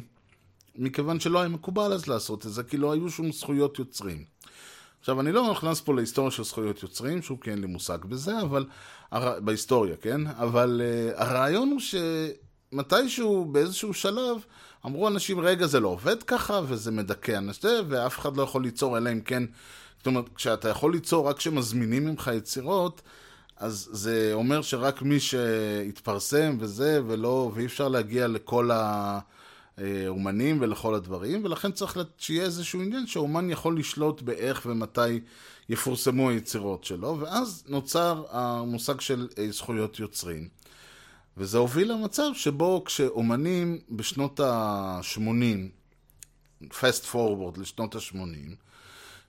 מכיוון 0.75 1.19
שלא 1.19 1.39
היה 1.39 1.49
מקובל 1.49 1.93
אז 1.93 2.07
לעשות 2.07 2.45
את 2.45 2.51
זה, 2.51 2.63
כי 2.63 2.77
לא 2.77 2.91
היו 2.91 3.09
שום 3.09 3.31
זכויות 3.31 3.79
יוצרים. 3.79 4.23
עכשיו, 5.05 5.21
אני 5.21 5.31
לא 5.31 5.51
נכנס 5.51 5.81
פה 5.81 5.93
להיסטוריה 5.93 6.31
של 6.31 6.43
זכויות 6.43 6.83
יוצרים, 6.83 7.21
שוב 7.21 7.39
כי 7.41 7.51
אין 7.51 7.61
לי 7.61 7.67
מושג 7.67 7.97
בזה, 8.05 8.41
אבל... 8.41 8.65
הר... 9.11 9.39
בהיסטוריה, 9.39 9.95
כן? 9.95 10.27
אבל 10.27 10.81
uh, 10.81 11.21
הרעיון 11.21 11.69
הוא 11.69 11.79
שמתישהו, 12.71 13.45
באיזשהו 13.45 13.93
שלב, 13.93 14.37
אמרו 14.85 15.07
אנשים, 15.07 15.39
רגע, 15.39 15.67
זה 15.67 15.79
לא 15.79 15.87
עובד 15.87 16.23
ככה, 16.23 16.61
וזה 16.67 16.91
מדכא 16.91 17.37
אנשים, 17.37 17.85
ואף 17.87 18.19
אחד 18.19 18.37
לא 18.37 18.43
יכול 18.43 18.63
ליצור, 18.63 18.97
אלא 18.97 19.11
אם 19.11 19.21
כן 19.21 19.43
זאת 19.97 20.07
אומרת, 20.07 20.25
כשאתה 20.35 20.69
יכול 20.69 20.93
ליצור 20.93 21.29
רק 21.29 21.37
כשמזמינים 21.37 22.05
ממך 22.05 22.31
יצירות, 22.37 23.01
אז 23.57 23.89
זה 23.91 24.29
אומר 24.33 24.61
שרק 24.61 25.01
מי 25.01 25.19
שהתפרסם 25.19 26.57
וזה, 26.59 27.01
ולא, 27.07 27.51
ואי 27.53 27.65
אפשר 27.65 27.87
להגיע 27.87 28.27
לכל 28.27 28.69
האומנים 29.77 30.57
ולכל 30.61 30.95
הדברים, 30.95 31.45
ולכן 31.45 31.71
צריך 31.71 31.97
שיהיה 32.17 32.43
איזשהו 32.43 32.81
עניין 32.81 33.07
שהאומן 33.07 33.49
יכול 33.49 33.79
לשלוט 33.79 34.21
באיך 34.21 34.65
ומתי 34.65 35.19
יפורסמו 35.69 36.29
היצירות 36.29 36.83
שלו, 36.83 37.17
ואז 37.19 37.63
נוצר 37.67 38.23
המושג 38.29 39.01
של 39.01 39.27
אה, 39.37 39.51
זכויות 39.51 39.99
יוצרים. 39.99 40.47
וזה 41.37 41.57
הוביל 41.57 41.91
למצב 41.91 42.29
שבו 42.33 42.83
כשאומנים 42.85 43.79
בשנות 43.89 44.39
ה-80, 44.39 45.69
fast 46.63 47.13
forward 47.13 47.59
לשנות 47.59 47.95
ה-80, 47.95 48.55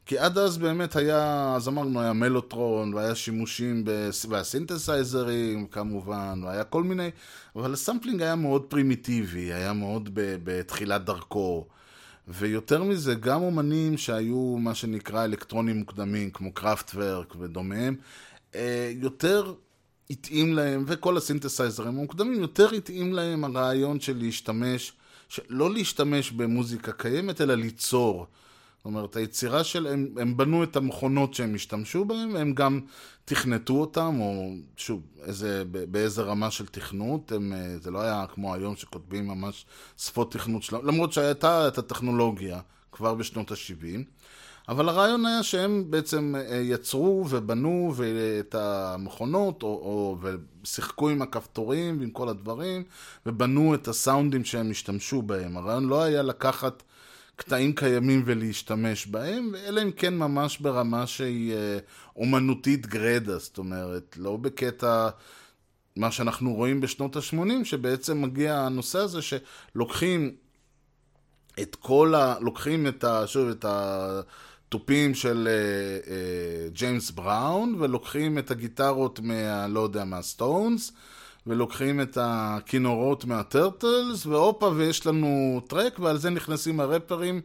כי 0.06 0.18
עד 0.18 0.38
אז 0.38 0.58
באמת 0.58 0.96
היה, 0.96 1.52
אז 1.56 1.68
אמרנו, 1.68 2.00
היה 2.00 2.12
מלוטרון, 2.12 2.94
והיה 2.94 3.14
שימושים, 3.14 3.84
והסינתסייזרים 4.28 5.66
כמובן, 5.66 6.40
והיה 6.44 6.64
כל 6.64 6.82
מיני, 6.82 7.10
אבל 7.56 7.72
ה 7.72 7.78
sampling 7.78 8.22
היה 8.22 8.36
מאוד 8.36 8.62
פרימיטיבי, 8.62 9.52
היה 9.52 9.72
מאוד 9.72 10.10
בתחילת 10.14 11.04
דרכו. 11.04 11.66
ויותר 12.28 12.82
מזה, 12.82 13.14
גם 13.14 13.42
אומנים 13.42 13.98
שהיו 13.98 14.56
מה 14.58 14.74
שנקרא 14.74 15.24
אלקטרונים 15.24 15.76
מוקדמים, 15.78 16.30
כמו 16.30 16.52
Kraftwerk 16.52 17.34
ודומיהם, 17.38 17.96
אה, 18.54 18.92
יותר 18.94 19.54
התאים 20.10 20.54
להם, 20.54 20.84
וכל 20.86 21.16
הסינתסייזרים 21.16 21.88
המוקדמים, 21.88 22.40
יותר 22.40 22.70
התאים 22.70 23.12
להם 23.12 23.44
הרעיון 23.44 24.00
של 24.00 24.16
להשתמש, 24.16 24.92
לא 25.48 25.72
להשתמש 25.72 26.30
במוזיקה 26.30 26.92
קיימת, 26.92 27.40
אלא 27.40 27.54
ליצור. 27.54 28.26
זאת 28.86 28.94
אומרת, 28.94 29.16
היצירה 29.16 29.64
שלהם, 29.64 30.08
הם 30.16 30.36
בנו 30.36 30.62
את 30.62 30.76
המכונות 30.76 31.34
שהם 31.34 31.54
השתמשו 31.54 32.04
בהן, 32.04 32.36
הם 32.36 32.54
גם 32.54 32.80
תכנתו 33.24 33.74
אותם, 33.74 34.20
או 34.20 34.52
שוב, 34.76 35.02
איזה, 35.22 35.62
באיזה 35.90 36.22
רמה 36.22 36.50
של 36.50 36.66
תכנות, 36.66 37.32
הם, 37.32 37.52
אה, 37.52 37.78
זה 37.78 37.90
לא 37.90 38.00
היה 38.00 38.24
כמו 38.34 38.54
היום 38.54 38.76
שכותבים 38.76 39.26
ממש 39.26 39.66
שפות 39.98 40.32
תכנות 40.32 40.62
שלהם, 40.62 40.86
למרות 40.86 41.12
שהייתה 41.12 41.68
את 41.68 41.78
הטכנולוגיה 41.78 42.60
כבר 42.92 43.14
בשנות 43.14 43.50
ה-70, 43.50 44.02
אבל 44.68 44.88
הרעיון 44.88 45.26
היה 45.26 45.42
שהם 45.42 45.84
בעצם 45.90 46.34
אה, 46.38 46.56
יצרו 46.56 47.24
ובנו 47.28 47.94
את 48.40 48.54
המכונות, 48.54 49.62
או, 49.62 49.68
או, 49.68 50.18
ושיחקו 50.62 51.08
עם 51.08 51.22
הכפתורים 51.22 52.00
ועם 52.00 52.10
כל 52.10 52.28
הדברים, 52.28 52.82
ובנו 53.26 53.74
את 53.74 53.88
הסאונדים 53.88 54.44
שהם 54.44 54.70
השתמשו 54.70 55.22
בהם. 55.22 55.56
הרעיון 55.56 55.88
לא 55.88 56.02
היה 56.02 56.22
לקחת... 56.22 56.82
קטעים 57.36 57.74
קיימים 57.74 58.22
ולהשתמש 58.26 59.06
בהם, 59.06 59.54
אלא 59.54 59.82
אם 59.82 59.90
כן 59.90 60.18
ממש 60.18 60.58
ברמה 60.58 61.06
שהיא 61.06 61.54
אה, 61.54 61.78
אומנותית 62.16 62.86
גרדה, 62.86 63.38
זאת 63.38 63.58
אומרת, 63.58 64.16
לא 64.16 64.36
בקטע... 64.36 65.08
מה 65.96 66.10
שאנחנו 66.10 66.54
רואים 66.54 66.80
בשנות 66.80 67.16
ה-80, 67.16 67.64
שבעצם 67.64 68.22
מגיע 68.22 68.58
הנושא 68.58 68.98
הזה 68.98 69.18
שלוקחים 69.22 70.34
את 71.62 71.76
כל 71.76 72.14
ה... 72.14 72.34
לוקחים 72.40 72.86
את 72.86 73.04
ה... 73.04 73.26
שוב, 73.26 73.48
את 73.48 73.64
התופים 73.68 75.14
של 75.14 75.48
uh, 75.48 76.06
uh, 76.06 76.10
ג'יימס 76.72 77.10
בראון, 77.10 77.74
ולוקחים 77.78 78.38
את 78.38 78.50
הגיטרות 78.50 79.20
מה... 79.20 79.66
לא 79.68 79.80
יודע, 79.80 80.04
מהסטונס, 80.04 80.92
ולוקחים 81.46 82.00
את 82.00 82.18
הכינורות 82.20 83.24
מהטרטלס, 83.24 84.26
והופה, 84.26 84.66
ויש 84.66 85.06
לנו 85.06 85.60
טרק, 85.68 85.98
ועל 85.98 86.18
זה 86.18 86.30
נכנסים 86.30 86.80
הרפרים, 86.80 87.40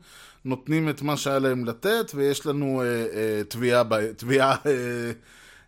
נותנים 0.45 0.89
את 0.89 1.01
מה 1.01 1.17
שהיה 1.17 1.39
להם 1.39 1.65
לתת, 1.65 2.11
ויש 2.15 2.45
לנו 2.45 2.81
אה, 2.81 2.85
אה, 2.87 3.41
תביעה, 3.47 3.83
ב- 3.83 4.11
תביעה 4.11 4.55
אה, 4.65 5.11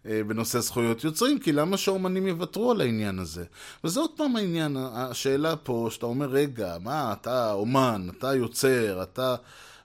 אה, 0.06 0.24
בנושא 0.28 0.60
זכויות 0.60 1.04
יוצרים, 1.04 1.40
כי 1.40 1.52
למה 1.52 1.78
שהאומנים 1.78 2.28
יוותרו 2.28 2.72
על 2.72 2.82
העניין 2.82 3.20
הזה? 3.20 3.44
וזה 3.84 4.00
עוד 4.00 4.10
פעם 4.16 4.36
העניין, 4.36 4.78
השאלה 4.94 5.56
פה, 5.56 5.88
שאתה 5.92 6.06
אומר, 6.06 6.26
רגע, 6.30 6.78
מה, 6.82 7.14
אתה 7.14 7.54
אומן, 7.54 8.08
אתה 8.18 8.36
יוצר, 8.36 9.04
אתה... 9.04 9.36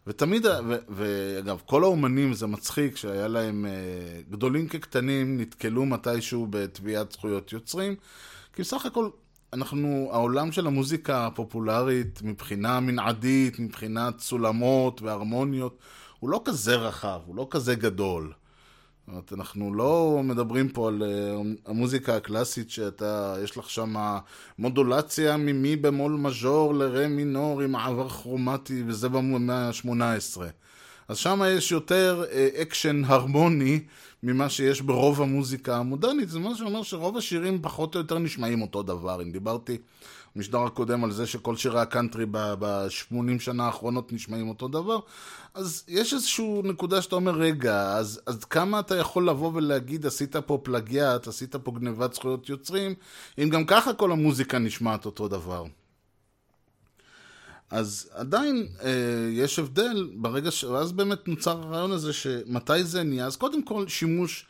ותמיד, 0.07 0.46
ו- 0.46 0.76
ואגב, 0.88 1.61
כל 1.66 1.82
האומנים, 1.84 2.34
זה 2.34 2.46
מצחיק, 2.46 2.96
שהיה 2.96 3.28
להם, 3.28 3.66
אה, 3.66 4.20
גדולים 4.30 4.68
כקטנים, 4.68 5.40
נתקלו 5.40 5.86
מתישהו 5.86 6.46
בתביעת 6.51 7.12
זכויות 7.12 7.53
יוצרים, 7.53 7.94
כי 8.59 8.63
בסך 8.63 8.87
הכל, 8.87 9.09
אנחנו, 9.53 10.09
העולם 10.13 10.53
של 10.53 10.67
המוזיקה 10.67 11.27
הפופולרית, 11.27 12.23
מבחינה 12.23 12.81
מנעדית, 12.81 13.59
מבחינת 13.59 14.21
סולמות 14.21 15.03
והרמוניות, 15.03 15.79
הוא 16.19 16.31
לא 16.31 16.43
כזה 16.45 16.77
רחב, 16.77 17.21
הוא 17.27 17.37
לא 17.37 17.47
כזה 17.51 17.75
גדול. 17.75 18.33
זאת 18.33 19.09
אומרת, 19.09 19.33
אנחנו 19.33 19.75
לא 19.75 20.21
מדברים 20.25 20.69
פה 20.69 20.89
על 20.89 21.03
uh, 21.03 21.71
המוזיקה 21.71 22.17
הקלאסית 22.17 22.71
שאתה, 22.71 23.37
יש 23.45 23.57
לך 23.57 23.71
שם 23.71 23.95
מודולציה 24.59 25.37
ממי 25.37 25.77
במול 25.77 26.13
מז'ור 26.13 26.75
לרה 26.75 27.09
מינור 27.09 27.61
עם 27.61 27.73
מעבר 27.73 28.09
כרומטי 28.09 28.83
וזה 28.87 29.09
במאה 29.09 29.69
ה-18. 29.69 30.41
אז 31.09 31.17
שם 31.17 31.43
יש 31.49 31.73
יותר 31.73 32.25
אה, 32.26 32.62
אקשן 32.63 33.03
הרמוני 33.05 33.81
ממה 34.23 34.49
שיש 34.49 34.81
ברוב 34.81 35.23
המוזיקה 35.23 35.77
המודרנית, 35.77 36.29
זה 36.29 36.39
מה 36.39 36.55
שאומר 36.55 36.83
שרוב 36.83 37.16
השירים 37.16 37.62
פחות 37.62 37.95
או 37.95 38.01
יותר 38.01 38.19
נשמעים 38.19 38.62
אותו 38.62 38.83
דבר. 38.83 39.23
אם 39.23 39.31
דיברתי 39.31 39.79
במשדר 40.37 40.62
הקודם 40.62 41.05
על 41.05 41.11
זה 41.11 41.27
שכל 41.27 41.57
שירי 41.57 41.81
הקאנטרי 41.81 42.27
ב-80 42.31 43.39
שנה 43.39 43.66
האחרונות 43.66 44.12
נשמעים 44.12 44.49
אותו 44.49 44.69
דבר, 44.69 44.99
אז 45.55 45.85
יש 45.89 46.14
איזושהי 46.14 46.61
נקודה 46.64 47.03
שאתה 47.03 47.16
אומר, 47.16 47.33
רגע, 47.33 47.93
אז, 47.97 48.21
אז 48.27 48.45
כמה 48.45 48.81
אתה 48.81 48.97
יכול 48.97 49.29
לבוא 49.29 49.51
ולהגיד, 49.55 50.07
עשית 50.07 50.37
פה 50.37 50.59
פלגיאט, 50.62 51.29
עשית 51.29 51.57
פה 51.57 51.73
גנבת 51.73 52.14
זכויות 52.14 52.49
יוצרים, 52.49 52.95
אם 53.39 53.49
גם 53.49 53.64
ככה 53.64 53.93
כל 53.93 54.12
המוזיקה 54.12 54.59
נשמעת 54.59 55.07
אותו 55.07 55.29
דבר. 55.29 55.64
אז 57.71 58.11
עדיין 58.12 58.66
אה, 58.83 58.91
יש 59.33 59.59
הבדל 59.59 60.11
ברגע 60.14 60.51
ש... 60.51 60.64
ואז 60.64 60.93
באמת 60.93 61.29
נוצר 61.29 61.62
הרעיון 61.62 61.93
הזה 61.93 62.12
שמתי 62.12 62.85
זה 62.85 63.03
נהיה, 63.03 63.27
אז 63.27 63.37
קודם 63.37 63.62
כל 63.62 63.89
שימוש, 63.89 64.47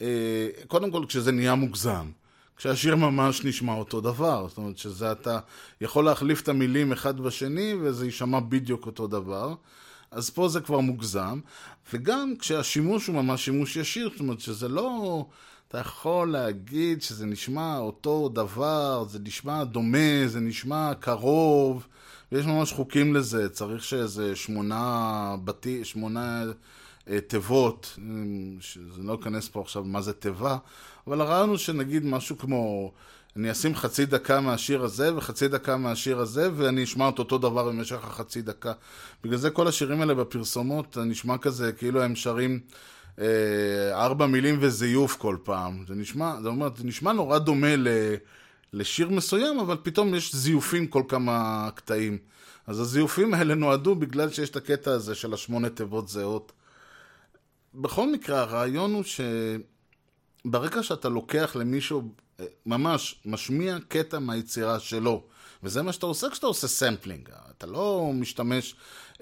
אה, 0.00 0.48
קודם 0.66 0.90
כל 0.90 1.04
כשזה 1.08 1.32
נהיה 1.32 1.54
מוגזם. 1.54 2.10
כשהשיר 2.56 2.96
ממש 2.96 3.44
נשמע 3.44 3.74
אותו 3.74 4.00
דבר, 4.00 4.46
זאת 4.48 4.58
אומרת 4.58 4.78
שזה 4.78 5.12
אתה 5.12 5.38
יכול 5.80 6.04
להחליף 6.04 6.40
את 6.40 6.48
המילים 6.48 6.92
אחד 6.92 7.20
בשני 7.20 7.74
וזה 7.80 8.04
יישמע 8.04 8.40
בדיוק 8.40 8.86
אותו 8.86 9.06
דבר, 9.06 9.54
אז 10.10 10.30
פה 10.30 10.48
זה 10.48 10.60
כבר 10.60 10.80
מוגזם, 10.80 11.40
וגם 11.92 12.34
כשהשימוש 12.38 13.06
הוא 13.06 13.16
ממש 13.16 13.44
שימוש 13.44 13.76
ישיר, 13.76 14.10
זאת 14.10 14.20
אומרת 14.20 14.40
שזה 14.40 14.68
לא, 14.68 15.26
אתה 15.68 15.78
יכול 15.78 16.32
להגיד 16.32 17.02
שזה 17.02 17.26
נשמע 17.26 17.78
אותו 17.78 18.28
דבר, 18.28 19.04
זה 19.08 19.18
נשמע 19.18 19.64
דומה, 19.64 20.26
זה 20.26 20.40
נשמע 20.40 20.92
קרוב, 21.00 21.86
ויש 22.32 22.46
ממש 22.46 22.72
חוקים 22.72 23.14
לזה, 23.14 23.48
צריך 23.48 23.84
שאיזה 23.84 24.36
שמונה 24.36 25.36
בתי, 25.44 25.84
שמונה 25.84 26.44
אה, 27.10 27.20
תיבות, 27.20 27.98
שזה 28.60 29.02
לא 29.02 29.14
אכנס 29.14 29.48
פה 29.48 29.60
עכשיו 29.60 29.84
מה 29.84 30.00
זה 30.00 30.12
תיבה, 30.12 30.56
אבל 31.06 31.20
הרעיון 31.20 31.48
הוא 31.48 31.56
שנגיד 31.56 32.04
משהו 32.04 32.38
כמו, 32.38 32.92
אני 33.36 33.50
אשים 33.50 33.74
חצי 33.74 34.06
דקה 34.06 34.40
מהשיר 34.40 34.82
הזה 34.82 35.16
וחצי 35.16 35.48
דקה 35.48 35.76
מהשיר 35.76 36.18
הזה, 36.18 36.50
ואני 36.56 36.84
אשמע 36.84 37.08
את 37.08 37.18
אותו 37.18 37.38
דבר 37.38 37.68
במשך 37.68 38.04
החצי 38.04 38.42
דקה. 38.42 38.72
בגלל 39.24 39.36
זה 39.36 39.50
כל 39.50 39.68
השירים 39.68 40.00
האלה 40.00 40.14
בפרסומות, 40.14 40.98
נשמע 40.98 41.38
כזה 41.38 41.72
כאילו 41.72 42.02
הם 42.02 42.16
שרים 42.16 42.60
אה, 43.20 43.26
ארבע 43.92 44.26
מילים 44.26 44.58
וזיוף 44.60 45.16
כל 45.16 45.36
פעם. 45.42 45.84
זה 45.88 45.94
נשמע, 45.94 46.34
זה 46.42 46.48
אומר, 46.48 46.68
זה 46.76 46.84
נשמע 46.84 47.12
נורא 47.12 47.38
דומה 47.38 47.76
ל... 47.76 47.88
לשיר 48.72 49.08
מסוים, 49.08 49.60
אבל 49.60 49.76
פתאום 49.82 50.14
יש 50.14 50.34
זיופים 50.34 50.86
כל 50.86 51.02
כמה 51.08 51.68
קטעים. 51.74 52.18
אז 52.66 52.80
הזיופים 52.80 53.34
האלה 53.34 53.54
נועדו 53.54 53.94
בגלל 53.94 54.30
שיש 54.30 54.50
את 54.50 54.56
הקטע 54.56 54.92
הזה 54.92 55.14
של 55.14 55.34
השמונה 55.34 55.70
תיבות 55.70 56.08
זהות. 56.08 56.52
בכל 57.74 58.12
מקרה, 58.12 58.40
הרעיון 58.40 58.94
הוא 58.94 59.04
שברגע 60.44 60.82
שאתה 60.82 61.08
לוקח 61.08 61.56
למישהו, 61.56 62.02
אה, 62.40 62.44
ממש 62.66 63.20
משמיע 63.24 63.78
קטע 63.88 64.18
מהיצירה 64.18 64.80
שלו, 64.80 65.22
וזה 65.62 65.82
מה 65.82 65.92
שאתה 65.92 66.06
עושה 66.06 66.30
כשאתה 66.30 66.46
עושה 66.46 66.68
sampling. 66.68 67.28
אתה 67.50 67.66
לא 67.66 68.10
משתמש, 68.14 68.74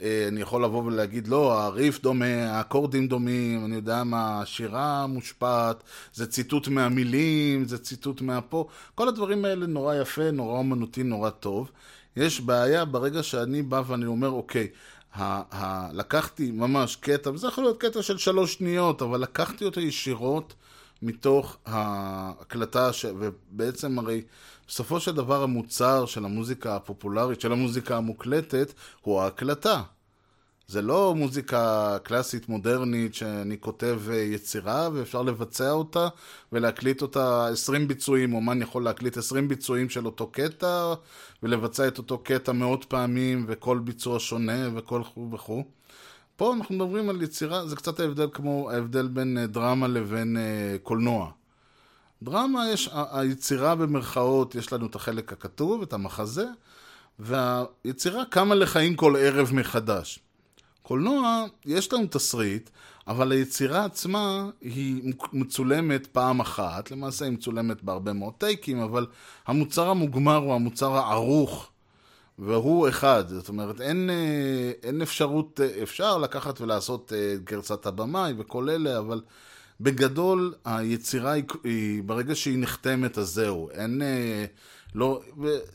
אני 0.03 0.40
יכול 0.40 0.64
לבוא 0.64 0.82
ולהגיד, 0.84 1.28
לא, 1.28 1.62
הריף 1.62 2.01
דומה, 2.03 2.51
האקורדים 2.51 3.09
דומים, 3.09 3.64
אני 3.64 3.74
יודע 3.74 4.05
מה, 4.05 4.40
השירה 4.40 5.07
מושפעת, 5.07 5.82
זה 6.14 6.26
ציטוט 6.26 6.68
מהמילים, 6.68 7.64
זה 7.64 7.78
ציטוט 7.78 8.20
מהפה, 8.20 8.66
כל 8.94 9.09
הדברים 9.09 9.44
האלה 9.44 9.66
נורא 9.66 9.94
יפה, 9.94 10.30
נורא 10.30 10.59
אומנותי, 10.59 11.03
נורא 11.03 11.30
טוב. 11.30 11.70
יש 12.16 12.40
בעיה 12.40 12.84
ברגע 12.84 13.22
שאני 13.22 13.62
בא 13.62 13.82
ואני 13.86 14.07
אומר, 14.07 14.30
אוקיי, 14.30 14.68
ה- 15.14 15.42
ה- 15.57 15.92
לקחתי 15.92 16.51
ממש 16.51 16.97
קטע, 16.97 17.30
וזה 17.30 17.47
יכול 17.47 17.64
להיות 17.64 17.80
קטע 17.80 18.03
של 18.03 18.18
שלוש 18.18 18.55
שניות, 18.55 19.03
אבל 19.03 19.20
לקחתי 19.20 19.64
אותו 19.64 19.80
ישירות 19.80 20.55
מתוך 21.03 21.57
ההקלטה, 21.66 22.92
ש... 22.92 23.07
ובעצם 23.18 23.99
הרי 23.99 24.22
בסופו 24.68 25.00
של 25.00 25.14
דבר 25.14 25.42
המוצר 25.42 26.06
של 26.06 26.24
המוזיקה 26.24 26.76
הפופולרית, 26.76 27.40
של 27.40 27.52
המוזיקה 27.52 27.96
המוקלטת, 27.96 28.72
הוא 29.00 29.20
ההקלטה. 29.20 29.82
זה 30.68 30.82
לא 30.82 31.14
מוזיקה 31.14 31.96
קלאסית 32.02 32.48
מודרנית 32.48 33.14
שאני 33.14 33.60
כותב 33.60 34.00
אה, 34.10 34.16
יצירה 34.16 34.88
ואפשר 34.92 35.22
לבצע 35.22 35.70
אותה 35.70 36.08
ולהקליט 36.52 37.02
אותה 37.02 37.48
20 37.48 37.88
ביצועים, 37.88 38.34
אומן 38.34 38.62
יכול 38.62 38.84
להקליט 38.84 39.16
20 39.16 39.48
ביצועים 39.48 39.88
של 39.88 40.06
אותו 40.06 40.26
קטע 40.26 40.94
ולבצע 41.42 41.88
את 41.88 41.98
אותו 41.98 42.18
קטע 42.18 42.52
מאות 42.52 42.84
פעמים 42.84 43.44
וכל 43.48 43.78
ביצוע 43.78 44.20
שונה 44.20 44.68
וכל 44.74 45.02
וכו'. 45.32 45.64
פה 46.36 46.54
אנחנו 46.54 46.74
מדברים 46.74 47.08
על 47.08 47.22
יצירה, 47.22 47.66
זה 47.66 47.76
קצת 47.76 48.00
ההבדל 48.00 48.28
כמו 48.32 48.70
ההבדל 48.70 49.08
בין 49.08 49.38
אה, 49.38 49.46
דרמה 49.46 49.88
לבין 49.88 50.36
uh, 50.36 50.78
קולנוע. 50.82 51.30
דרמה 52.22 52.70
יש, 52.70 52.90
היצירה 52.92 53.74
במרכאות, 53.74 54.54
יש 54.54 54.72
לנו 54.72 54.86
את 54.86 54.94
החלק 54.94 55.32
הכתוב, 55.32 55.82
את 55.82 55.92
המחזה, 55.92 56.46
והיצירה 57.18 58.24
קמה 58.24 58.54
לחיים 58.54 58.96
כל 58.96 59.16
ערב 59.16 59.50
מחדש. 59.52 60.18
קולנוע, 60.82 61.44
יש 61.64 61.92
לנו 61.92 62.06
תסריט, 62.10 62.70
אבל 63.06 63.32
היצירה 63.32 63.84
עצמה 63.84 64.50
היא 64.60 65.14
מצולמת 65.32 66.06
פעם 66.06 66.40
אחת, 66.40 66.90
למעשה 66.90 67.24
היא 67.24 67.32
מצולמת 67.32 67.82
בהרבה 67.82 68.12
מאוד 68.12 68.32
טייקים, 68.38 68.80
אבל 68.80 69.06
המוצר 69.46 69.88
המוגמר 69.88 70.36
הוא 70.36 70.54
המוצר 70.54 70.96
הערוך, 70.96 71.68
והוא 72.38 72.88
אחד, 72.88 73.24
זאת 73.28 73.48
אומרת, 73.48 73.80
אין, 73.80 74.10
אין 74.82 75.02
אפשרות, 75.02 75.60
אפשר 75.82 76.18
לקחת 76.18 76.60
ולעשות 76.60 77.12
גרסת 77.44 77.86
הבמאי 77.86 78.32
וכל 78.38 78.70
אלה, 78.70 78.98
אבל 78.98 79.20
בגדול 79.80 80.54
היצירה 80.64 81.32
היא, 81.32 81.44
היא 81.64 82.02
ברגע 82.02 82.34
שהיא 82.34 82.58
נחתמת 82.58 83.18
אז 83.18 83.28
זהו, 83.28 83.70
אין... 83.70 84.02
לא, 84.96 85.20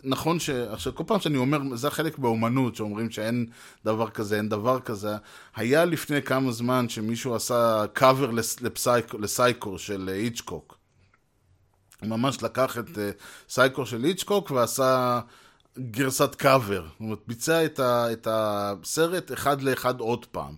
נכון 0.03 0.39
ש... 0.39 0.49
עכשיו, 0.49 0.95
כל 0.95 1.03
פעם 1.07 1.19
שאני 1.19 1.37
אומר, 1.37 1.75
זה 1.75 1.87
החלק 1.87 2.17
באומנות, 2.17 2.75
שאומרים 2.75 3.09
שאין 3.09 3.45
דבר 3.85 4.09
כזה, 4.09 4.37
אין 4.37 4.49
דבר 4.49 4.79
כזה. 4.79 5.15
היה 5.55 5.85
לפני 5.85 6.21
כמה 6.21 6.51
זמן 6.51 6.89
שמישהו 6.89 7.35
עשה 7.35 7.85
קאבר 7.93 8.31
לפסייקו, 8.61 9.17
לסייקור 9.17 9.77
של 9.77 10.09
היצ'קוק. 10.13 10.77
הוא 12.01 12.09
ממש 12.09 12.43
לקח 12.43 12.77
את 12.77 12.87
uh, 12.87 12.99
סייקור 13.49 13.85
של 13.85 14.03
היצ'קוק 14.03 14.51
ועשה 14.51 15.19
גרסת 15.79 16.35
קאבר. 16.35 16.87
זאת 16.87 16.99
אומרת, 16.99 17.19
ביצע 17.27 17.65
את, 17.65 17.79
ה, 17.79 18.11
את 18.11 18.27
הסרט 18.31 19.31
אחד 19.31 19.61
לאחד 19.61 19.99
עוד 19.99 20.25
פעם. 20.25 20.55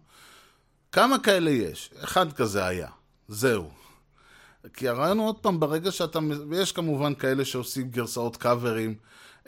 כמה 0.92 1.20
כאלה 1.20 1.50
יש? 1.50 1.90
אחד 2.04 2.34
כזה 2.34 2.66
היה. 2.66 2.88
זהו. 3.28 3.70
כי 4.74 4.88
הרעיון 4.88 5.18
הוא 5.18 5.28
עוד 5.28 5.40
פעם, 5.40 5.60
ברגע 5.60 5.92
שאתה, 5.92 6.20
ויש 6.50 6.72
כמובן 6.72 7.16
כאלה 7.16 7.46
שעושים 7.46 7.90
גרסאות 7.90 8.38
קאברים 8.38 8.96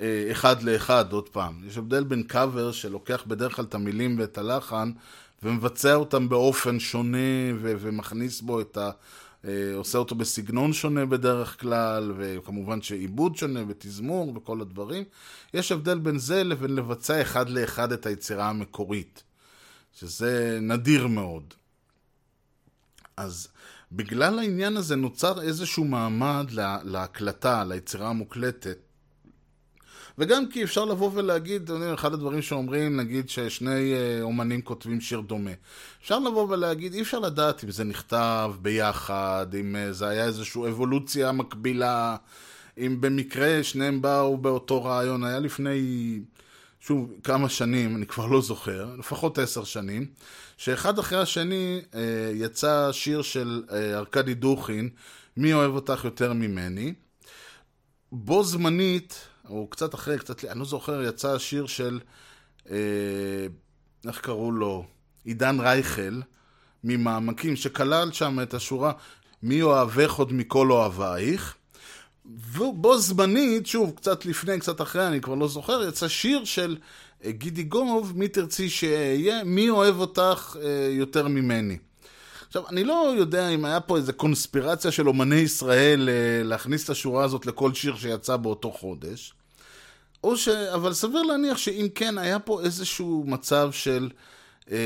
אה, 0.01 0.28
אחד 0.32 0.63
לאחד, 0.63 1.13
עוד 1.13 1.30
פעם. 1.30 1.61
יש 1.67 1.78
הבדל 1.78 2.03
בין 2.03 2.23
קאבר 2.23 2.71
שלוקח 2.71 3.23
בדרך 3.28 3.55
כלל 3.55 3.65
את 3.65 3.73
המילים 3.73 4.19
ואת 4.19 4.38
הלחן 4.38 4.91
ומבצע 5.43 5.95
אותם 5.95 6.30
באופן 6.30 6.80
שונה 6.80 7.17
ו- 7.61 7.73
ומכניס 7.80 8.41
בו 8.41 8.61
את 8.61 8.78
ה... 8.78 8.91
אה, 9.47 9.76
עושה 9.76 9.97
אותו 9.97 10.15
בסגנון 10.15 10.73
שונה 10.73 11.05
בדרך 11.05 11.61
כלל, 11.61 12.13
וכמובן 12.17 12.82
שעיבוד 12.82 13.36
שונה 13.36 13.59
ותזמור 13.67 14.34
וכל 14.36 14.61
הדברים. 14.61 15.03
יש 15.53 15.71
הבדל 15.71 15.99
בין 15.99 16.17
זה 16.17 16.43
לבין 16.43 16.76
לבצע 16.76 17.21
אחד 17.21 17.49
לאחד 17.49 17.91
את 17.91 18.05
היצירה 18.05 18.49
המקורית, 18.49 19.23
שזה 19.93 20.59
נדיר 20.61 21.07
מאוד. 21.07 21.53
אז 23.17 23.47
בגלל 23.95 24.39
העניין 24.39 24.77
הזה 24.77 24.95
נוצר 24.95 25.41
איזשהו 25.41 25.83
מעמד 25.83 26.51
לה, 26.51 26.77
להקלטה, 26.83 27.63
ליצירה 27.63 28.09
המוקלטת. 28.09 28.77
וגם 30.17 30.49
כי 30.49 30.63
אפשר 30.63 30.85
לבוא 30.85 31.11
ולהגיד, 31.13 31.69
אחד 31.93 32.13
הדברים 32.13 32.41
שאומרים, 32.41 32.97
נגיד 32.97 33.29
ששני 33.29 33.93
אה, 33.93 34.21
אומנים 34.21 34.61
כותבים 34.61 35.01
שיר 35.01 35.19
דומה. 35.19 35.51
אפשר 36.01 36.19
לבוא 36.19 36.47
ולהגיד, 36.49 36.93
אי 36.93 37.01
אפשר 37.01 37.19
לדעת 37.19 37.63
אם 37.63 37.71
זה 37.71 37.83
נכתב 37.83 38.51
ביחד, 38.61 39.47
אם 39.59 39.75
אה, 39.75 39.93
זה 39.93 40.07
היה 40.07 40.25
איזושהי 40.25 40.61
אבולוציה 40.67 41.31
מקבילה, 41.31 42.15
אם 42.77 42.97
במקרה 42.99 43.63
שניהם 43.63 44.01
באו 44.01 44.37
באותו 44.37 44.83
רעיון. 44.83 45.23
היה 45.23 45.39
לפני, 45.39 46.19
שוב, 46.88 47.11
כמה 47.23 47.49
שנים, 47.49 47.95
אני 47.95 48.05
כבר 48.05 48.25
לא 48.25 48.41
זוכר, 48.41 48.95
לפחות 48.99 49.38
עשר 49.38 49.63
שנים, 49.63 50.05
שאחד 50.57 50.99
אחרי 50.99 51.19
השני 51.19 51.81
אה, 51.95 52.31
יצא 52.33 52.91
שיר 52.91 53.21
של 53.21 53.63
אה, 53.71 53.97
ארכדי 53.97 54.33
דוכין, 54.33 54.89
מי 55.38 55.53
אוהב 55.53 55.75
אותך 55.75 56.01
יותר 56.05 56.33
ממני. 56.33 56.93
בו 58.11 58.43
זמנית, 58.43 59.27
או 59.49 59.67
קצת 59.67 59.95
אחרי, 59.95 60.19
קצת, 60.19 60.45
אני 60.45 60.59
לא 60.59 60.65
זוכר, 60.65 61.03
יצא 61.03 61.38
שיר 61.38 61.65
של, 61.65 61.99
אה, 62.71 62.75
איך 64.07 64.21
קראו 64.21 64.51
לו? 64.51 64.86
עידן 65.23 65.59
רייכל, 65.59 66.21
ממעמקים, 66.83 67.55
שכלל 67.55 68.11
שם 68.11 68.39
את 68.43 68.53
השורה 68.53 68.91
מי 69.43 69.61
אוהבך 69.61 70.13
עוד 70.13 70.33
מכל 70.33 70.71
אוהבייך. 70.71 71.55
ובו 72.53 72.97
זמנית, 72.97 73.67
שוב, 73.67 73.93
קצת 73.95 74.26
לפני, 74.26 74.59
קצת 74.59 74.82
אחרי, 74.82 75.07
אני 75.07 75.21
כבר 75.21 75.36
לא 75.36 75.47
זוכר, 75.47 75.88
יצא 75.88 76.07
שיר 76.07 76.45
של 76.45 76.78
אה, 77.26 77.32
גידי 77.32 77.63
גוב, 77.63 78.13
מי 78.15 78.28
תרצי 78.28 78.69
שאהיה, 78.69 79.43
מי 79.43 79.69
אוהב 79.69 79.99
אותך 79.99 80.57
אה, 80.61 80.89
יותר 80.91 81.28
ממני. 81.28 81.78
עכשיו, 82.47 82.69
אני 82.69 82.84
לא 82.84 83.13
יודע 83.17 83.49
אם 83.49 83.65
היה 83.65 83.80
פה 83.80 83.97
איזה 83.97 84.13
קונספירציה 84.13 84.91
של 84.91 85.07
אומני 85.07 85.36
ישראל 85.36 86.09
אה, 86.09 86.43
להכניס 86.43 86.84
את 86.84 86.89
השורה 86.89 87.23
הזאת 87.23 87.45
לכל 87.45 87.73
שיר 87.73 87.95
שיצא 87.95 88.38
באותו 88.38 88.71
חודש, 88.71 89.34
או 90.23 90.38
ש... 90.38 90.47
אבל 90.47 90.93
סביר 90.93 91.21
להניח 91.21 91.57
שאם 91.57 91.88
כן, 91.95 92.17
היה 92.17 92.39
פה 92.39 92.61
איזשהו 92.61 93.23
מצב 93.28 93.69
של... 93.71 94.09
אה, 94.71 94.78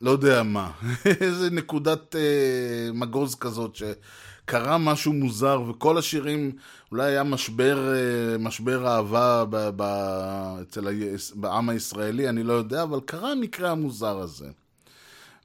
לא 0.00 0.10
יודע 0.10 0.42
מה, 0.42 0.70
איזה 1.20 1.50
נקודת 1.50 2.16
אה, 2.16 2.92
מגוז 2.92 3.34
כזאת 3.34 3.76
שקרה 4.44 4.78
משהו 4.78 5.12
מוזר 5.12 5.62
וכל 5.68 5.98
השירים, 5.98 6.52
אולי 6.92 7.04
היה 7.04 7.24
משבר, 7.24 7.92
אה, 7.94 8.38
משבר 8.38 8.86
אהבה 8.88 9.44
ב, 9.50 9.70
ב, 9.76 9.82
אצל 10.62 10.88
ה, 10.88 10.90
בעם 11.34 11.68
הישראלי, 11.68 12.28
אני 12.28 12.42
לא 12.42 12.52
יודע, 12.52 12.82
אבל 12.82 13.00
קרה 13.00 13.32
המקרה 13.32 13.70
המוזר 13.70 14.18
הזה. 14.18 14.48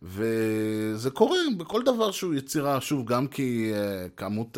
וזה 0.03 1.09
קורה 1.09 1.37
בכל 1.57 1.83
דבר 1.83 2.11
שהוא 2.11 2.33
יצירה, 2.33 2.81
שוב, 2.81 3.05
גם 3.05 3.27
כי 3.27 3.71
uh, 3.73 4.09
כמות 4.17 4.57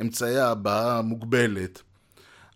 אמצעי 0.00 0.38
ההבעה 0.38 1.02
מוגבלת. 1.02 1.82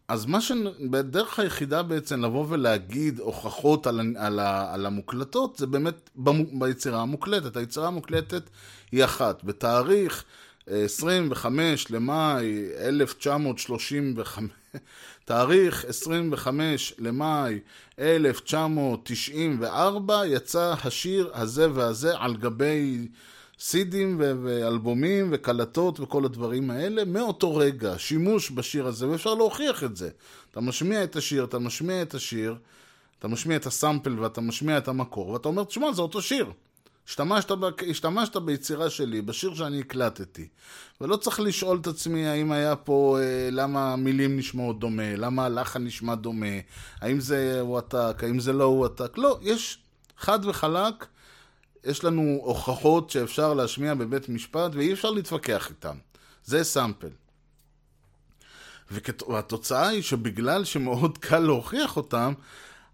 אז 0.08 0.26
מה 0.26 0.40
שבדרך 0.40 1.38
היחידה 1.38 1.82
בעצם 1.82 2.24
לבוא 2.24 2.46
ולהגיד 2.48 3.18
הוכחות 3.18 3.86
על, 3.86 4.00
על, 4.16 4.40
על 4.40 4.86
המוקלטות, 4.86 5.56
זה 5.56 5.66
באמת 5.66 6.10
ביצירה 6.52 7.02
המוקלטת. 7.02 7.56
היצירה 7.56 7.86
המוקלטת 7.86 8.50
היא 8.92 9.04
אחת. 9.04 9.44
בתאריך 9.44 10.24
25 10.66 11.86
אה, 11.86 11.96
למאי 11.96 12.68
1935, 12.78 14.50
תאריך 15.24 15.84
25 15.84 16.94
למאי 16.98 17.58
1994 17.98 20.26
יצא 20.26 20.74
השיר 20.84 21.30
הזה 21.34 21.72
והזה 21.72 22.18
על 22.18 22.36
גבי 22.36 23.08
סידים 23.58 24.16
ואלבומים 24.18 25.28
וקלטות 25.32 26.00
וכל 26.00 26.24
הדברים 26.24 26.70
האלה. 26.70 27.04
מאותו 27.04 27.56
רגע, 27.56 27.94
שימוש 27.98 28.50
בשיר 28.50 28.86
הזה, 28.86 29.08
ואפשר 29.08 29.34
להוכיח 29.34 29.84
את 29.84 29.96
זה. 29.96 30.10
אתה 30.50 30.60
משמיע 30.60 31.04
את 31.04 31.16
השיר, 31.16 31.44
אתה 31.44 31.58
משמיע 31.58 32.02
את 32.02 32.14
השיר, 32.14 32.56
אתה 33.18 33.28
משמיע 33.28 33.56
את 33.56 33.66
הסאמפל 33.66 34.20
ואתה 34.20 34.40
משמיע 34.40 34.78
את 34.78 34.88
המקור, 34.88 35.28
ואתה 35.28 35.48
אומר, 35.48 35.64
תשמע, 35.64 35.92
זה 35.92 36.02
אותו 36.02 36.22
שיר. 36.22 36.46
השתמשת, 37.08 37.50
השתמשת 37.90 38.36
ביצירה 38.36 38.90
שלי, 38.90 39.22
בשיר 39.22 39.54
שאני 39.54 39.80
הקלטתי. 39.80 40.48
ולא 41.00 41.16
צריך 41.16 41.40
לשאול 41.40 41.78
את 41.80 41.86
עצמי 41.86 42.26
האם 42.26 42.52
היה 42.52 42.76
פה, 42.76 43.18
אה, 43.20 43.48
למה 43.50 43.92
המילים 43.92 44.36
נשמעות 44.36 44.80
דומה, 44.80 45.16
למה 45.16 45.44
הלחן 45.44 45.84
נשמע 45.84 46.14
דומה, 46.14 46.46
האם 47.00 47.20
זה 47.20 47.60
הוא 47.60 47.78
עתק, 47.78 48.16
האם 48.22 48.40
זה 48.40 48.52
לא 48.52 48.64
הוא 48.64 48.84
עתק. 48.84 49.18
לא, 49.18 49.38
יש 49.42 49.78
חד 50.18 50.38
וחלק, 50.44 51.06
יש 51.84 52.04
לנו 52.04 52.38
הוכחות 52.42 53.10
שאפשר 53.10 53.54
להשמיע 53.54 53.94
בבית 53.94 54.28
משפט 54.28 54.74
ואי 54.74 54.92
אפשר 54.92 55.10
להתווכח 55.10 55.70
איתם. 55.70 55.96
זה 56.44 56.64
סאמפל. 56.64 57.08
והתוצאה 59.28 59.88
היא 59.88 60.02
שבגלל 60.02 60.64
שמאוד 60.64 61.18
קל 61.18 61.38
להוכיח 61.38 61.96
אותם, 61.96 62.32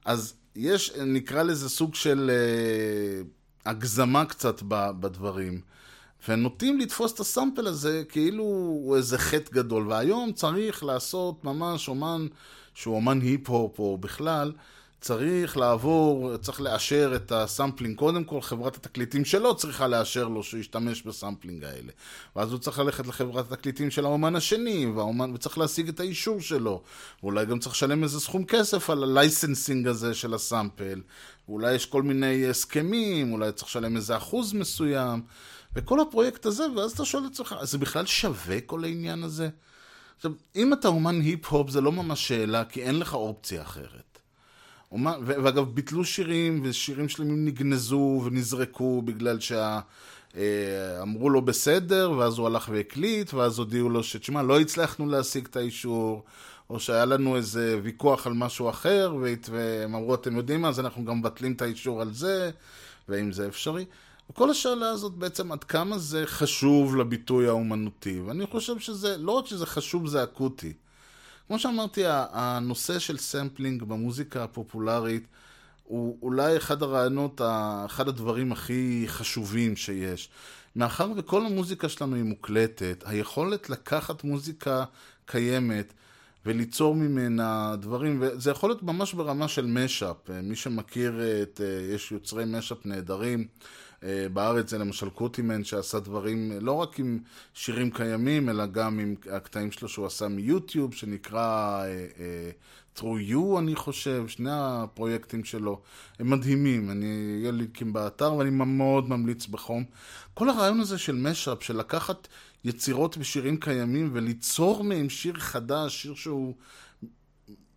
אז 0.05 0.35
יש, 0.57 0.93
נקרא 0.97 1.43
לזה 1.43 1.69
סוג 1.69 1.95
של... 1.95 2.31
אה, 2.31 3.23
הגזמה 3.67 4.25
קצת 4.25 4.63
בדברים. 4.69 5.61
ונוטים 6.29 6.79
לתפוס 6.79 7.13
את 7.15 7.21
הסאמפל 7.21 7.67
הזה 7.67 8.03
כאילו 8.09 8.45
הוא 8.45 8.97
איזה 8.97 9.19
חטא 9.19 9.53
גדול. 9.53 9.89
והיום 9.89 10.33
צריך 10.33 10.85
לעשות 10.85 11.45
ממש 11.45 11.89
אומן 11.89 12.27
שהוא 12.75 12.97
אומן 12.97 13.21
היפ-הופ 13.21 13.79
או 13.79 13.99
בכלל, 13.99 14.53
צריך 15.01 15.57
לעבור, 15.57 16.37
צריך 16.37 16.61
לאשר 16.61 17.13
את 17.17 17.33
ה 17.33 17.39
sampling. 17.39 17.97
קודם 17.97 18.25
כל, 18.25 18.41
חברת 18.41 18.77
התקליטים 18.77 19.25
שלו 19.25 19.57
צריכה 19.57 19.89
לאשר 19.89 20.29
לו 20.29 20.43
שהוא 20.43 20.61
ישתמש 20.61 21.03
ב 21.03 21.10
sampling 21.10 21.65
האלה. 21.65 21.93
ואז 22.37 22.53
הוא 22.53 22.59
צריך 22.59 22.79
ללכת 22.79 23.07
לחברת 23.07 23.53
התקליטים 23.53 23.91
של 23.91 24.05
האומן 24.05 24.37
השני, 24.37 24.87
והאומן, 24.87 25.35
וצריך 25.35 25.59
להשיג 25.59 25.89
את 25.89 26.01
האישור 26.01 26.41
שלו. 26.41 26.83
ואולי 27.23 27.47
גם 27.47 27.59
צריך 27.59 27.75
לשלם 27.75 28.03
איזה 28.03 28.21
סכום 28.21 28.45
כסף 28.45 28.91
על 28.91 29.03
ה 29.03 29.11
licensing 29.11 29.87
הזה 29.87 30.15
של 30.15 30.35
ה 30.35 30.43
sample. 30.43 31.01
ואולי 31.49 31.75
יש 31.75 31.87
כל 31.87 32.03
מיני 32.03 32.49
הסכמים, 32.51 33.33
אולי 33.33 33.53
צריך 33.53 33.69
לשלם 33.69 33.97
איזה 33.97 34.17
אחוז 34.17 34.53
מסוים. 34.53 35.23
וכל 35.77 36.01
הפרויקט 36.01 36.47
הזה, 36.47 36.65
ואז 36.77 36.93
אתה 36.93 37.05
שואל 37.05 37.27
את 37.27 37.31
עצמך, 37.33 37.55
זה 37.63 37.79
בכלל 37.79 38.07
שווה 38.07 38.61
כל 38.61 38.85
העניין 38.85 39.23
הזה? 39.23 39.49
עכשיו, 40.17 40.33
אם 40.57 40.73
אתה 40.73 40.89
אומן 40.89 41.21
היפ-הופ 41.21 41.71
זה 41.71 41.81
לא 41.81 41.93
ממש 41.93 42.29
שאלה, 42.29 42.65
כי 42.65 42.83
אין 42.83 42.99
לך 42.99 43.15
אופציה 43.15 43.63
אחרת. 43.63 44.10
ואגב, 45.25 45.75
ביטלו 45.75 46.05
שירים, 46.05 46.61
ושירים 46.65 47.09
שלמים 47.09 47.45
נגנזו 47.45 48.23
ונזרקו 48.25 49.03
בגלל 49.03 49.41
שה... 49.41 49.81
אה, 50.37 51.03
אמרו 51.03 51.31
לו 51.31 51.43
בסדר, 51.43 52.13
ואז 52.19 52.39
הוא 52.39 52.47
הלך 52.47 52.69
והקליט, 52.73 53.35
ואז 53.35 53.59
הודיעו 53.59 53.89
לו 53.89 54.03
שתשמע, 54.03 54.43
לא 54.43 54.61
הצלחנו 54.61 55.07
להשיג 55.07 55.47
את 55.51 55.57
האישור, 55.57 56.25
או 56.71 56.81
שהיה 56.81 57.05
לנו 57.05 57.37
איזה 57.37 57.81
ויכוח 57.83 58.27
על 58.27 58.33
משהו 58.33 58.71
אחר, 58.71 59.15
והם 59.51 59.95
אמרו, 59.95 60.15
אתם 60.15 60.37
יודעים 60.37 60.63
מה, 60.63 60.69
אז 60.69 60.81
אנחנו 60.81 61.05
גם 61.05 61.19
מבטלים 61.19 61.53
את 61.53 61.63
האישור 61.63 62.01
על 62.01 62.13
זה, 62.13 62.51
והאם 63.09 63.33
זה 63.33 63.47
אפשרי. 63.47 63.85
וכל 64.31 64.51
השאלה 64.51 64.91
הזאת 64.91 65.13
בעצם 65.13 65.53
עד 65.53 65.65
כמה 65.65 65.99
זה 65.99 66.23
חשוב 66.27 66.97
לביטוי 66.97 67.49
האומנותי, 67.49 68.21
ואני 68.21 68.47
חושב 68.47 68.79
שזה, 68.79 69.17
לא 69.17 69.33
רק 69.33 69.47
שזה 69.47 69.67
חשוב, 69.67 70.07
זה 70.07 70.23
אקוטי. 70.23 70.73
כמו 71.51 71.59
שאמרתי, 71.59 72.03
הנושא 72.07 72.99
של 72.99 73.19
sampling 73.19 73.83
במוזיקה 73.83 74.45
הפופולרית 74.45 75.27
הוא 75.85 76.19
אולי 76.23 76.57
אחד 76.57 76.83
הרעיונות, 76.83 77.41
אחד 77.87 78.09
הדברים 78.09 78.53
הכי 78.53 79.05
חשובים 79.07 79.77
שיש. 79.77 80.29
מאחר 80.77 81.13
וכל 81.17 81.47
המוזיקה 81.47 81.89
שלנו 81.89 82.17
היא 82.17 82.25
מוקלטת, 82.25 83.05
היכולת 83.07 83.71
לקחת 83.71 84.25
מוזיקה 84.25 84.85
קיימת 85.27 85.93
וליצור 86.47 86.95
ממנה 86.95 87.77
דברים, 87.79 88.19
וזה 88.21 88.51
יכול 88.51 88.71
להיות 88.71 88.83
ממש 88.83 89.15
ברמה 89.15 89.49
של 89.49 89.67
mashup. 89.67 90.17
מי 90.43 90.57
שמכיר 90.57 91.21
את, 91.43 91.61
יש 91.95 92.13
יוצרי 92.13 92.45
mashup 92.47 92.87
נהדרים. 92.87 93.47
אה, 94.05 94.27
בארץ 94.33 94.71
זה 94.71 94.79
למשל 94.79 95.11
קוטימן 95.11 95.65
שעשה 95.65 96.01
דברים 96.01 96.53
לא 96.61 96.73
רק 96.73 96.99
עם 96.99 97.19
שירים 97.55 97.91
קיימים, 97.91 98.49
אלא 98.49 98.67
גם 98.67 98.99
עם 98.99 99.15
הקטעים 99.33 99.73
שלו 99.73 99.89
שהוא 99.89 100.07
עשה 100.07 100.29
מיוטיוב, 100.29 100.95
שנקרא 100.95 101.85
Through 102.97 103.33
You, 103.33 103.59
אני 103.59 103.77
חושב, 103.77 104.25
שני 104.29 104.51
הפרויקטים 104.53 105.45
שלו 105.45 105.81
הם 106.19 106.31
מדהימים, 106.31 106.91
אני 106.91 107.37
אהיה 107.41 107.53
לינקים 107.53 107.93
באתר 107.93 108.35
ואני 108.35 108.51
מאוד 108.51 109.09
ממליץ 109.09 109.47
בחום. 109.47 109.85
כל 110.41 110.49
הרעיון 110.49 110.81
הזה 110.81 110.99
של 110.99 111.17
משאפ, 111.17 111.63
של 111.63 111.77
לקחת 111.77 112.29
יצירות 112.65 113.17
ושירים 113.19 113.57
קיימים 113.57 114.11
וליצור 114.13 114.85
מהם 114.85 115.09
שיר 115.09 115.35
חדש, 115.35 116.03
שיר 116.03 116.15
שהוא 116.15 116.55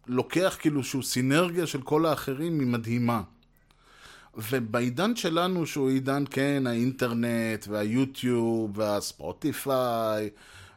לוקח 0.07 0.57
כאילו 0.59 0.83
שהוא 0.83 1.03
סינרגיה 1.03 1.67
של 1.67 1.81
כל 1.81 2.05
האחרים, 2.05 2.59
היא 2.59 2.67
מדהימה. 2.67 3.21
ובעידן 4.37 5.15
שלנו, 5.15 5.65
שהוא 5.65 5.89
עידן, 5.89 6.23
כן, 6.29 6.63
האינטרנט 6.67 7.67
והיוטיוב 7.67 8.77
והספוטיפיי 8.77 10.29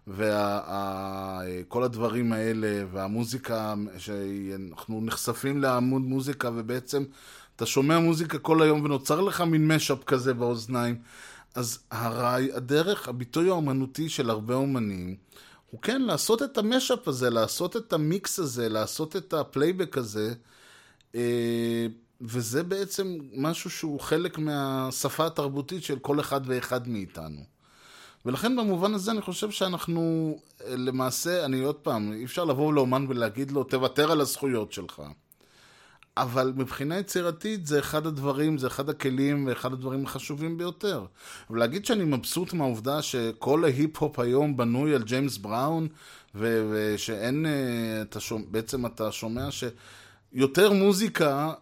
וכל 0.06 1.82
הדברים 1.82 2.32
האלה, 2.32 2.84
והמוזיקה, 2.92 3.74
שאנחנו 3.98 5.00
נחשפים 5.04 5.60
להמון 5.60 6.02
מוזיקה, 6.02 6.50
ובעצם 6.54 7.04
אתה 7.56 7.66
שומע 7.66 7.98
מוזיקה 7.98 8.38
כל 8.38 8.62
היום 8.62 8.84
ונוצר 8.84 9.20
לך 9.20 9.40
מין 9.40 9.68
mashup 9.68 10.04
כזה 10.04 10.34
באוזניים. 10.34 10.96
אז 11.56 11.78
הרעי, 11.90 12.52
הדרך, 12.52 13.08
הביטוי 13.08 13.48
האומנותי 13.48 14.08
של 14.08 14.30
הרבה 14.30 14.54
אומנים, 14.54 15.16
הוא 15.70 15.82
כן 15.82 16.02
לעשות 16.02 16.42
את 16.42 16.58
ה 16.58 16.66
mashup 16.66 17.08
הזה, 17.08 17.30
לעשות 17.30 17.76
את 17.76 17.92
המיקס 17.92 18.38
הזה, 18.38 18.68
לעשות 18.68 19.16
את 19.16 19.32
הפלייבק 19.32 19.98
הזה, 19.98 20.34
אה, 21.14 21.86
וזה 22.20 22.62
בעצם 22.62 23.18
משהו 23.34 23.70
שהוא 23.70 24.00
חלק 24.00 24.38
מהשפה 24.38 25.26
התרבותית 25.26 25.84
של 25.84 25.98
כל 25.98 26.20
אחד 26.20 26.40
ואחד 26.44 26.88
מאיתנו. 26.88 27.40
ולכן 28.26 28.56
במובן 28.56 28.94
הזה 28.94 29.10
אני 29.10 29.20
חושב 29.20 29.50
שאנחנו 29.50 30.36
אה, 30.64 30.76
למעשה, 30.76 31.44
אני 31.44 31.60
עוד 31.60 31.76
פעם, 31.76 32.12
אי 32.12 32.24
אפשר 32.24 32.44
לבוא 32.44 32.72
לאומן 32.72 33.06
ולהגיד 33.08 33.50
לו, 33.50 33.64
תוותר 33.64 34.12
על 34.12 34.20
הזכויות 34.20 34.72
שלך. 34.72 35.02
אבל 36.16 36.52
מבחינה 36.56 36.98
יצירתית 36.98 37.66
זה 37.66 37.78
אחד 37.78 38.06
הדברים, 38.06 38.58
זה 38.58 38.66
אחד 38.66 38.88
הכלים 38.90 39.46
ואחד 39.46 39.72
הדברים 39.72 40.04
החשובים 40.04 40.58
ביותר. 40.58 41.04
ולהגיד 41.50 41.86
שאני 41.86 42.04
מבסוט 42.04 42.52
מהעובדה 42.52 43.02
שכל 43.02 43.64
ההיפ-הופ 43.64 44.18
היום 44.18 44.56
בנוי 44.56 44.94
על 44.94 45.02
ג'יימס 45.02 45.38
בראון, 45.38 45.88
ו- 46.34 46.72
ושאין, 46.72 47.46
אה, 47.46 48.02
אתה 48.02 48.20
שומע, 48.20 48.44
בעצם 48.50 48.86
אתה 48.86 49.12
שומע 49.12 49.48
שיותר 49.50 50.72
מוזיקה 50.72 51.52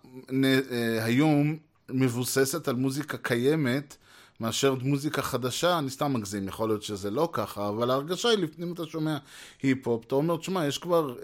אה, 0.45 1.05
היום 1.05 1.57
מבוססת 1.89 2.69
על 2.69 2.77
מוזיקה 2.77 3.17
קיימת, 3.17 3.97
מאשר 4.41 4.75
מוזיקה 4.83 5.23
חדשה, 5.23 5.79
אני 5.79 5.91
סתם 5.91 6.13
מגזים, 6.13 6.49
יכול 6.49 6.69
להיות 6.69 6.83
שזה 6.83 7.11
לא 7.11 7.29
ככה, 7.33 7.69
אבל 7.69 7.91
ההרגשה 7.91 8.29
היא, 8.29 8.39
לפעמים 8.39 8.73
אתה 8.73 8.87
שומע 8.87 9.17
היפ-הופ, 9.63 10.05
אתה 10.07 10.15
אומר, 10.15 10.37
תשמע, 10.37 10.67
יש 10.67 10.79
כבר 10.79 11.15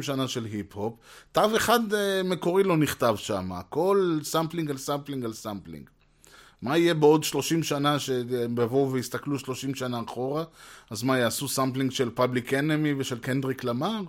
20-30 0.00 0.02
שנה 0.02 0.28
של 0.28 0.44
היפ-הופ, 0.44 0.94
תו 1.32 1.56
אחד 1.56 1.92
אה, 1.92 1.96
מקורי 2.24 2.62
לא 2.62 2.76
נכתב 2.76 3.14
שם, 3.16 3.52
הכל 3.52 4.18
sampling 4.22 4.70
על 4.70 4.78
sampling 4.78 5.24
על 5.24 5.32
sampling. 5.32 5.88
מה 6.62 6.78
יהיה 6.78 6.94
בעוד 6.94 7.24
30 7.24 7.62
שנה 7.62 7.98
שהם 7.98 8.58
יבואו 8.62 8.92
ויסתכלו 8.92 9.38
30 9.38 9.74
שנה 9.74 10.00
אחורה? 10.06 10.44
אז 10.90 11.02
מה, 11.02 11.18
יעשו 11.18 11.48
sampling 11.48 11.90
של 11.90 12.10
Public 12.10 12.54
Enemy 12.54 12.94
ושל 12.98 13.18
קנדריק 13.18 13.64
למר? 13.64 14.00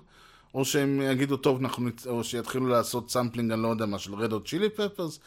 או 0.54 0.66
שהם 0.66 1.02
יגידו, 1.02 1.38
טוב, 1.38 1.60
אנחנו, 1.60 1.90
או 2.06 2.24
שיתחילו 2.24 2.68
לעשות 2.68 3.12
sampling, 3.12 3.52
אני 3.52 3.62
לא 3.64 3.68
יודע 3.68 3.86
מה, 3.86 4.00
של 4.00 4.16
Red 4.16 4.34
Hot 4.34 4.44
Chili 4.44 4.70
Peppers? 4.70 5.20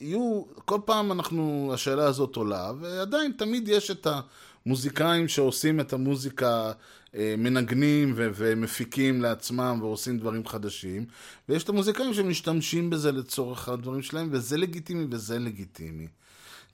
יהיו, 0.00 0.42
כל 0.64 0.80
פעם 0.84 1.12
אנחנו, 1.12 1.70
השאלה 1.74 2.04
הזאת 2.04 2.36
עולה, 2.36 2.72
ועדיין 2.80 3.32
תמיד 3.32 3.68
יש 3.68 3.90
את 3.90 4.06
המוזיקאים 4.66 5.28
שעושים 5.28 5.80
את 5.80 5.92
המוזיקה, 5.92 6.72
אה, 7.14 7.34
מנגנים 7.38 8.12
ו- 8.16 8.30
ומפיקים 8.34 9.22
לעצמם 9.22 9.78
ועושים 9.82 10.18
דברים 10.18 10.46
חדשים, 10.46 11.06
ויש 11.48 11.64
את 11.64 11.68
המוזיקאים 11.68 12.14
שמשתמשים 12.14 12.90
בזה 12.90 13.12
לצורך 13.12 13.68
הדברים 13.68 14.02
שלהם, 14.02 14.28
וזה 14.30 14.56
לגיטימי 14.56 15.06
וזה 15.10 15.38
לגיטימי. 15.38 16.06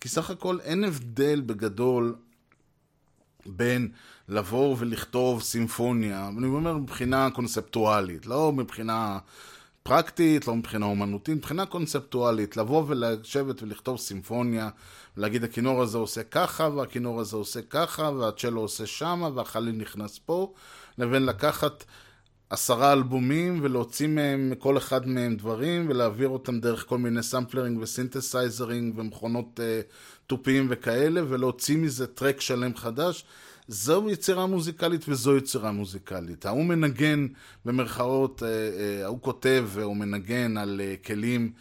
כי 0.00 0.08
סך 0.08 0.30
הכל 0.30 0.60
אין 0.60 0.84
הבדל 0.84 1.40
בגדול 1.40 2.14
בין 3.46 3.88
לבוא 4.28 4.76
ולכתוב 4.78 5.42
סימפוניה, 5.42 6.30
ואני 6.34 6.46
אומר 6.46 6.76
מבחינה 6.76 7.30
קונספטואלית, 7.30 8.26
לא 8.26 8.52
מבחינה 8.52 9.18
פרקטית, 9.82 10.48
לא 10.48 10.56
מבחינה 10.56 10.86
אומנותית, 10.86 11.36
מבחינה 11.36 11.66
קונספטואלית, 11.66 12.56
לבוא 12.56 12.84
ולשבת 12.86 13.62
ולכתוב 13.62 13.98
סימפוניה, 13.98 14.68
ולהגיד 15.16 15.44
הכינור 15.44 15.82
הזה 15.82 15.98
עושה 15.98 16.22
ככה, 16.22 16.68
והכינור 16.68 17.20
הזה 17.20 17.36
עושה 17.36 17.62
ככה, 17.62 18.02
והצ'לו 18.02 18.60
עושה 18.60 18.86
שמה, 18.86 19.30
והחליל 19.34 19.74
נכנס 19.74 20.18
פה, 20.18 20.52
לבין 20.98 21.26
לקחת 21.26 21.84
עשרה 22.50 22.92
אלבומים 22.92 23.58
ולהוציא 23.62 24.06
מהם, 24.06 24.52
כל 24.58 24.78
אחד 24.78 25.08
מהם 25.08 25.36
דברים, 25.36 25.86
ולהעביר 25.88 26.28
אותם 26.28 26.60
דרך 26.60 26.86
כל 26.88 26.98
מיני 26.98 27.22
sampling 27.22 27.80
ו 27.80 27.89
synthesizing 27.89 28.98
ומכונות 28.98 29.60
אה, 29.60 29.92
תופים 30.26 30.66
וכאלה, 30.70 31.20
ולהוציא 31.28 31.76
מזה 31.76 32.06
track 32.06 32.40
שלם 32.40 32.76
חדש. 32.76 33.24
זו 33.72 34.10
יצירה 34.10 34.46
מוזיקלית 34.46 35.08
וזו 35.08 35.36
יצירה 35.36 35.72
מוזיקלית. 35.72 36.46
ההוא 36.46 36.64
מנגן, 36.64 37.26
במרכאות, 37.64 38.42
אה, 38.42 38.48
אה, 38.48 39.04
ההוא 39.04 39.20
כותב 39.20 39.68
והוא 39.68 39.96
מנגן 39.96 40.56
על 40.56 40.80
אה, 40.84 40.94
כלים 41.06 41.52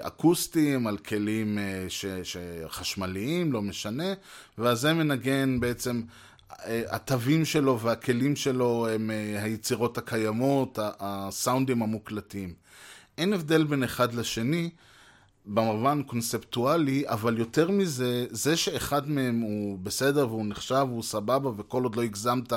אקוסטיים, 0.00 0.86
על 0.86 0.96
כלים 0.96 1.58
ש, 1.88 2.06
שחשמליים, 2.22 3.52
לא 3.52 3.62
משנה, 3.62 4.12
והזה 4.58 4.92
מנגן 4.92 5.60
בעצם, 5.60 6.02
התווים 6.66 7.44
שלו 7.44 7.80
והכלים 7.80 8.36
שלו 8.36 8.88
הם 8.88 9.10
היצירות 9.42 9.98
הקיימות, 9.98 10.78
הסאונדים 10.82 11.82
המוקלטים. 11.82 12.54
אין 13.18 13.32
הבדל 13.32 13.64
בין 13.64 13.82
אחד 13.82 14.14
לשני. 14.14 14.70
במובן 15.46 16.02
קונספטואלי, 16.02 17.04
אבל 17.06 17.38
יותר 17.38 17.70
מזה, 17.70 18.26
זה 18.30 18.56
שאחד 18.56 19.08
מהם 19.08 19.40
הוא 19.40 19.78
בסדר 19.78 20.28
והוא 20.28 20.46
נחשב 20.46 20.86
והוא 20.88 21.02
סבבה 21.02 21.50
וכל 21.56 21.82
עוד 21.82 21.96
לא 21.96 22.02
הגזמת 22.02 22.52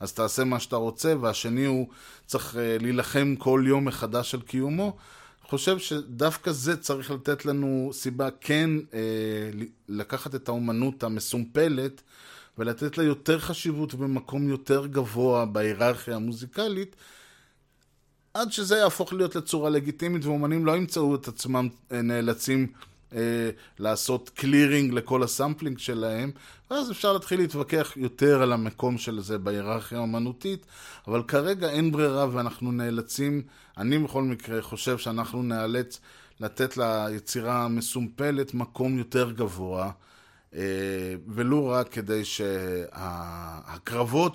אז 0.00 0.12
תעשה 0.12 0.44
מה 0.44 0.60
שאתה 0.60 0.76
רוצה, 0.76 1.14
והשני 1.20 1.64
הוא 1.64 1.88
צריך 2.26 2.56
אה, 2.56 2.76
להילחם 2.80 3.34
כל 3.38 3.64
יום 3.66 3.84
מחדש 3.84 4.34
על 4.34 4.40
קיומו, 4.40 4.96
חושב 5.52 5.78
שדווקא 5.78 6.52
זה 6.52 6.76
צריך 6.76 7.10
לתת 7.10 7.46
לנו 7.46 7.90
סיבה 7.92 8.28
כן 8.40 8.70
אה, 8.94 9.00
לקחת 9.88 10.34
את 10.34 10.48
האומנות 10.48 11.02
המסומפלת 11.02 12.02
ולתת 12.58 12.98
לה 12.98 13.04
יותר 13.04 13.38
חשיבות 13.38 13.94
במקום 13.94 14.48
יותר 14.48 14.86
גבוה 14.86 15.44
בהיררכיה 15.44 16.16
המוזיקלית, 16.16 16.96
עד 18.34 18.52
שזה 18.52 18.76
יהפוך 18.76 19.12
להיות 19.12 19.36
לצורה 19.36 19.70
לגיטימית, 19.70 20.24
ואומנים 20.24 20.66
לא 20.66 20.76
ימצאו 20.76 21.14
את 21.14 21.28
עצמם 21.28 21.68
אה, 21.92 22.02
נאלצים 22.02 22.66
אה, 23.14 23.50
לעשות 23.78 24.30
clearing 24.34 24.92
לכל 24.92 25.22
הסמפלינג 25.22 25.78
שלהם, 25.78 26.30
ואז 26.70 26.90
אפשר 26.90 27.12
להתחיל 27.12 27.40
להתווכח 27.40 27.92
יותר 27.96 28.42
על 28.42 28.52
המקום 28.52 28.98
של 28.98 29.20
זה 29.20 29.38
בהיררכיה 29.38 29.98
האומנותית, 29.98 30.66
אבל 31.08 31.22
כרגע 31.28 31.70
אין 31.70 31.92
ברירה 31.92 32.26
ואנחנו 32.32 32.72
נאלצים, 32.72 33.42
אני 33.78 33.98
בכל 33.98 34.22
מקרה 34.22 34.62
חושב 34.62 34.98
שאנחנו 34.98 35.42
נאלץ 35.42 36.00
לתת 36.40 36.76
ליצירה 36.76 37.64
המסומפלת 37.64 38.54
מקום 38.54 38.98
יותר 38.98 39.30
גבוה. 39.30 39.90
אה, 40.54 41.14
ולו 41.28 41.68
רק 41.68 41.88
כדי 41.88 42.24
שהקרבות 42.24 43.36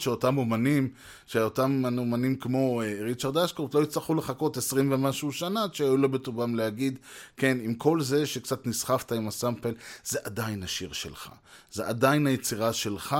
שאותם 0.01 0.37
אומנים, 0.37 0.89
שאותם 1.25 1.83
אומנים 1.97 2.35
כמו 2.35 2.81
אה, 2.81 2.97
ריצ'רד 3.01 3.37
אשקורט 3.37 3.75
לא 3.75 3.83
יצטרכו 3.83 4.15
לחכות 4.15 4.57
עשרים 4.57 4.91
ומשהו 4.91 5.31
שנה 5.31 5.63
עד 5.63 5.75
שהיו 5.75 5.97
לו 5.97 6.09
בטובם 6.09 6.55
להגיד, 6.55 6.99
כן, 7.37 7.57
עם 7.61 7.73
כל 7.73 8.01
זה 8.01 8.25
שקצת 8.25 8.67
נסחפת 8.67 9.11
עם 9.11 9.27
הסאמפל, 9.27 9.73
זה 10.03 10.19
עדיין 10.23 10.63
השיר 10.63 10.93
שלך, 10.93 11.29
זה 11.71 11.87
עדיין 11.87 12.27
היצירה 12.27 12.73
שלך. 12.73 13.15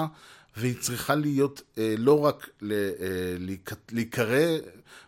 והיא 0.57 0.75
צריכה 0.79 1.15
להיות 1.15 1.61
אה, 1.77 1.95
לא 1.97 2.25
רק 2.25 2.49
ל, 2.61 2.71
אה, 2.71 3.55
להיקרא, 3.91 4.57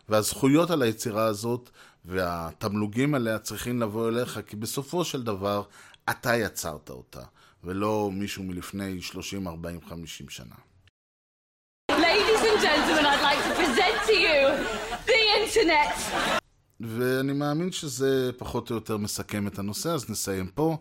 והזכויות 0.08 0.70
על 0.70 0.82
היצירה 0.82 1.24
הזאת 1.24 1.70
והתמלוגים 2.04 3.14
עליה 3.14 3.38
צריכים 3.38 3.80
לבוא 3.80 4.08
אליך, 4.08 4.40
כי 4.46 4.56
בסופו 4.56 5.04
של 5.04 5.22
דבר 5.22 5.62
אתה 6.10 6.36
יצרת 6.36 6.90
אותה. 6.90 7.22
ולא 7.64 8.10
מישהו 8.12 8.42
מלפני 8.42 9.02
30, 9.02 9.48
40, 9.48 9.80
50 9.88 10.28
שנה. 10.28 10.54
Ladies 11.90 12.42
and 12.50 12.60
gentlemen, 12.62 13.04
I'd 13.12 13.22
like 13.28 13.42
to 13.48 13.52
present 13.60 13.96
to 14.06 14.12
you 14.12 14.40
the 15.06 15.20
internet. 15.40 16.24
ואני 16.80 17.32
מאמין 17.32 17.72
שזה 17.72 18.30
פחות 18.36 18.70
או 18.70 18.74
יותר 18.74 18.96
מסכם 18.96 19.46
את 19.46 19.58
הנושא, 19.58 19.88
אז 19.88 20.10
נסיים 20.10 20.46
פה. 20.46 20.76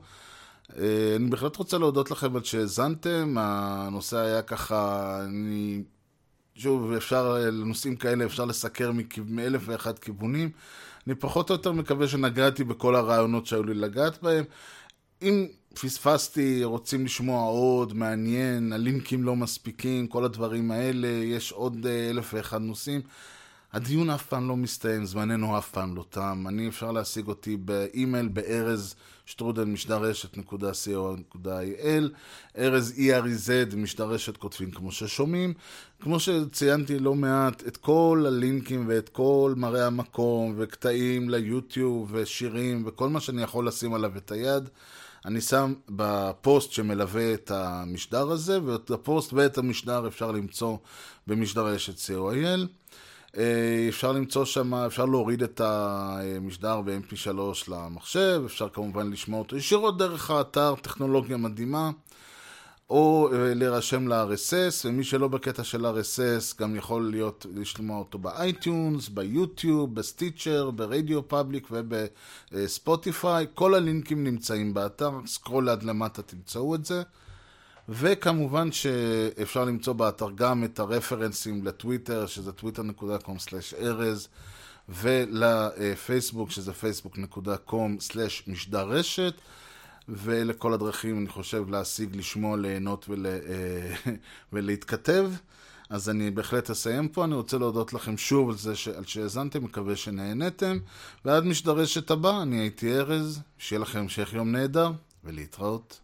אה, 0.77 1.13
אני 1.15 1.29
בהחלט 1.29 1.55
רוצה 1.55 1.77
להודות 1.77 2.11
לכם 2.11 2.35
על 2.35 2.43
שהאזנתם, 2.43 3.35
הנושא 3.39 4.17
היה 4.17 4.41
ככה, 4.41 5.19
אני... 5.25 5.83
שוב, 6.55 6.93
אפשר, 6.93 7.33
לנושאים 7.51 7.95
כאלה 7.95 8.25
אפשר 8.25 8.45
לסקר 8.45 8.91
מאלף 9.25 9.61
ואחד 9.65 9.99
כיוונים. 9.99 10.51
אני 11.07 11.15
פחות 11.15 11.49
או 11.49 11.55
יותר 11.55 11.71
מקווה 11.71 12.07
שנגעתי 12.07 12.63
בכל 12.63 12.95
הרעיונות 12.95 13.45
שהיו 13.45 13.63
לי 13.63 13.73
לגעת 13.73 14.23
בהם. 14.23 14.43
אם 15.21 15.47
פספסתי, 15.73 16.63
רוצים 16.63 17.05
לשמוע 17.05 17.43
עוד, 17.43 17.93
מעניין, 17.93 18.73
הלינקים 18.73 19.23
לא 19.23 19.35
מספיקים, 19.35 20.07
כל 20.07 20.25
הדברים 20.25 20.71
האלה, 20.71 21.07
יש 21.07 21.51
עוד 21.51 21.85
אה, 21.85 22.09
אלף 22.09 22.33
ואחד 22.33 22.61
נושאים. 22.61 23.01
הדיון 23.73 24.09
אף 24.09 24.25
פעם 24.25 24.47
לא 24.47 24.57
מסתיים, 24.57 25.05
זמננו 25.05 25.57
אף 25.57 25.71
פעם 25.71 25.95
לא 25.95 26.05
תם. 26.09 26.45
אני 26.47 26.67
אפשר 26.67 26.91
להשיג 26.91 27.27
אותי 27.27 27.57
באימייל 27.57 28.27
ב-ארז 28.27 28.95
שטרודל 29.25 29.63
משדרשת 29.63 30.37
נקודה 30.37 30.71
co.il 30.71 32.03
ארז 32.57 32.93
E-R-Z 32.97 33.75
משדרשת 33.75 34.37
כותבים 34.37 34.71
כמו 34.71 34.91
ששומעים. 34.91 35.53
כמו 35.99 36.19
שציינתי 36.19 36.99
לא 36.99 37.15
מעט, 37.15 37.63
את 37.67 37.77
כל 37.77 38.23
הלינקים 38.27 38.85
ואת 38.87 39.09
כל 39.09 39.53
מראה 39.57 39.87
המקום 39.87 40.53
וקטעים 40.57 41.29
ליוטיוב 41.29 42.09
ושירים 42.13 42.83
וכל 42.85 43.09
מה 43.09 43.19
שאני 43.19 43.41
יכול 43.41 43.67
לשים 43.67 43.93
עליו 43.93 44.17
את 44.17 44.31
היד. 44.31 44.69
אני 45.25 45.41
שם 45.41 45.73
בפוסט 45.89 46.71
שמלווה 46.71 47.33
את 47.33 47.51
המשדר 47.51 48.31
הזה, 48.31 48.63
ואת 48.63 48.91
הפוסט 48.91 49.33
ואת 49.33 49.57
המשדר 49.57 50.07
אפשר 50.07 50.31
למצוא 50.31 50.77
במשדרשת 51.27 52.11
co.il. 52.11 52.67
אה, 53.37 53.85
אפשר 53.89 54.11
למצוא 54.11 54.45
שם, 54.45 54.73
אפשר 54.73 55.05
להוריד 55.05 55.43
את 55.43 55.61
המשדר 55.63 56.81
ב-mp3 56.81 57.29
למחשב, 57.67 58.41
אפשר 58.45 58.69
כמובן 58.69 59.11
לשמוע 59.11 59.39
אותו 59.39 59.57
ישירות 59.57 59.97
דרך 59.97 60.31
האתר, 60.31 60.75
טכנולוגיה 60.81 61.37
מדהימה. 61.37 61.91
או 62.89 63.29
אה, 63.33 63.53
להירשם 63.53 64.07
ל-RSS, 64.07 64.85
ומי 64.85 65.03
שלא 65.03 65.27
בקטע 65.27 65.63
של 65.63 65.85
RSS 65.85 66.55
גם 66.59 66.75
יכול 66.75 67.11
להיות, 67.11 67.45
לשמוע 67.55 67.99
אותו 67.99 68.17
ב-iTunes, 68.17 69.09
ב-YouTube, 69.09 69.95
ב-Stitcher, 69.95 70.71
ב-RadioPublic 70.71 71.67
וב-Spotify. 71.71 73.45
כל 73.53 73.75
הלינקים 73.75 74.23
נמצאים 74.23 74.73
באתר, 74.73 75.11
scroll 75.25 75.69
עד 75.69 75.83
למטה 75.83 76.21
תמצאו 76.21 76.75
את 76.75 76.85
זה. 76.85 77.03
וכמובן 77.89 78.71
שאפשר 78.71 79.65
למצוא 79.65 79.93
באתר 79.93 80.29
גם 80.35 80.63
את 80.63 80.79
הרפרנסים 80.79 81.65
לטוויטר, 81.65 82.25
שזה 82.25 82.51
twitter.com/ארז, 82.61 84.27
ולפייסבוק, 84.89 86.51
שזה 86.51 86.71
facebook.com/משדר 86.71 88.89
רשת. 88.89 89.33
ולכל 90.09 90.73
הדרכים, 90.73 91.17
אני 91.17 91.27
חושב, 91.27 91.69
להשיג, 91.69 92.15
לשמוע, 92.15 92.57
ליהנות 92.57 93.05
ול, 93.09 93.25
אה, 93.25 94.11
ולהתכתב. 94.53 95.31
אז 95.89 96.09
אני 96.09 96.31
בהחלט 96.31 96.69
אסיים 96.69 97.07
פה. 97.07 97.23
אני 97.23 97.35
רוצה 97.35 97.57
להודות 97.57 97.93
לכם 97.93 98.17
שוב 98.17 98.49
על 98.49 98.57
זה 98.57 98.73
שהאזנתם, 99.05 99.63
מקווה 99.63 99.95
שנהנתם. 99.95 100.77
ועד 101.25 101.43
משדרשת 101.45 102.11
הבא, 102.11 102.41
אני 102.41 102.59
הייתי 102.59 102.97
ארז, 102.97 103.41
שיהיה 103.57 103.79
לכם 103.79 103.99
המשך 103.99 104.33
יום 104.33 104.51
נהדר, 104.51 104.91
ולהתראות. 105.23 105.99